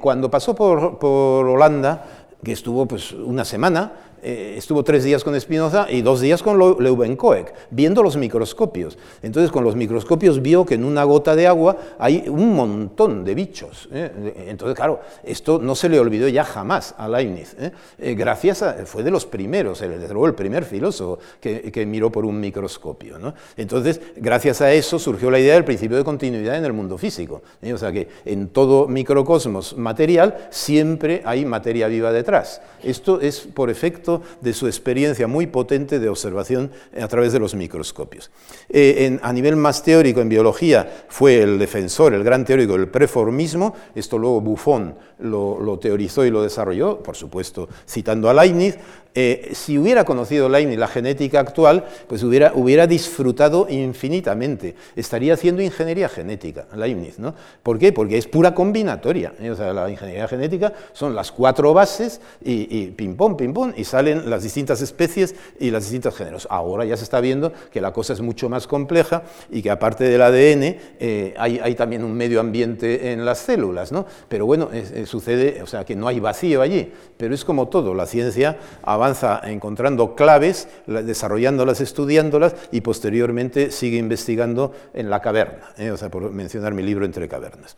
cuando 0.00 0.30
pasó 0.30 0.54
por, 0.54 0.98
por 0.98 1.46
Holanda, 1.46 2.19
que 2.42 2.52
estuvo 2.52 2.86
pues 2.86 3.12
una 3.12 3.44
semana 3.44 3.92
eh, 4.22 4.54
estuvo 4.56 4.84
tres 4.84 5.04
días 5.04 5.24
con 5.24 5.38
Spinoza 5.40 5.86
y 5.90 6.02
dos 6.02 6.20
días 6.20 6.42
con 6.42 6.58
Leuwenkoek, 6.58 7.52
viendo 7.70 8.02
los 8.02 8.16
microscopios. 8.16 8.98
Entonces, 9.22 9.50
con 9.50 9.64
los 9.64 9.76
microscopios 9.76 10.42
vio 10.42 10.64
que 10.64 10.74
en 10.74 10.84
una 10.84 11.04
gota 11.04 11.34
de 11.34 11.46
agua 11.46 11.76
hay 11.98 12.24
un 12.28 12.54
montón 12.54 13.24
de 13.24 13.34
bichos. 13.34 13.88
¿eh? 13.92 14.46
Entonces, 14.48 14.76
claro, 14.76 15.00
esto 15.24 15.58
no 15.58 15.74
se 15.74 15.88
le 15.88 15.98
olvidó 15.98 16.28
ya 16.28 16.44
jamás 16.44 16.94
a 16.98 17.08
Leibniz. 17.08 17.56
¿eh? 17.58 18.14
gracias 18.14 18.62
a, 18.62 18.86
fue 18.86 19.02
de 19.02 19.10
los 19.10 19.26
primeros, 19.26 19.80
desde 19.80 20.08
luego 20.08 20.26
el 20.26 20.34
primer 20.34 20.64
filósofo 20.64 21.18
que, 21.40 21.86
miró 21.86 22.10
por 22.12 22.24
un 22.24 22.38
microscopio. 22.38 23.16
Entonces, 23.56 24.00
gracias 24.16 24.60
a 24.60 24.72
eso 24.72 24.98
surgió 24.98 25.30
la 25.30 25.38
idea 25.38 25.54
del 25.54 25.64
principio 25.64 25.96
de 25.96 26.04
continuidad 26.04 26.56
en 26.56 26.64
el 26.64 26.72
mundo 26.72 26.98
físico. 26.98 27.42
O 27.72 27.78
sea 27.78 27.90
que 27.90 28.08
en 28.24 28.48
todo 28.48 28.86
microcosmos 28.86 29.76
material 29.76 30.48
siempre 30.50 31.22
hay 31.24 31.44
materia 31.44 31.88
viva 31.88 32.12
detrás. 32.12 32.60
Esto 32.82 33.20
es 33.20 33.40
por 33.40 33.70
efecto 33.70 34.09
de 34.40 34.52
su 34.52 34.66
experiencia 34.66 35.26
muy 35.26 35.46
potente 35.46 35.98
de 35.98 36.08
observación 36.08 36.70
a 37.00 37.08
través 37.08 37.32
de 37.32 37.38
los 37.38 37.54
microscopios. 37.54 38.30
Eh, 38.68 39.18
a 39.22 39.32
nivel 39.32 39.56
más 39.56 39.82
teórico, 39.82 40.20
en 40.20 40.28
biología, 40.28 41.04
fue 41.08 41.42
el 41.42 41.58
defensor, 41.58 42.14
el 42.14 42.24
gran 42.24 42.44
teórico 42.44 42.72
del 42.72 42.88
preformismo, 42.88 43.74
esto 43.94 44.18
luego 44.18 44.40
Buffon 44.40 44.94
lo 45.20 45.78
teorizó 45.78 46.24
y 46.24 46.30
lo 46.30 46.42
desarrolló, 46.42 47.02
por 47.02 47.16
supuesto 47.16 47.68
citando 47.86 48.28
a 48.28 48.34
Leibniz, 48.34 48.78
eh, 49.12 49.50
si 49.54 49.76
hubiera 49.76 50.04
conocido 50.04 50.48
Leibniz 50.48 50.78
la 50.78 50.86
genética 50.86 51.40
actual, 51.40 51.84
pues 52.06 52.22
hubiera, 52.22 52.52
hubiera 52.54 52.86
disfrutado 52.86 53.66
infinitamente. 53.68 54.76
Estaría 54.94 55.34
haciendo 55.34 55.62
ingeniería 55.62 56.08
genética, 56.08 56.66
Leibniz. 56.76 57.18
¿no? 57.18 57.34
¿Por 57.64 57.78
qué? 57.78 57.92
Porque 57.92 58.18
es 58.18 58.28
pura 58.28 58.54
combinatoria. 58.54 59.32
¿eh? 59.40 59.50
O 59.50 59.56
sea, 59.56 59.72
la 59.72 59.90
ingeniería 59.90 60.28
genética 60.28 60.72
son 60.92 61.16
las 61.16 61.32
cuatro 61.32 61.74
bases 61.74 62.20
y, 62.40 62.86
pim-pom, 62.92 63.36
pim-pom, 63.36 63.72
y 63.76 63.84
salen 63.84 64.30
las 64.30 64.44
distintas 64.44 64.80
especies 64.80 65.34
y 65.58 65.70
los 65.70 65.82
distintos 65.82 66.14
géneros. 66.14 66.46
Ahora 66.48 66.84
ya 66.84 66.96
se 66.96 67.02
está 67.02 67.20
viendo 67.20 67.52
que 67.72 67.80
la 67.80 67.92
cosa 67.92 68.12
es 68.12 68.20
mucho 68.20 68.48
más 68.48 68.68
compleja 68.68 69.24
y 69.50 69.60
que 69.60 69.70
aparte 69.72 70.04
del 70.04 70.22
ADN 70.22 70.76
eh, 71.00 71.34
hay, 71.36 71.74
también 71.74 72.04
un 72.04 72.12
medio 72.14 72.38
ambiente 72.38 73.12
en 73.12 73.24
las 73.24 73.38
células. 73.38 73.92
Pero 74.28 74.46
bueno, 74.46 74.70
sucede, 75.10 75.62
o 75.62 75.66
sea, 75.66 75.84
que 75.84 75.96
no 75.96 76.08
hay 76.08 76.20
vacío 76.20 76.62
allí. 76.62 76.92
Pero 77.16 77.34
es 77.34 77.44
como 77.44 77.68
todo, 77.68 77.94
la 77.94 78.06
ciencia 78.06 78.56
avanza 78.82 79.40
encontrando 79.44 80.14
claves, 80.14 80.68
desarrollándolas, 80.86 81.80
estudiándolas 81.80 82.54
y 82.72 82.80
posteriormente 82.80 83.70
sigue 83.70 83.98
investigando 83.98 84.72
en 84.94 85.10
la 85.10 85.20
caverna, 85.20 85.72
¿eh? 85.76 85.90
o 85.90 85.96
sea, 85.96 86.08
por 86.08 86.30
mencionar 86.30 86.72
mi 86.72 86.82
libro 86.82 87.04
Entre 87.04 87.28
cavernas. 87.28 87.76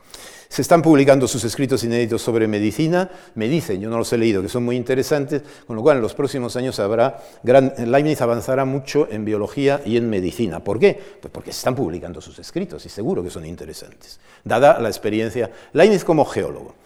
Se 0.52 0.60
están 0.60 0.82
publicando 0.82 1.26
sus 1.26 1.44
escritos 1.44 1.82
inéditos 1.82 2.20
sobre 2.20 2.46
medicina, 2.46 3.10
me 3.36 3.48
dicen, 3.48 3.80
yo 3.80 3.88
no 3.88 3.96
los 3.96 4.12
he 4.12 4.18
leído, 4.18 4.42
que 4.42 4.50
son 4.50 4.62
muy 4.64 4.76
interesantes, 4.76 5.40
con 5.66 5.76
lo 5.76 5.82
cual 5.82 5.96
en 5.96 6.02
los 6.02 6.12
próximos 6.12 6.56
años 6.56 6.78
habrá, 6.78 7.22
gran, 7.42 7.72
Leibniz 7.86 8.20
avanzará 8.20 8.66
mucho 8.66 9.08
en 9.10 9.24
biología 9.24 9.80
y 9.86 9.96
en 9.96 10.10
medicina. 10.10 10.62
¿Por 10.62 10.78
qué? 10.78 11.00
Pues 11.22 11.32
porque 11.32 11.52
se 11.52 11.58
están 11.58 11.74
publicando 11.74 12.20
sus 12.20 12.38
escritos 12.38 12.84
y 12.84 12.90
seguro 12.90 13.22
que 13.22 13.30
son 13.30 13.46
interesantes, 13.46 14.20
dada 14.44 14.78
la 14.78 14.88
experiencia, 14.90 15.50
Leibniz 15.72 16.04
como 16.04 16.26
geólogo. 16.26 16.81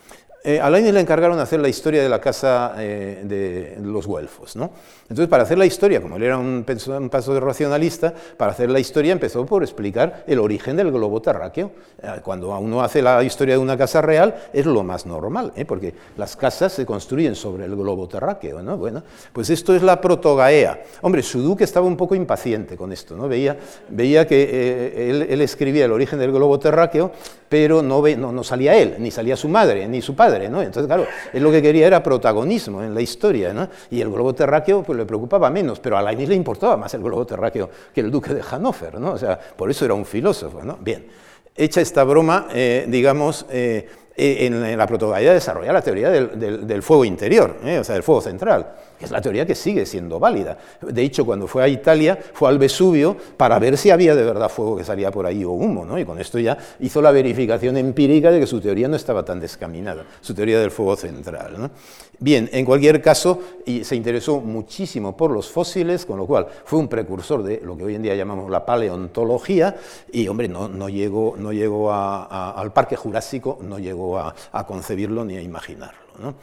Eh, 0.49 0.61
a 0.61 0.71
le 0.71 1.01
encargaron 1.01 1.41
hacer 1.41 1.59
la 1.59 1.69
historia 1.69 2.01
de 2.01 2.09
la 2.09 2.21
casa 2.21 2.77
eh, 2.79 3.21
de 3.25 3.79
los 3.83 4.07
Güelfos. 4.07 4.55
¿no? 4.55 4.71
Entonces, 5.03 5.27
para 5.27 5.43
hacer 5.43 5.59
la 5.59 5.67
historia, 5.67 6.01
como 6.01 6.19
él 6.19 6.23
era 6.23 6.39
un, 6.39 6.65
un 6.65 7.09
paso 7.11 7.41
racionalista, 7.41 8.15
para 8.37 8.53
hacer 8.53 8.71
la 8.71 8.79
historia 8.79 9.11
empezó 9.11 9.45
por 9.45 9.65
explicar 9.65 10.23
el 10.25 10.39
origen 10.39 10.77
del 10.77 10.93
globo 10.93 11.21
terráqueo. 11.21 11.73
Eh, 12.01 12.21
cuando 12.23 12.57
uno 12.61 12.81
hace 12.81 13.03
la 13.03 13.25
historia 13.25 13.55
de 13.55 13.59
una 13.59 13.77
casa 13.77 14.01
real, 14.01 14.37
es 14.53 14.67
lo 14.67 14.85
más 14.85 15.05
normal, 15.05 15.53
porque 15.67 15.95
las 16.17 16.37
casas 16.37 16.73
se 16.75 16.87
construyen 16.87 17.35
sobre 17.35 17.65
el 17.65 17.75
globo 17.75 18.07
terráqueo. 18.07 18.63
¿no? 18.63 18.77
Bueno, 18.77 19.03
pues 19.33 19.51
esto 19.51 19.75
es 19.75 19.83
la 19.83 20.01
protogaea. 20.01 20.81
Hombre, 21.03 21.25
Suduque 21.25 21.65
estaba 21.65 21.87
un 21.89 21.97
poco 21.97 22.15
impaciente 22.15 22.77
con 22.77 22.93
esto, 22.93 23.17
¿no? 23.17 23.27
veía, 23.27 23.57
veía 23.89 24.29
que 24.29 25.11
él, 25.11 25.41
escribía 25.41 25.87
el 25.87 25.93
origen 25.93 26.21
del 26.21 26.31
globo 26.31 26.57
terráqueo, 26.61 27.11
pero 27.49 27.83
no 27.83 28.45
salía 28.45 28.77
él, 28.77 28.95
ni 28.99 29.11
salía 29.11 29.37
su 29.37 29.49
madre, 29.49 29.89
ni 29.89 30.01
su 30.01 30.15
padre. 30.15 30.36
Entonces, 30.45 30.87
claro, 30.87 31.07
él 31.33 31.43
lo 31.43 31.51
que 31.51 31.63
quería 31.63 31.87
era 31.87 32.03
protagonismo 32.03 32.83
en 32.83 32.95
la 32.95 33.01
historia, 33.01 33.53
¿no? 33.53 33.69
Y 33.91 34.01
el 34.01 34.11
globo 34.11 34.35
terráqueo 34.35 34.83
pues, 34.83 34.99
le 34.99 35.05
preocupaba 35.05 35.51
menos, 35.51 35.81
pero 35.81 35.97
a 35.97 36.03
Leibniz 36.03 36.29
le 36.29 36.35
importaba 36.35 36.77
más 36.77 36.93
el 36.95 37.03
globo 37.03 37.27
terráqueo 37.27 37.71
que 37.95 38.01
el 38.01 38.11
duque 38.11 38.35
de 38.35 38.43
Hannover, 38.43 38.99
¿no? 39.01 39.13
O 39.13 39.19
sea, 39.19 39.39
por 39.39 39.71
eso 39.71 39.85
era 39.85 39.95
un 39.95 40.05
filósofo, 40.05 40.63
¿no? 40.63 40.79
Bien, 40.81 41.07
hecha 41.55 41.81
esta 41.81 42.05
broma, 42.05 42.49
eh, 42.53 42.87
digamos... 42.89 43.47
Eh, 43.51 43.89
eh, 44.19 44.47
en 44.47 44.79
la 44.79 44.87
protogaía 44.87 45.35
desarrolla 45.35 45.75
la 45.75 45.83
teoría 45.83 46.09
del, 46.09 46.83
fuego 46.83 47.05
interior, 47.05 47.55
o 47.63 47.85
sea, 47.85 47.97
del 47.97 48.03
fuego 48.03 48.23
central 48.23 48.67
que 48.99 49.05
es 49.05 49.11
la 49.11 49.21
teoría 49.21 49.47
que 49.47 49.55
sigue 49.55 49.87
siendo 49.87 50.19
válida. 50.19 50.59
De 50.81 51.03
hecho, 51.03 51.25
cuando 51.25 51.47
fue 51.47 51.63
a 51.63 51.69
Italia, 51.69 52.19
fue 52.33 52.49
al 52.49 52.59
Vesubio 52.59 53.17
para 53.37 53.59
ver 53.59 53.77
si 53.77 53.91
había 53.91 54.15
de 54.15 54.25
verdad 54.25 54.49
fuego 54.49 54.77
que 54.77 54.85
salía 54.85 55.11
por 55.11 55.27
ahí 55.27 55.45
o 55.45 55.51
humo, 55.51 55.85
¿no? 55.85 55.99
y 55.99 56.05
con 56.05 56.19
esto 56.19 56.39
ya 56.39 56.57
hizo 56.81 57.03
la 57.03 57.11
verificación 57.11 57.77
empírica 57.77 58.31
de 58.31 58.41
que 58.41 58.47
su 58.47 58.61
teoría 58.61 58.89
no 58.89 58.97
estaba 58.97 59.25
tan 59.25 59.41
descaminada, 59.41 60.05
su 60.21 60.35
teoría 60.35 60.61
del 60.61 60.71
fuego 60.71 60.97
central. 60.97 61.71
Bien, 62.19 62.49
en 62.53 62.65
cualquier 62.65 63.03
caso, 63.03 63.41
se 63.83 63.95
interesó 63.95 64.41
muchísimo 64.41 65.17
por 65.17 65.31
los 65.31 65.51
fósiles, 65.51 66.07
con 66.07 66.17
lo 66.17 66.27
cual 66.27 66.47
fue 66.65 66.79
un 66.79 66.89
precursor 66.89 67.43
de 67.43 67.61
lo 67.63 67.77
que 67.77 67.85
hoy 67.85 67.95
en 67.95 68.03
día 68.03 68.15
llamamos 68.15 68.51
la 68.51 68.65
paleontología, 68.65 69.77
y 70.11 70.27
hombre, 70.29 70.49
no, 70.49 70.89
llegó, 70.89 71.35
no 71.37 71.53
llegó 71.53 71.93
al 71.93 72.73
Parque 72.73 72.97
Jurásico, 72.97 73.59
no 73.61 73.79
llegó 73.79 74.19
a, 74.19 74.35
concebirlo 74.67 75.25
ni 75.25 75.37
a 75.37 75.43
imaginarlo. 75.43 76.35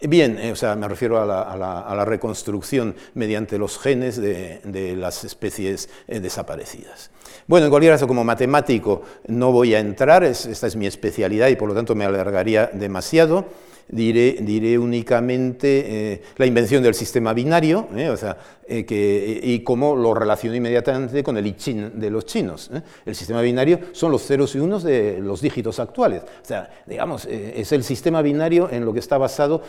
Bien, 0.00 0.38
eh, 0.38 0.52
o 0.52 0.56
sea, 0.56 0.76
me 0.76 0.86
refiero 0.86 1.20
a 1.20 1.26
la, 1.26 2.04
reconstrucción 2.04 2.94
mediante 3.14 3.58
los 3.58 3.78
genes 3.78 4.16
de, 4.16 4.94
las 4.96 5.24
especies 5.24 5.88
eh, 6.06 6.20
desaparecidas. 6.20 7.10
Bueno, 7.48 7.66
en 7.66 7.70
cualquier 7.70 7.94
caso, 7.94 8.06
como 8.06 8.22
matemático 8.22 9.02
no 9.26 9.50
voy 9.50 9.74
a 9.74 9.80
entrar, 9.80 10.22
esta 10.22 10.66
es 10.68 10.76
mi 10.76 10.86
especialidad 10.86 11.48
y 11.48 11.56
por 11.56 11.68
lo 11.68 11.74
tanto 11.74 11.96
me 11.96 12.04
alargaría 12.04 12.70
demasiado 12.72 13.46
diré, 13.88 14.78
únicamente 14.78 16.12
eh, 16.12 16.22
la 16.36 16.46
invención 16.46 16.82
del 16.82 16.94
sistema 16.94 17.32
binario, 17.32 17.88
eh, 17.96 18.10
o 18.10 18.16
sea, 18.16 18.36
eh, 18.66 18.84
que, 18.84 19.40
y 19.42 19.60
cómo 19.60 19.96
lo 19.96 20.12
relaciono 20.14 20.54
inmediatamente 20.54 21.22
con 21.22 21.36
el 21.36 21.46
I 21.46 21.56
Ching 21.56 21.98
de 21.98 22.10
los 22.10 22.26
chinos. 22.26 22.70
El 23.04 23.14
sistema 23.14 23.40
binario 23.40 23.80
son 23.92 24.12
los 24.12 24.26
ceros 24.26 24.54
y 24.54 24.58
unos 24.58 24.82
de 24.82 25.18
los 25.20 25.40
dígitos 25.40 25.78
actuales. 25.80 26.22
O 26.22 26.44
sea, 26.44 26.68
digamos, 26.86 27.26
es 27.26 27.72
el 27.72 27.82
sistema 27.82 28.20
binario 28.20 28.68
en 28.70 28.84
lo 28.84 28.92
que 28.92 28.98
está 28.98 29.16
basado 29.16 29.62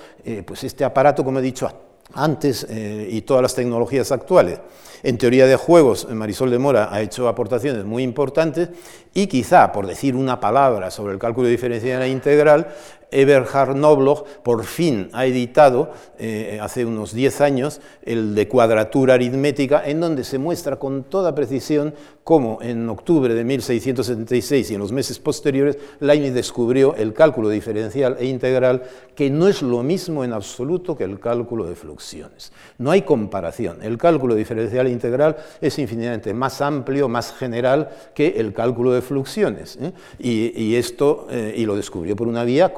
pues 0.45 0.63
este 0.63 0.83
aparato, 0.83 1.23
como 1.23 1.39
he 1.39 1.41
dicho 1.41 1.69
antes, 2.13 2.67
y 2.69 3.21
todas 3.21 3.41
las 3.41 3.55
tecnologías 3.55 4.11
actuales. 4.11 4.59
En 5.01 5.17
teoría 5.17 5.47
de 5.47 5.55
juegos, 5.55 6.09
Marisol 6.09 6.51
de 6.51 6.59
Mora 6.59 6.89
ha 6.91 7.01
hecho 7.01 7.29
aportaciones 7.29 7.85
muy 7.85 8.03
importantes 8.03 8.69
y 9.13 9.27
quizá, 9.27 9.71
por 9.71 9.87
decir 9.87 10.15
una 10.15 10.39
palabra 10.41 10.91
sobre 10.91 11.13
el 11.13 11.19
cálculo 11.19 11.47
diferencial 11.47 12.01
e 12.01 12.09
integral, 12.09 12.67
Eberhard 13.11 13.75
Knobloch 13.75 14.25
por 14.43 14.63
fin 14.63 15.09
ha 15.13 15.25
editado, 15.25 15.91
eh, 16.17 16.59
hace 16.61 16.85
unos 16.85 17.13
10 17.13 17.41
años, 17.41 17.81
el 18.03 18.35
de 18.35 18.47
cuadratura 18.47 19.15
aritmética, 19.15 19.83
en 19.85 19.99
donde 19.99 20.23
se 20.23 20.37
muestra 20.37 20.77
con 20.77 21.03
toda 21.03 21.35
precisión 21.35 21.93
cómo 22.29 22.59
en 22.61 22.87
octubre 22.89 23.33
de 23.33 23.43
1676 23.43 24.69
y 24.69 24.73
en 24.75 24.79
los 24.79 24.91
meses 24.91 25.17
posteriores 25.17 25.79
Leibniz 25.99 26.31
descubrió 26.31 26.93
el 26.95 27.11
cálculo 27.13 27.49
diferencial 27.49 28.17
e 28.19 28.27
integral, 28.27 28.83
que 29.15 29.31
no 29.31 29.47
es 29.47 29.63
lo 29.63 29.81
mismo 29.81 30.23
en 30.23 30.33
absoluto 30.33 30.95
que 30.95 31.05
el 31.05 31.19
cálculo 31.19 31.65
de 31.65 31.75
fluxiones. 31.75 32.51
No 32.77 32.91
hay 32.91 33.01
comparación. 33.01 33.81
El 33.81 33.97
cálculo 33.97 34.35
diferencial 34.35 34.85
e 34.85 34.91
integral 34.91 35.37
es 35.59 35.79
infinitamente 35.79 36.31
más 36.35 36.61
amplio, 36.61 37.09
más 37.09 37.33
general 37.33 37.89
que 38.13 38.35
el 38.37 38.53
cálculo 38.53 38.91
de 38.91 39.01
fluxiones. 39.01 39.79
¿eh? 39.81 39.91
Y, 40.19 40.75
esto, 40.75 41.27
eh, 41.31 41.55
y 41.57 41.65
lo 41.65 41.75
descubrió 41.75 42.15
por 42.15 42.27
una 42.27 42.43
vía 42.43 42.73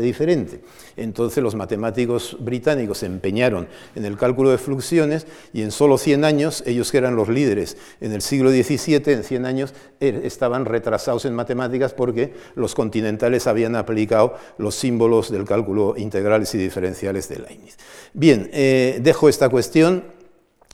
diferente. 0.00 0.60
Entonces 0.96 1.42
los 1.42 1.54
matemáticos 1.54 2.36
británicos 2.40 2.98
se 2.98 3.06
empeñaron 3.06 3.68
en 3.94 4.04
el 4.04 4.16
cálculo 4.16 4.50
de 4.50 4.58
fluxiones 4.58 5.26
y 5.52 5.62
en 5.62 5.70
solo 5.70 5.98
100 5.98 6.24
años, 6.24 6.62
ellos 6.66 6.90
que 6.90 6.98
eran 6.98 7.16
los 7.16 7.28
líderes 7.28 7.76
en 8.00 8.12
el 8.12 8.22
siglo 8.22 8.50
XVII, 8.50 9.02
en 9.12 9.24
100 9.24 9.46
años, 9.46 9.74
er, 10.00 10.16
estaban 10.24 10.64
retrasados 10.64 11.24
en 11.24 11.34
matemáticas 11.34 11.94
porque 11.94 12.34
los 12.54 12.74
continentales 12.74 13.46
habían 13.46 13.76
aplicado 13.76 14.34
los 14.58 14.74
símbolos 14.74 15.30
del 15.30 15.44
cálculo 15.44 15.94
integrales 15.96 16.54
y 16.54 16.58
diferenciales 16.58 17.28
de 17.28 17.38
Leibniz. 17.38 17.76
Bien, 18.12 18.50
eh, 18.52 18.98
dejo 19.02 19.28
esta 19.28 19.48
cuestión, 19.48 20.04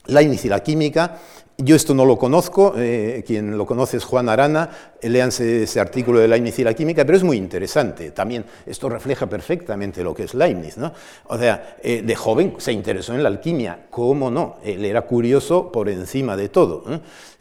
Leibniz 0.06 0.44
y 0.44 0.48
la 0.48 0.62
química, 0.62 1.20
yo 1.62 1.76
esto 1.76 1.94
no 1.94 2.04
lo 2.04 2.18
conozco, 2.18 2.74
eh, 2.76 3.24
quien 3.26 3.56
lo 3.56 3.66
conoce 3.66 3.96
es 3.96 4.04
Juan 4.04 4.28
Arana, 4.28 4.70
léanse 5.02 5.64
ese 5.64 5.80
artículo 5.80 6.20
de 6.20 6.28
Leibniz 6.28 6.58
y 6.58 6.64
la 6.64 6.74
química, 6.74 7.04
pero 7.04 7.16
es 7.16 7.24
muy 7.24 7.36
interesante. 7.36 8.10
También 8.10 8.44
esto 8.66 8.88
refleja 8.88 9.26
perfectamente 9.26 10.02
lo 10.02 10.14
que 10.14 10.24
es 10.24 10.34
Leibniz. 10.34 10.76
¿no? 10.76 10.92
O 11.26 11.38
sea, 11.38 11.76
eh, 11.82 12.02
de 12.02 12.16
joven 12.16 12.54
se 12.58 12.72
interesó 12.72 13.14
en 13.14 13.22
la 13.22 13.28
alquimia, 13.28 13.86
¿cómo 13.90 14.30
no? 14.30 14.56
Él 14.64 14.84
era 14.84 15.02
curioso 15.02 15.70
por 15.70 15.88
encima 15.88 16.36
de 16.36 16.48
todo. 16.48 16.84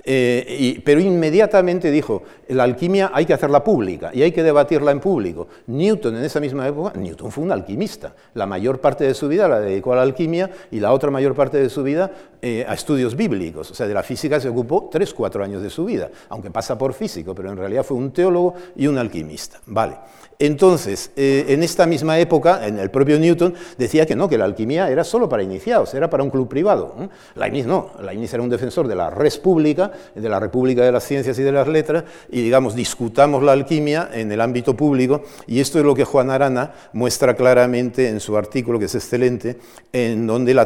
Pero 0.04 1.00
inmediatamente 1.00 1.92
dijo, 1.92 2.24
la 2.48 2.64
alquimia 2.64 3.12
hay 3.14 3.26
que 3.26 3.34
hacerla 3.34 3.64
pública 3.64 4.12
y 4.14 4.24
hay 4.24 4.32
que 4.32 4.44
debatirla 4.44 4.92
en 4.92 5.00
público. 5.00 5.48
Newton 5.68 6.18
en 6.18 6.24
esa 6.24 6.40
misma 6.40 6.68
época, 6.68 6.98
Newton 6.98 7.32
fue 7.32 7.44
un 7.44 7.52
alquimista. 7.52 8.14
La 8.34 8.46
mayor 8.46 8.80
parte 8.80 9.04
de 9.04 9.14
su 9.14 9.28
vida 9.28 9.48
la 9.48 9.60
dedicó 9.60 9.94
a 9.94 9.98
la 9.98 10.02
alquimia 10.04 10.50
y 10.72 10.80
la 10.80 10.94
otra 10.94 11.12
mayor 11.12 11.36
parte 11.36 11.58
de 11.58 11.70
su 11.70 11.84
vida 11.84 12.12
eh, 12.42 12.66
a 12.68 12.74
estudios 12.74 13.16
bíblicos. 13.16 13.70
O 13.72 13.74
sea, 13.74 13.88
de 13.88 13.94
la 13.94 14.04
física 14.04 14.40
se 14.40 14.50
ocupó 14.50 14.90
tres, 14.92 15.14
cuatro 15.14 15.44
años 15.44 15.62
de 15.62 15.70
su 15.70 15.86
vida, 15.86 16.10
aunque 16.30 16.50
pasa 16.50 16.78
por 16.78 16.94
físico, 16.94 17.36
pero 17.36 17.52
en 17.52 17.58
realidad 17.58 17.84
fue 17.84 17.98
un 17.98 18.12
teólogo 18.12 18.56
y 18.76 18.88
un 18.88 18.98
alquimista. 18.98 19.60
Vale. 19.66 19.98
Entonces, 20.42 21.12
eh, 21.18 21.48
en 21.50 21.64
esta 21.64 21.86
misma 21.86 22.18
época, 22.18 22.66
el 22.66 22.90
propio 22.90 23.20
Newton 23.20 23.54
decía 23.78 24.06
que 24.06 24.16
no, 24.16 24.30
que 24.30 24.38
la 24.38 24.46
alquimia 24.46 24.90
era 24.90 25.04
solo 25.04 25.28
para 25.28 25.44
iniciados, 25.44 25.94
era 25.94 26.10
para 26.10 26.24
un 26.24 26.30
club 26.30 26.48
privado. 26.48 26.96
¿eh? 26.98 27.10
Leibniz 27.36 27.66
no, 27.66 27.90
Leibniz 28.02 28.34
era 28.34 28.42
un 28.42 28.48
defensor 28.48 28.88
de 28.88 28.96
la 28.96 29.10
res 29.10 29.38
pública, 29.38 29.92
de 30.16 30.30
la 30.30 30.40
República 30.40 30.82
de 30.82 30.94
las 30.94 31.04
Ciencias 31.04 31.38
y 31.40 31.44
de 31.44 31.52
las 31.52 31.68
Letras, 31.68 32.06
y 32.30 32.42
digamos, 32.42 32.74
discutamos 32.74 33.44
la 33.44 33.52
alquimia 33.52 34.12
en 34.14 34.32
el 34.32 34.40
ámbito 34.40 34.78
público, 34.78 35.24
y 35.46 35.60
esto 35.60 35.78
es 35.78 35.84
lo 35.84 35.94
que 35.94 36.06
Juan 36.06 36.30
Arana 36.30 36.72
muestra 36.94 37.34
claramente 37.34 38.08
en 38.08 38.22
su 38.22 38.38
artículo, 38.38 38.80
que 38.80 38.86
es 38.86 38.96
excelente, 38.96 39.58
en 39.92 40.26
donde 40.26 40.54
la 40.54 40.66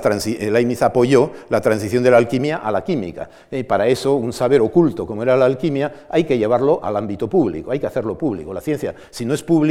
Leibniz 0.51 0.83
apoyó 0.83 1.31
la 1.49 1.61
transición 1.61 2.03
de 2.03 2.11
la 2.11 2.17
alquimia 2.17 2.57
a 2.57 2.71
la 2.71 2.83
química. 2.83 3.27
Y 3.49 3.63
para 3.63 3.87
eso, 3.87 4.13
un 4.17 4.33
saber 4.33 4.61
oculto 4.61 5.07
como 5.07 5.23
era 5.23 5.35
la 5.35 5.45
alquimia, 5.45 6.05
hay 6.11 6.25
que 6.25 6.37
llevarlo 6.37 6.79
al 6.83 6.95
ámbito 6.95 7.27
público, 7.27 7.71
hay 7.71 7.79
que 7.79 7.87
hacerlo 7.87 8.15
público. 8.15 8.53
La 8.53 8.61
ciencia, 8.61 8.93
si 9.09 9.25
no 9.25 9.33
es 9.33 9.41
pública, 9.41 9.62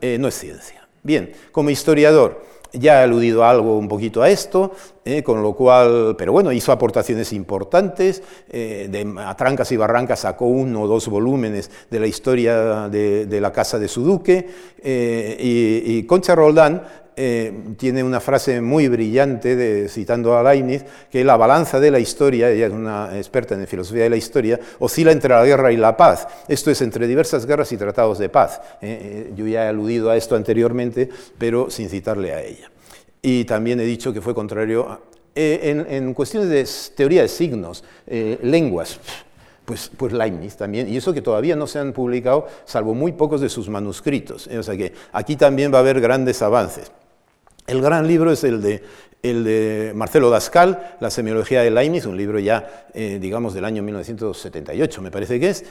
eh, 0.00 0.16
no 0.18 0.28
es 0.28 0.34
ciencia. 0.34 0.86
Bien, 1.02 1.32
como 1.52 1.70
historiador, 1.70 2.42
ya 2.72 3.00
he 3.00 3.04
aludido 3.04 3.44
algo 3.44 3.78
un 3.78 3.88
poquito 3.88 4.22
a 4.22 4.30
esto, 4.30 4.72
eh, 5.04 5.22
con 5.22 5.42
lo 5.42 5.52
cual, 5.52 6.14
pero 6.16 6.32
bueno, 6.32 6.50
hizo 6.50 6.72
aportaciones 6.72 7.32
importantes, 7.32 8.22
eh, 8.48 8.88
de, 8.90 9.14
a 9.20 9.36
trancas 9.36 9.70
y 9.72 9.76
barrancas 9.76 10.20
sacó 10.20 10.46
uno 10.46 10.82
o 10.82 10.86
dos 10.86 11.08
volúmenes 11.08 11.70
de 11.90 12.00
la 12.00 12.06
historia 12.06 12.88
de, 12.88 13.38
la 13.40 13.52
casa 13.52 13.78
de 13.78 13.88
su 13.88 14.02
duque, 14.02 14.48
y, 14.82 15.98
y, 15.98 16.02
Concha 16.04 16.34
Roldán 16.34 16.82
eh, 17.16 17.52
tiene 17.76 18.02
una 18.02 18.18
frase 18.18 18.60
muy 18.60 18.88
brillante, 18.88 19.54
de, 19.54 19.88
citando 19.88 20.36
a 20.36 20.42
Leibniz, 20.42 20.84
que 21.10 21.22
la 21.22 21.36
balanza 21.36 21.78
de 21.78 21.90
la 21.92 22.00
historia, 22.00 22.50
ella 22.50 22.66
es 22.66 22.72
una 22.72 23.16
experta 23.16 23.54
en 23.54 23.66
filosofía 23.68 24.02
de 24.04 24.10
la 24.10 24.16
historia, 24.16 24.58
oscila 24.80 25.12
entre 25.12 25.30
la 25.30 25.44
guerra 25.44 25.70
y 25.70 25.76
la 25.76 25.96
paz. 25.96 26.26
Esto 26.48 26.72
es 26.72 26.82
entre 26.82 27.06
diversas 27.06 27.46
guerras 27.46 27.70
y 27.70 27.76
tratados 27.76 28.18
de 28.18 28.28
paz. 28.28 28.60
Eh, 28.82 29.28
eh, 29.28 29.32
yo 29.36 29.46
ya 29.46 29.64
he 29.64 29.68
aludido 29.68 30.10
a 30.10 30.16
esto 30.16 30.34
anteriormente, 30.34 31.08
pero 31.38 31.70
sin 31.70 31.88
citarle 31.88 32.32
a 32.32 32.42
ella. 32.42 32.70
Y 33.22 33.44
también 33.44 33.78
he 33.78 33.84
dicho 33.84 34.12
que 34.12 34.20
fue 34.20 34.34
contrario 34.34 34.88
a, 34.88 35.00
en, 35.36 35.86
en, 35.88 36.14
cuestiones 36.14 36.48
de 36.48 36.94
teoría 36.96 37.22
de 37.22 37.28
signos, 37.28 37.82
lenguas, 38.06 39.00
pues, 39.64 39.90
pues 39.96 40.12
Leibniz 40.12 40.56
también, 40.56 40.88
y 40.88 40.96
eso 40.96 41.12
que 41.12 41.22
todavía 41.22 41.56
no 41.56 41.66
se 41.66 41.78
han 41.78 41.92
publicado, 41.92 42.46
salvo 42.64 42.94
muy 42.94 43.12
pocos 43.12 43.40
de 43.40 43.48
sus 43.48 43.68
manuscritos. 43.68 44.46
O 44.46 44.62
sea 44.62 44.76
que 44.76 44.92
aquí 45.12 45.36
también 45.36 45.72
va 45.72 45.78
a 45.78 45.80
haber 45.80 46.00
grandes 46.00 46.42
avances. 46.42 46.92
El 47.66 47.80
gran 47.80 48.06
libro 48.06 48.30
es 48.30 48.44
el 48.44 48.60
de 48.60 48.82
el 49.24 49.42
de 49.42 49.92
Marcelo 49.94 50.28
Dascal, 50.28 50.96
La 51.00 51.08
semiología 51.10 51.62
de 51.62 51.70
Leibniz, 51.70 52.04
un 52.04 52.16
libro 52.16 52.38
ya, 52.38 52.86
eh, 52.92 53.18
digamos, 53.18 53.54
del 53.54 53.64
año 53.64 53.82
1978, 53.82 55.00
me 55.00 55.10
parece 55.10 55.40
que 55.40 55.48
es. 55.48 55.64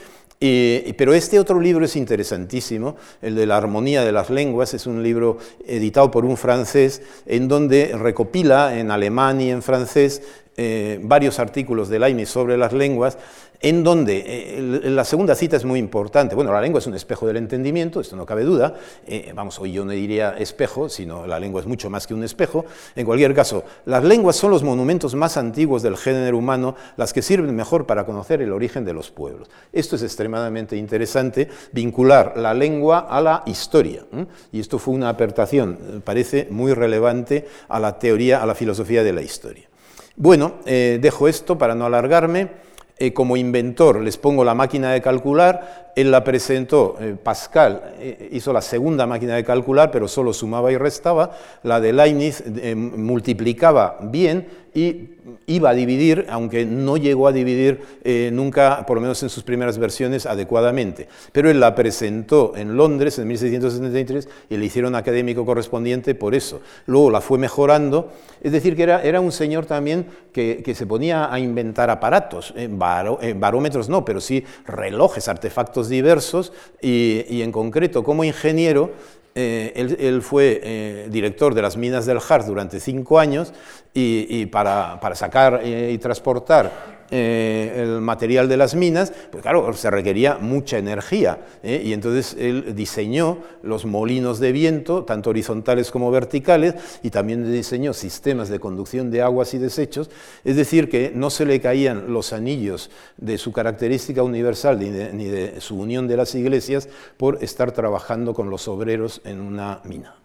pero 0.98 1.14
este 1.14 1.38
otro 1.38 1.60
libro 1.60 1.84
es 1.84 1.94
interesantísimo, 1.94 2.96
el 3.22 3.36
de 3.36 3.46
la 3.46 3.56
armonía 3.56 4.04
de 4.04 4.10
las 4.10 4.28
lenguas, 4.28 4.74
es 4.74 4.88
un 4.88 5.04
libro 5.04 5.38
editado 5.68 6.10
por 6.10 6.24
un 6.24 6.36
francés 6.36 7.00
en 7.26 7.46
donde 7.46 7.92
recopila 7.96 8.76
en 8.76 8.90
alemán 8.90 9.40
y 9.40 9.50
en 9.50 9.62
francés 9.62 10.22
eh, 10.56 11.00
varios 11.02 11.40
artículos 11.40 11.88
de 11.88 11.98
Leibniz 11.98 12.28
sobre 12.28 12.56
las 12.56 12.72
lenguas, 12.72 13.18
en 13.64 13.82
donde 13.82 14.22
eh, 14.26 14.90
la 14.90 15.04
segunda 15.04 15.34
cita 15.34 15.56
es 15.56 15.64
muy 15.64 15.78
importante. 15.78 16.34
Bueno, 16.34 16.52
la 16.52 16.60
lengua 16.60 16.80
es 16.80 16.86
un 16.86 16.94
espejo 16.94 17.26
del 17.26 17.38
entendimiento, 17.38 17.98
esto 17.98 18.14
no 18.14 18.26
cabe 18.26 18.44
duda. 18.44 18.74
Eh, 19.06 19.32
vamos, 19.34 19.58
hoy 19.58 19.72
yo 19.72 19.86
no 19.86 19.92
diría 19.92 20.34
espejo, 20.36 20.90
sino 20.90 21.26
la 21.26 21.40
lengua 21.40 21.62
es 21.62 21.66
mucho 21.66 21.88
más 21.88 22.06
que 22.06 22.12
un 22.12 22.22
espejo. 22.24 22.66
En 22.94 23.06
cualquier 23.06 23.34
caso, 23.34 23.64
las 23.86 24.04
lenguas 24.04 24.36
son 24.36 24.50
los 24.50 24.62
monumentos 24.62 25.14
más 25.14 25.38
antiguos 25.38 25.82
del 25.82 25.96
género 25.96 26.36
humano, 26.36 26.74
las 26.98 27.14
que 27.14 27.22
sirven 27.22 27.56
mejor 27.56 27.86
para 27.86 28.04
conocer 28.04 28.42
el 28.42 28.52
origen 28.52 28.84
de 28.84 28.92
los 28.92 29.10
pueblos. 29.10 29.48
Esto 29.72 29.96
es 29.96 30.02
extremadamente 30.02 30.76
interesante, 30.76 31.48
vincular 31.72 32.34
la 32.36 32.52
lengua 32.52 33.06
a 33.08 33.22
la 33.22 33.44
historia. 33.46 34.04
Y 34.52 34.60
esto 34.60 34.78
fue 34.78 34.92
una 34.92 35.08
apertación, 35.08 36.02
parece 36.04 36.48
muy 36.50 36.74
relevante 36.74 37.48
a 37.68 37.80
la 37.80 37.98
teoría, 37.98 38.42
a 38.42 38.46
la 38.46 38.54
filosofía 38.54 39.02
de 39.02 39.12
la 39.14 39.22
historia. 39.22 39.70
Bueno, 40.16 40.56
eh, 40.66 40.98
dejo 41.00 41.28
esto 41.28 41.56
para 41.56 41.74
no 41.74 41.86
alargarme. 41.86 42.73
Eh, 42.96 43.12
como 43.12 43.36
inventor 43.36 44.00
les 44.00 44.16
pongo 44.16 44.44
la 44.44 44.54
máquina 44.54 44.92
de 44.92 45.02
calcular, 45.02 45.92
él 45.96 46.12
la 46.12 46.22
presentó, 46.22 46.96
eh, 47.00 47.16
Pascal 47.20 47.94
hizo 48.30 48.52
la 48.52 48.60
segunda 48.60 49.04
máquina 49.04 49.34
de 49.34 49.44
calcular, 49.44 49.90
pero 49.90 50.06
solo 50.06 50.32
sumaba 50.32 50.70
y 50.70 50.76
restaba, 50.76 51.32
la 51.64 51.80
de 51.80 51.92
Leibniz 51.92 52.44
multiplicaba 52.76 53.98
bien 54.00 54.46
y 54.74 55.10
iba 55.46 55.70
a 55.70 55.74
dividir, 55.74 56.26
aunque 56.28 56.66
no 56.66 56.96
llegó 56.96 57.28
a 57.28 57.32
dividir 57.32 57.80
eh, 58.02 58.30
nunca, 58.32 58.84
por 58.86 58.96
lo 58.96 59.00
menos 59.00 59.22
en 59.22 59.28
sus 59.28 59.44
primeras 59.44 59.78
versiones, 59.78 60.26
adecuadamente. 60.26 61.08
Pero 61.32 61.48
él 61.48 61.60
la 61.60 61.74
presentó 61.74 62.54
en 62.56 62.76
Londres 62.76 63.18
en 63.18 63.28
1673 63.28 64.28
y 64.50 64.56
le 64.56 64.64
hicieron 64.66 64.96
académico 64.96 65.46
correspondiente 65.46 66.14
por 66.14 66.34
eso. 66.34 66.60
Luego 66.86 67.10
la 67.10 67.20
fue 67.20 67.38
mejorando, 67.38 68.12
es 68.42 68.52
decir, 68.52 68.74
que 68.74 68.82
era, 68.82 69.02
era 69.02 69.20
un 69.20 69.32
señor 69.32 69.66
también 69.66 70.06
que, 70.32 70.74
se 70.74 70.86
ponía 70.86 71.32
a 71.32 71.38
inventar 71.38 71.88
aparatos, 71.88 72.52
barómetros 72.68 73.88
no, 73.88 74.04
pero 74.04 74.20
sí 74.20 74.44
relojes, 74.66 75.28
artefactos 75.28 75.88
diversos, 75.88 76.52
y, 76.82 77.24
y 77.28 77.42
en 77.42 77.52
concreto 77.52 78.02
como 78.02 78.24
ingeniero 78.24 78.90
eh, 79.36 79.72
él, 79.98 80.22
fue 80.22 80.60
eh, 80.62 81.08
director 81.10 81.54
de 81.54 81.62
las 81.62 81.76
minas 81.76 82.06
del 82.06 82.18
Hart 82.28 82.46
durante 82.46 82.78
cinco 82.78 83.18
años 83.18 83.52
y, 83.92 84.46
para, 84.46 85.00
para, 85.00 85.16
sacar 85.16 85.60
eh, 85.64 85.90
y 85.92 85.98
transportar 85.98 87.03
eh, 87.16 87.72
el 87.76 88.00
material 88.00 88.48
de 88.48 88.56
las 88.56 88.74
minas, 88.74 89.12
pues 89.30 89.40
claro, 89.40 89.72
se 89.74 89.88
requería 89.88 90.36
mucha 90.40 90.78
energía. 90.78 91.38
¿eh? 91.62 91.80
Y 91.84 91.92
entonces 91.92 92.36
él 92.36 92.74
diseñó 92.74 93.38
los 93.62 93.84
molinos 93.84 94.40
de 94.40 94.50
viento, 94.50 95.04
tanto 95.04 95.30
horizontales 95.30 95.92
como 95.92 96.10
verticales, 96.10 96.74
y 97.04 97.10
también 97.10 97.52
diseñó 97.52 97.92
sistemas 97.92 98.48
de 98.48 98.58
conducción 98.58 99.12
de 99.12 99.22
aguas 99.22 99.54
y 99.54 99.58
desechos. 99.58 100.10
Es 100.42 100.56
decir, 100.56 100.90
que 100.90 101.12
no 101.14 101.30
se 101.30 101.46
le 101.46 101.60
caían 101.60 102.12
los 102.12 102.32
anillos 102.32 102.90
de 103.16 103.38
su 103.38 103.52
característica 103.52 104.24
universal 104.24 104.80
ni 104.80 104.90
de, 104.90 105.60
su 105.60 105.78
unión 105.78 106.08
de 106.08 106.16
las 106.16 106.34
iglesias 106.34 106.88
por 107.16 107.44
estar 107.44 107.70
trabajando 107.70 108.34
con 108.34 108.50
los 108.50 108.66
obreros 108.66 109.20
en 109.24 109.40
una 109.40 109.80
mina. 109.84 110.16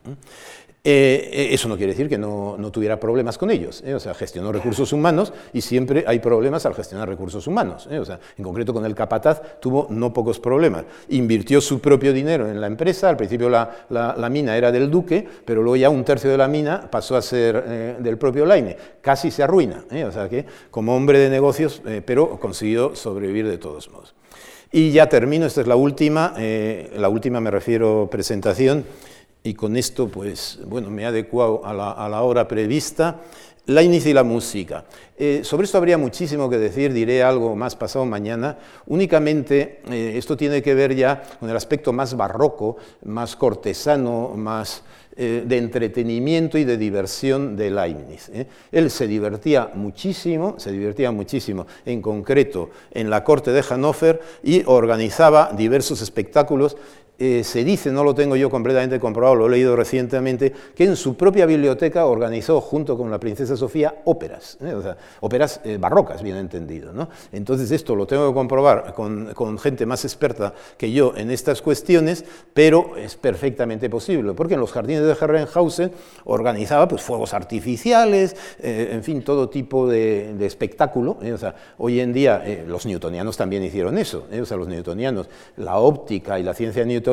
Eh, 0.82 1.30
eh, 1.34 1.50
eso 1.52 1.68
no 1.68 1.76
quiere 1.76 1.92
decir 1.92 2.08
que 2.08 2.18
no, 2.18 2.58
tuviera 2.72 3.00
problemas 3.00 3.38
con 3.38 3.52
ellos. 3.52 3.84
¿eh? 3.86 3.94
O 3.94 4.00
sea, 4.00 4.14
gestionó 4.14 4.52
recursos 4.52 4.94
humanos 4.94 5.34
y 5.52 5.62
siempre 5.62 6.06
hay 6.08 6.20
problemas 6.20 6.66
al 6.66 6.74
gestionar 6.74 7.10
recursos 7.10 7.48
humanos. 7.48 7.88
O 7.88 8.06
sea, 8.06 8.20
en 8.38 8.44
concreto 8.44 8.74
con 8.74 8.86
el 8.86 8.96
capataz 8.96 9.60
tuvo 9.60 9.88
no 9.90 10.14
pocos 10.14 10.40
problemas. 10.40 10.86
Invirtió 11.10 11.60
su 11.60 11.80
propio 11.80 12.14
dinero 12.14 12.50
en 12.50 12.62
la 12.62 12.68
empresa. 12.68 13.10
Al 13.10 13.18
principio 13.18 13.50
la, 13.50 14.30
mina 14.32 14.56
era 14.56 14.72
del 14.72 14.90
duque, 14.90 15.28
pero 15.44 15.62
luego 15.62 15.76
ya 15.76 15.90
un 15.90 16.06
tercio 16.06 16.30
de 16.30 16.38
la 16.38 16.48
mina 16.48 16.90
pasó 16.90 17.18
a 17.18 17.22
ser 17.22 17.98
del 18.00 18.18
propio 18.18 18.46
Laine. 18.46 18.78
Casi 19.02 19.32
se 19.32 19.44
arruina. 19.44 19.84
O 20.08 20.12
sea 20.12 20.30
que 20.30 20.46
como 20.72 20.96
hombre 20.96 21.20
de 21.20 21.30
negocios, 21.30 21.82
pero 22.06 22.40
consiguió 22.40 22.96
sobrevivir 22.96 23.48
de 23.48 23.58
todos 23.58 23.90
modos. 23.90 24.16
Y 24.72 24.92
ya 24.92 25.10
termino, 25.10 25.48
esta 25.48 25.62
es 25.62 25.68
la 25.68 25.76
última, 25.76 26.36
la 26.38 27.10
última 27.10 27.42
me 27.42 27.52
refiero 27.52 28.08
presentación 28.10 28.86
y 29.44 29.54
con 29.54 29.76
esto 29.78 30.08
pues 30.10 30.60
bueno, 30.66 30.90
me 30.90 31.04
he 31.04 31.06
adecuado 31.06 31.62
a 31.66 31.74
la, 31.74 32.22
hora 32.22 32.48
prevista, 32.48 33.22
la 33.66 33.84
y 33.84 34.14
la 34.14 34.24
música. 34.24 34.86
Eh, 35.18 35.42
sobre 35.44 35.66
esto 35.66 35.78
habría 35.78 35.98
muchísimo 35.98 36.50
que 36.50 36.58
decir, 36.58 36.92
diré 36.92 37.22
algo 37.22 37.56
más 37.56 37.76
pasado 37.76 38.06
mañana. 38.06 38.58
Únicamente 38.88 39.82
eh, 39.90 40.14
esto 40.16 40.36
tiene 40.36 40.62
que 40.62 40.74
ver 40.74 40.96
ya 40.96 41.22
con 41.40 41.50
el 41.50 41.56
aspecto 41.56 41.94
más 41.94 42.18
barroco, 42.18 42.78
más 43.04 43.36
cortesano, 43.36 44.34
más 44.36 44.84
eh, 45.16 45.44
de 45.46 45.58
entretenimiento 45.58 46.58
y 46.58 46.64
de 46.64 46.78
diversión 46.78 47.56
de 47.56 47.70
Leibniz. 47.70 48.32
Él 48.72 48.90
se 48.90 49.06
divertía 49.06 49.70
muchísimo, 49.74 50.56
se 50.58 50.72
divertía 50.72 51.12
muchísimo, 51.12 51.68
en 51.86 52.02
concreto 52.02 52.70
en 52.92 53.10
la 53.10 53.24
corte 53.24 53.52
de 53.52 53.62
Hannover 53.62 54.22
y 54.44 54.64
organizaba 54.66 55.52
diversos 55.56 56.02
espectáculos 56.02 56.76
eh, 57.22 57.44
se 57.44 57.66
dice, 57.66 57.92
no 57.92 58.06
lo 58.06 58.16
tengo 58.16 58.38
yo 58.38 58.50
completamente 58.50 58.98
comprobado, 58.98 59.36
lo 59.36 59.48
he 59.48 59.50
leído 59.50 59.76
recientemente, 59.76 60.54
que 60.74 60.86
en 60.86 60.96
su 60.96 61.18
propia 61.18 61.46
biblioteca 61.46 62.06
organizó 62.06 62.62
junto 62.62 62.98
con 62.98 63.12
la 63.12 63.20
princesa 63.20 63.58
Sofía 63.58 63.94
óperas, 64.06 64.58
¿eh? 64.62 64.74
o 64.74 64.82
sea, 64.82 64.96
óperas 65.20 65.60
eh, 65.66 65.78
barrocas, 65.78 66.24
bien 66.24 66.38
entendido. 66.38 66.94
¿no? 66.94 67.10
Entonces 67.34 67.72
esto 67.72 67.94
lo 67.94 68.08
tengo 68.08 68.30
que 68.30 68.34
comprobar 68.34 68.94
con, 68.94 69.34
con, 69.34 69.60
gente 69.60 69.86
más 69.86 70.06
experta 70.06 70.54
que 70.78 70.94
yo 70.94 71.14
en 71.18 71.30
estas 71.30 71.62
cuestiones, 71.62 72.24
pero 72.54 72.96
es 72.96 73.18
perfectamente 73.18 73.90
posible, 73.90 74.34
porque 74.34 74.54
en 74.54 74.62
los 74.62 74.72
jardines 74.72 75.04
de 75.04 75.12
Herrenhausen 75.12 75.92
organizaba 76.24 76.88
pues, 76.88 77.02
fuegos 77.02 77.34
artificiales, 77.34 78.34
en 78.60 79.04
fin, 79.04 79.24
todo 79.24 79.50
tipo 79.50 79.90
de, 79.90 80.36
de 80.36 80.46
espectáculo. 80.46 81.18
O 81.34 81.38
sea, 81.38 81.54
hoy 81.80 82.00
en 82.00 82.14
día 82.14 82.42
los 82.66 82.86
newtonianos 82.86 83.36
también 83.36 83.62
hicieron 83.64 83.98
eso, 83.98 84.26
o 84.32 84.46
sea, 84.46 84.56
los 84.56 84.70
newtonianos, 84.70 85.28
la 85.58 85.80
óptica 85.80 86.40
y 86.40 86.44
la 86.44 86.54
ciencia 86.54 86.86
newtoniana, 86.86 87.09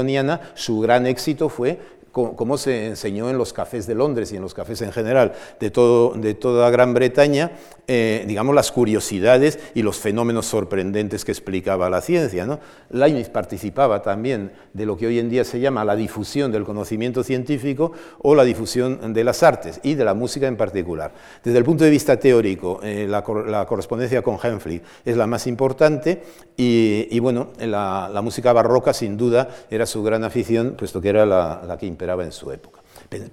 su 0.54 0.80
gran 0.80 1.06
éxito 1.06 1.48
fue 1.48 1.78
como 2.16 2.56
se 2.56 2.86
enseñó 2.86 3.28
en 3.28 3.36
los 3.36 3.52
cafés 3.52 3.86
de 3.86 3.94
Londres 3.94 4.32
y 4.32 4.36
en 4.36 4.42
los 4.42 4.54
cafés 4.54 4.80
en 4.80 4.90
general 4.90 5.34
de, 5.60 5.70
todo, 5.70 6.14
de 6.14 6.32
toda 6.32 6.70
Gran 6.70 6.94
Bretaña, 6.94 7.52
eh, 7.88 8.24
digamos, 8.26 8.54
las 8.54 8.72
curiosidades 8.72 9.58
y 9.74 9.82
los 9.82 9.98
fenómenos 9.98 10.46
sorprendentes 10.46 11.24
que 11.24 11.32
explicaba 11.32 11.90
la 11.90 12.00
ciencia. 12.00 12.46
¿no? 12.46 12.58
Leibniz 12.90 13.28
participaba 13.28 14.00
también 14.02 14.52
de 14.72 14.86
lo 14.86 14.96
que 14.96 15.06
hoy 15.06 15.18
en 15.18 15.28
día 15.28 15.44
se 15.44 15.60
llama 15.60 15.84
la 15.84 15.94
difusión 15.94 16.50
del 16.50 16.64
conocimiento 16.64 17.22
científico 17.22 17.92
o 18.22 18.34
la 18.34 18.44
difusión 18.44 19.12
de 19.12 19.24
las 19.24 19.42
artes 19.42 19.80
y 19.82 19.94
de 19.94 20.04
la 20.04 20.14
música 20.14 20.46
en 20.46 20.56
particular. 20.56 21.12
Desde 21.44 21.58
el 21.58 21.64
punto 21.64 21.84
de 21.84 21.90
vista 21.90 22.18
teórico, 22.18 22.80
eh, 22.82 23.06
la, 23.08 23.22
correspondencia 23.22 24.22
con 24.22 24.38
Hemphley 24.42 24.80
es 25.04 25.16
la 25.16 25.26
más 25.26 25.46
importante 25.46 26.22
y, 26.56 27.18
bueno, 27.20 27.48
la, 27.58 28.20
música 28.22 28.52
barroca 28.52 28.92
sin 28.92 29.16
duda 29.16 29.48
era 29.70 29.84
su 29.86 30.02
gran 30.02 30.24
afición, 30.24 30.74
puesto 30.76 31.00
que 31.00 31.10
era 31.10 31.26
la, 31.26 31.62
la 31.66 31.76
que 31.76 31.86
imperaba 31.86 32.05
en 32.14 32.32
su 32.32 32.50
época. 32.52 32.80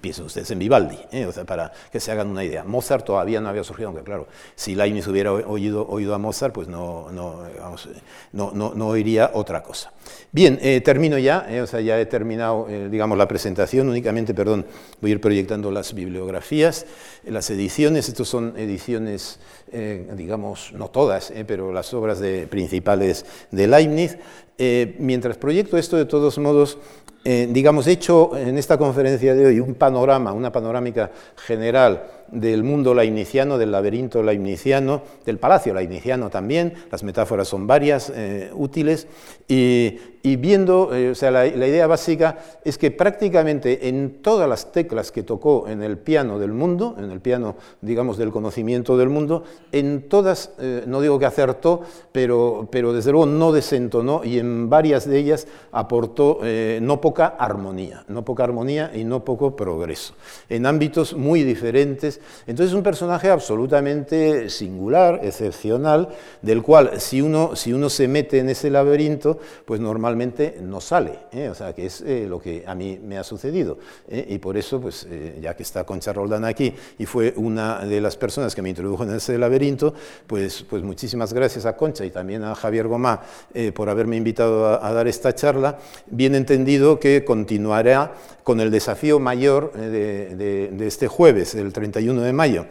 Piensen 0.00 0.26
ustedes 0.26 0.50
en 0.50 0.58
Vivaldi, 0.58 0.98
¿eh? 1.10 1.26
o 1.26 1.32
sea, 1.32 1.44
para 1.44 1.72
que 1.90 1.98
se 1.98 2.12
hagan 2.12 2.28
una 2.28 2.44
idea. 2.44 2.64
Mozart 2.64 3.04
todavía 3.04 3.40
no 3.40 3.48
había 3.48 3.64
surgido, 3.64 3.88
aunque 3.88 4.04
claro, 4.04 4.28
si 4.54 4.74
Leibniz 4.74 5.06
hubiera 5.08 5.32
oído, 5.32 5.86
oído 5.88 6.14
a 6.14 6.18
Mozart, 6.18 6.54
pues 6.54 6.68
no, 6.68 7.10
no, 7.10 7.42
no, 8.32 8.74
no, 8.74 8.86
oiría 8.86 9.30
otra 9.34 9.62
cosa. 9.62 9.92
Bien, 10.30 10.58
eh, 10.62 10.80
termino 10.80 11.18
ya, 11.18 11.46
¿eh? 11.48 11.60
o 11.60 11.66
sea, 11.66 11.80
ya 11.80 11.98
he 11.98 12.06
terminado, 12.06 12.66
digamos, 12.90 13.18
la 13.18 13.26
presentación, 13.26 13.88
únicamente, 13.88 14.34
perdón, 14.34 14.66
voy 15.00 15.10
a 15.10 15.14
ir 15.14 15.20
proyectando 15.20 15.70
las 15.70 15.94
bibliografías, 15.94 16.86
las 17.24 17.50
ediciones, 17.50 18.08
estas 18.08 18.28
son 18.28 18.54
ediciones, 18.56 19.40
digamos, 19.72 20.72
no 20.72 20.88
todas, 20.88 21.32
pero 21.46 21.72
las 21.72 21.92
obras 21.94 22.20
de, 22.20 22.46
principales 22.46 23.24
de 23.50 23.66
Leibniz. 23.66 24.18
mientras 24.98 25.36
proyecto 25.36 25.78
esto, 25.78 25.96
de 25.96 26.04
todos 26.04 26.38
modos, 26.38 26.78
eh, 27.24 27.48
digamos, 27.50 27.86
hecho 27.86 28.36
en 28.36 28.58
esta 28.58 28.76
conferencia 28.76 29.34
de 29.34 29.46
hoy 29.46 29.60
un 29.60 29.74
panorama, 29.74 30.32
una 30.32 30.52
panorámica 30.52 31.10
general 31.36 32.02
del 32.34 32.64
mundo 32.64 32.94
lainiciano, 32.94 33.56
del 33.58 33.70
laberinto 33.70 34.22
lainiciano, 34.22 35.02
del 35.24 35.38
palacio 35.38 35.72
lainiciano 35.72 36.30
también, 36.30 36.74
las 36.90 37.02
metáforas 37.02 37.48
son 37.48 37.66
varias, 37.66 38.12
eh, 38.14 38.50
útiles, 38.54 39.06
y, 39.46 40.36
viendo, 40.36 40.94
eh, 40.94 41.10
o 41.10 41.14
sea, 41.14 41.30
la, 41.30 41.46
idea 41.46 41.86
básica 41.86 42.38
es 42.64 42.78
que 42.78 42.90
prácticamente 42.90 43.88
en 43.88 44.22
todas 44.22 44.48
las 44.48 44.72
teclas 44.72 45.12
que 45.12 45.22
tocó 45.22 45.68
en 45.68 45.82
el 45.82 45.98
piano 45.98 46.38
del 46.38 46.52
mundo, 46.52 46.96
en 46.98 47.10
el 47.10 47.20
piano, 47.20 47.56
digamos, 47.82 48.16
del 48.16 48.30
conocimiento 48.30 48.96
del 48.96 49.10
mundo, 49.10 49.44
en 49.70 50.08
todas, 50.08 50.52
eh, 50.58 50.84
no 50.86 51.02
digo 51.02 51.18
que 51.18 51.26
acertó, 51.26 51.82
pero, 52.10 52.66
pero 52.70 52.94
desde 52.94 53.12
luego 53.12 53.26
no 53.26 53.52
desentonó 53.52 54.22
y 54.24 54.38
en 54.38 54.70
varias 54.70 55.06
de 55.06 55.18
ellas 55.18 55.46
aportó 55.72 56.40
no 56.80 57.00
poca 57.00 57.26
armonía, 57.26 58.04
no 58.08 58.24
poca 58.24 58.44
armonía 58.44 58.90
y 58.94 59.04
no 59.04 59.24
poco 59.24 59.54
progreso, 59.54 60.14
en 60.48 60.64
ámbitos 60.64 61.14
muy 61.14 61.42
diferentes. 61.42 62.20
Entonces 62.46 62.72
es 62.72 62.76
un 62.76 62.82
personaje 62.82 63.30
absolutamente 63.30 64.50
singular, 64.50 65.20
excepcional, 65.22 66.08
del 66.42 66.62
cual 66.62 67.00
si 67.00 67.20
uno, 67.20 67.56
si 67.56 67.72
uno 67.72 67.88
se 67.88 68.08
mete 68.08 68.38
en 68.38 68.48
ese 68.48 68.70
laberinto, 68.70 69.38
pues 69.64 69.80
normalmente 69.80 70.58
no 70.60 70.80
sale. 70.80 71.18
¿eh? 71.32 71.48
O 71.48 71.54
sea, 71.54 71.72
que 71.72 71.86
es 71.86 72.00
eh, 72.02 72.26
lo 72.28 72.40
que 72.40 72.64
a 72.66 72.74
mí 72.74 72.98
me 73.02 73.18
ha 73.18 73.24
sucedido. 73.24 73.78
¿eh? 74.08 74.26
Y 74.28 74.38
por 74.38 74.56
eso, 74.56 74.80
pues 74.80 75.06
ya 75.40 75.54
que 75.54 75.62
está 75.62 75.84
Concha 75.84 76.12
Roldán 76.12 76.44
aquí 76.44 76.72
y 76.98 77.06
fue 77.06 77.32
una 77.36 77.80
de 77.80 78.00
las 78.00 78.16
personas 78.16 78.54
que 78.54 78.62
me 78.62 78.70
introdujo 78.70 79.04
en 79.04 79.14
ese 79.14 79.38
laberinto, 79.38 79.94
pues, 80.26 80.64
pues 80.68 80.82
muchísimas 80.82 81.32
gracias 81.32 81.66
a 81.66 81.76
Concha 81.76 82.04
y 82.04 82.10
también 82.10 82.42
a 82.44 82.54
Javier 82.54 82.88
Gomá 82.88 83.20
por 83.74 83.88
haberme 83.88 84.16
invitado 84.16 84.66
a, 84.66 84.86
a 84.86 84.92
dar 84.92 85.08
esta 85.08 85.34
charla. 85.34 85.78
Bien 86.06 86.34
entendido 86.34 86.98
que 86.98 87.24
continuará 87.24 88.12
con 88.44 88.60
el 88.60 88.70
desafío 88.70 89.18
mayor 89.18 89.72
de, 89.72 90.72
este 90.86 91.08
jueves, 91.08 91.54
el 91.54 91.72
31 91.72 92.20
de 92.20 92.32
mayo. 92.32 92.66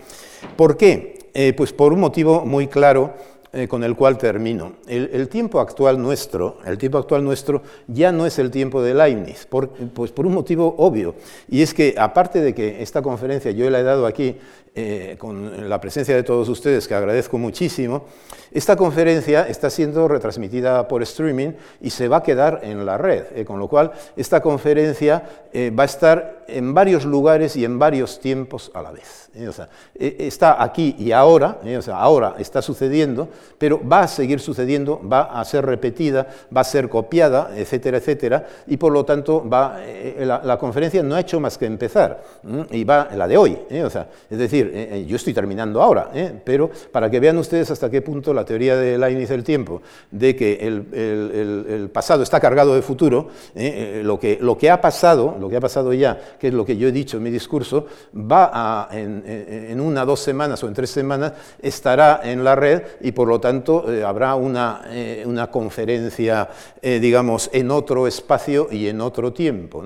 ¿Por 0.55 0.77
qué? 0.77 1.19
Eh, 1.33 1.53
pues 1.53 1.73
por 1.73 1.91
un 1.91 1.99
motivo 1.99 2.45
muy 2.45 2.67
claro 2.67 3.15
eh, 3.55 3.67
con 3.67 3.83
el 3.83 3.95
cual 3.95 4.17
termino. 4.17 4.73
El, 4.87 5.27
tiempo 5.29 5.59
actual 5.59 6.01
nuestro, 6.01 6.57
el 6.65 6.79
tiempo 6.79 6.97
actual 6.97 7.23
nuestro 7.23 7.61
ya 7.87 8.11
no 8.11 8.25
es 8.25 8.39
el 8.39 8.49
tiempo 8.49 8.81
de 8.81 8.95
Leibniz, 8.95 9.47
pues 9.93 10.11
por 10.11 10.25
un 10.25 10.33
motivo 10.33 10.73
obvio, 10.79 11.13
y 11.47 11.61
es 11.61 11.73
que 11.73 11.93
aparte 11.95 12.41
de 12.41 12.55
que 12.55 12.81
esta 12.81 13.03
conferencia 13.03 13.51
yo 13.51 13.69
la 13.69 13.79
he 13.79 13.83
dado 13.83 14.07
aquí 14.07 14.37
eh, 14.75 15.17
con 15.19 15.69
la 15.69 15.79
presencia 15.79 16.15
de 16.15 16.23
todos 16.23 16.49
ustedes, 16.49 16.87
que 16.87 16.95
agradezco 16.95 17.37
muchísimo, 17.37 18.05
esta 18.51 18.75
conferencia 18.75 19.47
está 19.47 19.69
siendo 19.69 20.07
retransmitida 20.07 20.87
por 20.87 21.03
streaming 21.03 21.51
y 21.79 21.91
se 21.91 22.07
va 22.07 22.17
a 22.17 22.23
quedar 22.23 22.61
en 22.63 22.83
la 22.83 22.97
red, 22.97 23.25
eh, 23.35 23.45
con 23.45 23.59
lo 23.59 23.67
cual 23.67 23.91
esta 24.15 24.41
conferencia 24.41 25.23
eh, 25.53 25.69
va 25.69 25.83
a 25.83 25.85
estar 25.85 26.45
en 26.47 26.73
varios 26.73 27.05
lugares 27.05 27.55
y 27.55 27.65
en 27.65 27.77
varios 27.77 28.19
tiempos 28.19 28.71
a 28.73 28.81
la 28.81 28.91
vez. 28.91 29.29
O 29.47 29.51
sea, 29.51 29.69
está 29.95 30.61
aquí 30.61 30.95
y 30.99 31.11
ahora, 31.11 31.59
o 31.63 31.81
sea, 31.81 31.97
ahora 31.97 32.35
está 32.37 32.61
sucediendo, 32.61 33.29
pero 33.57 33.81
va 33.87 34.01
a 34.01 34.07
seguir 34.07 34.39
sucediendo, 34.39 35.01
va 35.07 35.39
a 35.39 35.45
ser 35.45 35.65
repetida, 35.65 36.27
va 36.55 36.61
a 36.61 36.63
ser 36.63 36.87
copiada, 36.87 37.49
etcétera, 37.55 37.97
etcétera, 37.97 38.45
y 38.67 38.77
por 38.77 38.91
lo 38.91 39.03
tanto 39.03 39.47
va, 39.49 39.79
la, 40.19 40.57
conferencia 40.59 41.01
no 41.01 41.15
ha 41.15 41.21
hecho 41.21 41.39
más 41.39 41.57
que 41.57 41.65
empezar, 41.65 42.21
y 42.69 42.83
va 42.83 43.09
la 43.15 43.27
de 43.27 43.37
hoy, 43.37 43.57
o 43.83 43.89
sea, 43.89 44.07
es 44.29 44.37
decir, 44.37 44.62
eh, 44.73 44.89
eh, 44.91 45.05
yo 45.05 45.15
estoy 45.15 45.33
terminando 45.33 45.81
ahora, 45.81 46.11
¿eh? 46.13 46.33
pero 46.43 46.69
para 46.91 47.09
que 47.09 47.19
vean 47.19 47.37
ustedes 47.37 47.71
hasta 47.71 47.89
qué 47.89 48.01
punto 48.01 48.33
la 48.33 48.45
teoría 48.45 48.75
de 48.75 48.97
Leibniz 48.97 49.29
del 49.29 49.43
tiempo, 49.43 49.81
de 50.11 50.35
que 50.35 50.59
el, 50.61 51.89
pasado 51.91 52.23
está 52.23 52.39
cargado 52.39 52.75
de 52.75 52.81
futuro, 52.81 53.27
lo, 53.55 54.19
que, 54.19 54.37
lo 54.41 54.57
que 54.57 54.69
ha 54.69 54.81
pasado, 54.81 55.35
lo 55.39 55.49
que 55.49 55.57
ha 55.57 55.61
pasado 55.61 55.93
ya, 55.93 56.19
que 56.39 56.47
es 56.47 56.53
lo 56.53 56.65
que 56.65 56.77
yo 56.77 56.87
he 56.87 56.91
dicho 56.91 57.17
en 57.17 57.23
mi 57.23 57.29
discurso, 57.29 57.87
va 58.15 58.49
a, 58.53 58.89
en, 58.91 59.79
una, 59.79 60.05
dos 60.05 60.19
semanas 60.19 60.63
o 60.63 60.67
en 60.67 60.73
tres 60.73 60.89
semanas, 60.89 61.33
estará 61.61 62.21
en 62.23 62.43
la 62.43 62.55
red 62.55 62.81
y 63.01 63.11
por 63.11 63.27
lo 63.27 63.39
tanto 63.39 63.85
habrá 64.05 64.35
una, 64.35 64.81
una 65.25 65.49
conferencia, 65.51 66.49
digamos, 66.81 67.49
en 67.53 67.71
otro 67.71 68.07
espacio 68.07 68.67
y 68.71 68.87
en 68.87 69.01
otro 69.01 69.33
tiempo. 69.33 69.83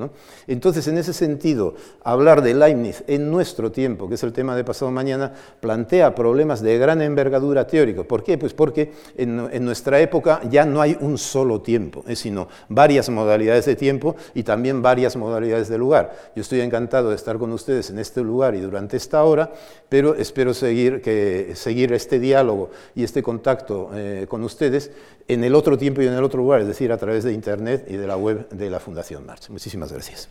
Entonces, 0.47 0.87
en 0.87 0.97
ese 0.97 1.13
sentido, 1.13 1.75
hablar 2.03 2.41
de 2.41 2.53
Leibniz 2.53 3.03
en 3.07 3.29
nuestro 3.29 3.71
tiempo, 3.71 4.07
que 4.07 4.15
es 4.15 4.23
el 4.23 4.33
tema 4.33 4.55
de 4.55 4.63
pasado 4.67 4.91
mañana, 4.91 5.33
plantea 5.59 6.13
problemas 6.13 6.61
de 6.61 6.77
gran 6.77 7.01
envergadura 7.01 7.65
teórico. 7.65 8.03
¿Por 8.03 8.23
qué? 8.23 8.37
Pues 8.37 8.53
porque 8.53 8.91
en, 9.15 9.65
nuestra 9.65 9.99
época 9.99 10.41
ya 10.49 10.65
no 10.65 10.81
hay 10.81 10.95
un 10.99 11.17
solo 11.17 11.61
tiempo, 11.61 12.03
eh, 12.07 12.15
sino 12.15 12.47
varias 12.69 13.09
modalidades 13.09 13.65
de 13.65 13.75
tiempo 13.75 14.15
y 14.35 14.43
también 14.43 14.81
varias 14.81 15.15
modalidades 15.15 15.69
de 15.69 15.77
lugar. 15.77 16.13
Yo 16.35 16.41
estoy 16.41 16.61
encantado 16.61 17.09
de 17.09 17.15
estar 17.15 17.37
con 17.37 17.51
ustedes 17.51 17.89
en 17.89 17.99
este 17.99 18.21
lugar 18.21 18.53
y 18.53 18.59
durante 18.59 18.97
esta 18.97 19.23
hora, 19.23 19.51
pero 19.89 20.15
espero 20.15 20.53
seguir, 20.53 21.01
que, 21.01 21.53
seguir 21.55 21.93
este 21.93 22.19
diálogo 22.19 22.69
y 22.93 23.03
este 23.03 23.23
contacto 23.23 23.89
eh, 23.93 24.25
con 24.29 24.43
ustedes 24.43 24.91
en 25.27 25.43
el 25.43 25.55
otro 25.55 25.77
tiempo 25.77 26.01
y 26.01 26.07
en 26.07 26.13
el 26.13 26.23
otro 26.23 26.39
lugar, 26.39 26.61
es 26.61 26.67
decir, 26.67 26.91
a 26.91 26.97
través 26.97 27.23
de 27.23 27.33
Internet 27.33 27.85
y 27.89 27.95
de 27.95 28.07
la 28.07 28.17
web 28.17 28.47
de 28.49 28.69
la 28.69 28.79
Fundación 28.79 29.25
March. 29.25 29.49
Muchísimas 29.49 29.91
gracias. 29.91 30.29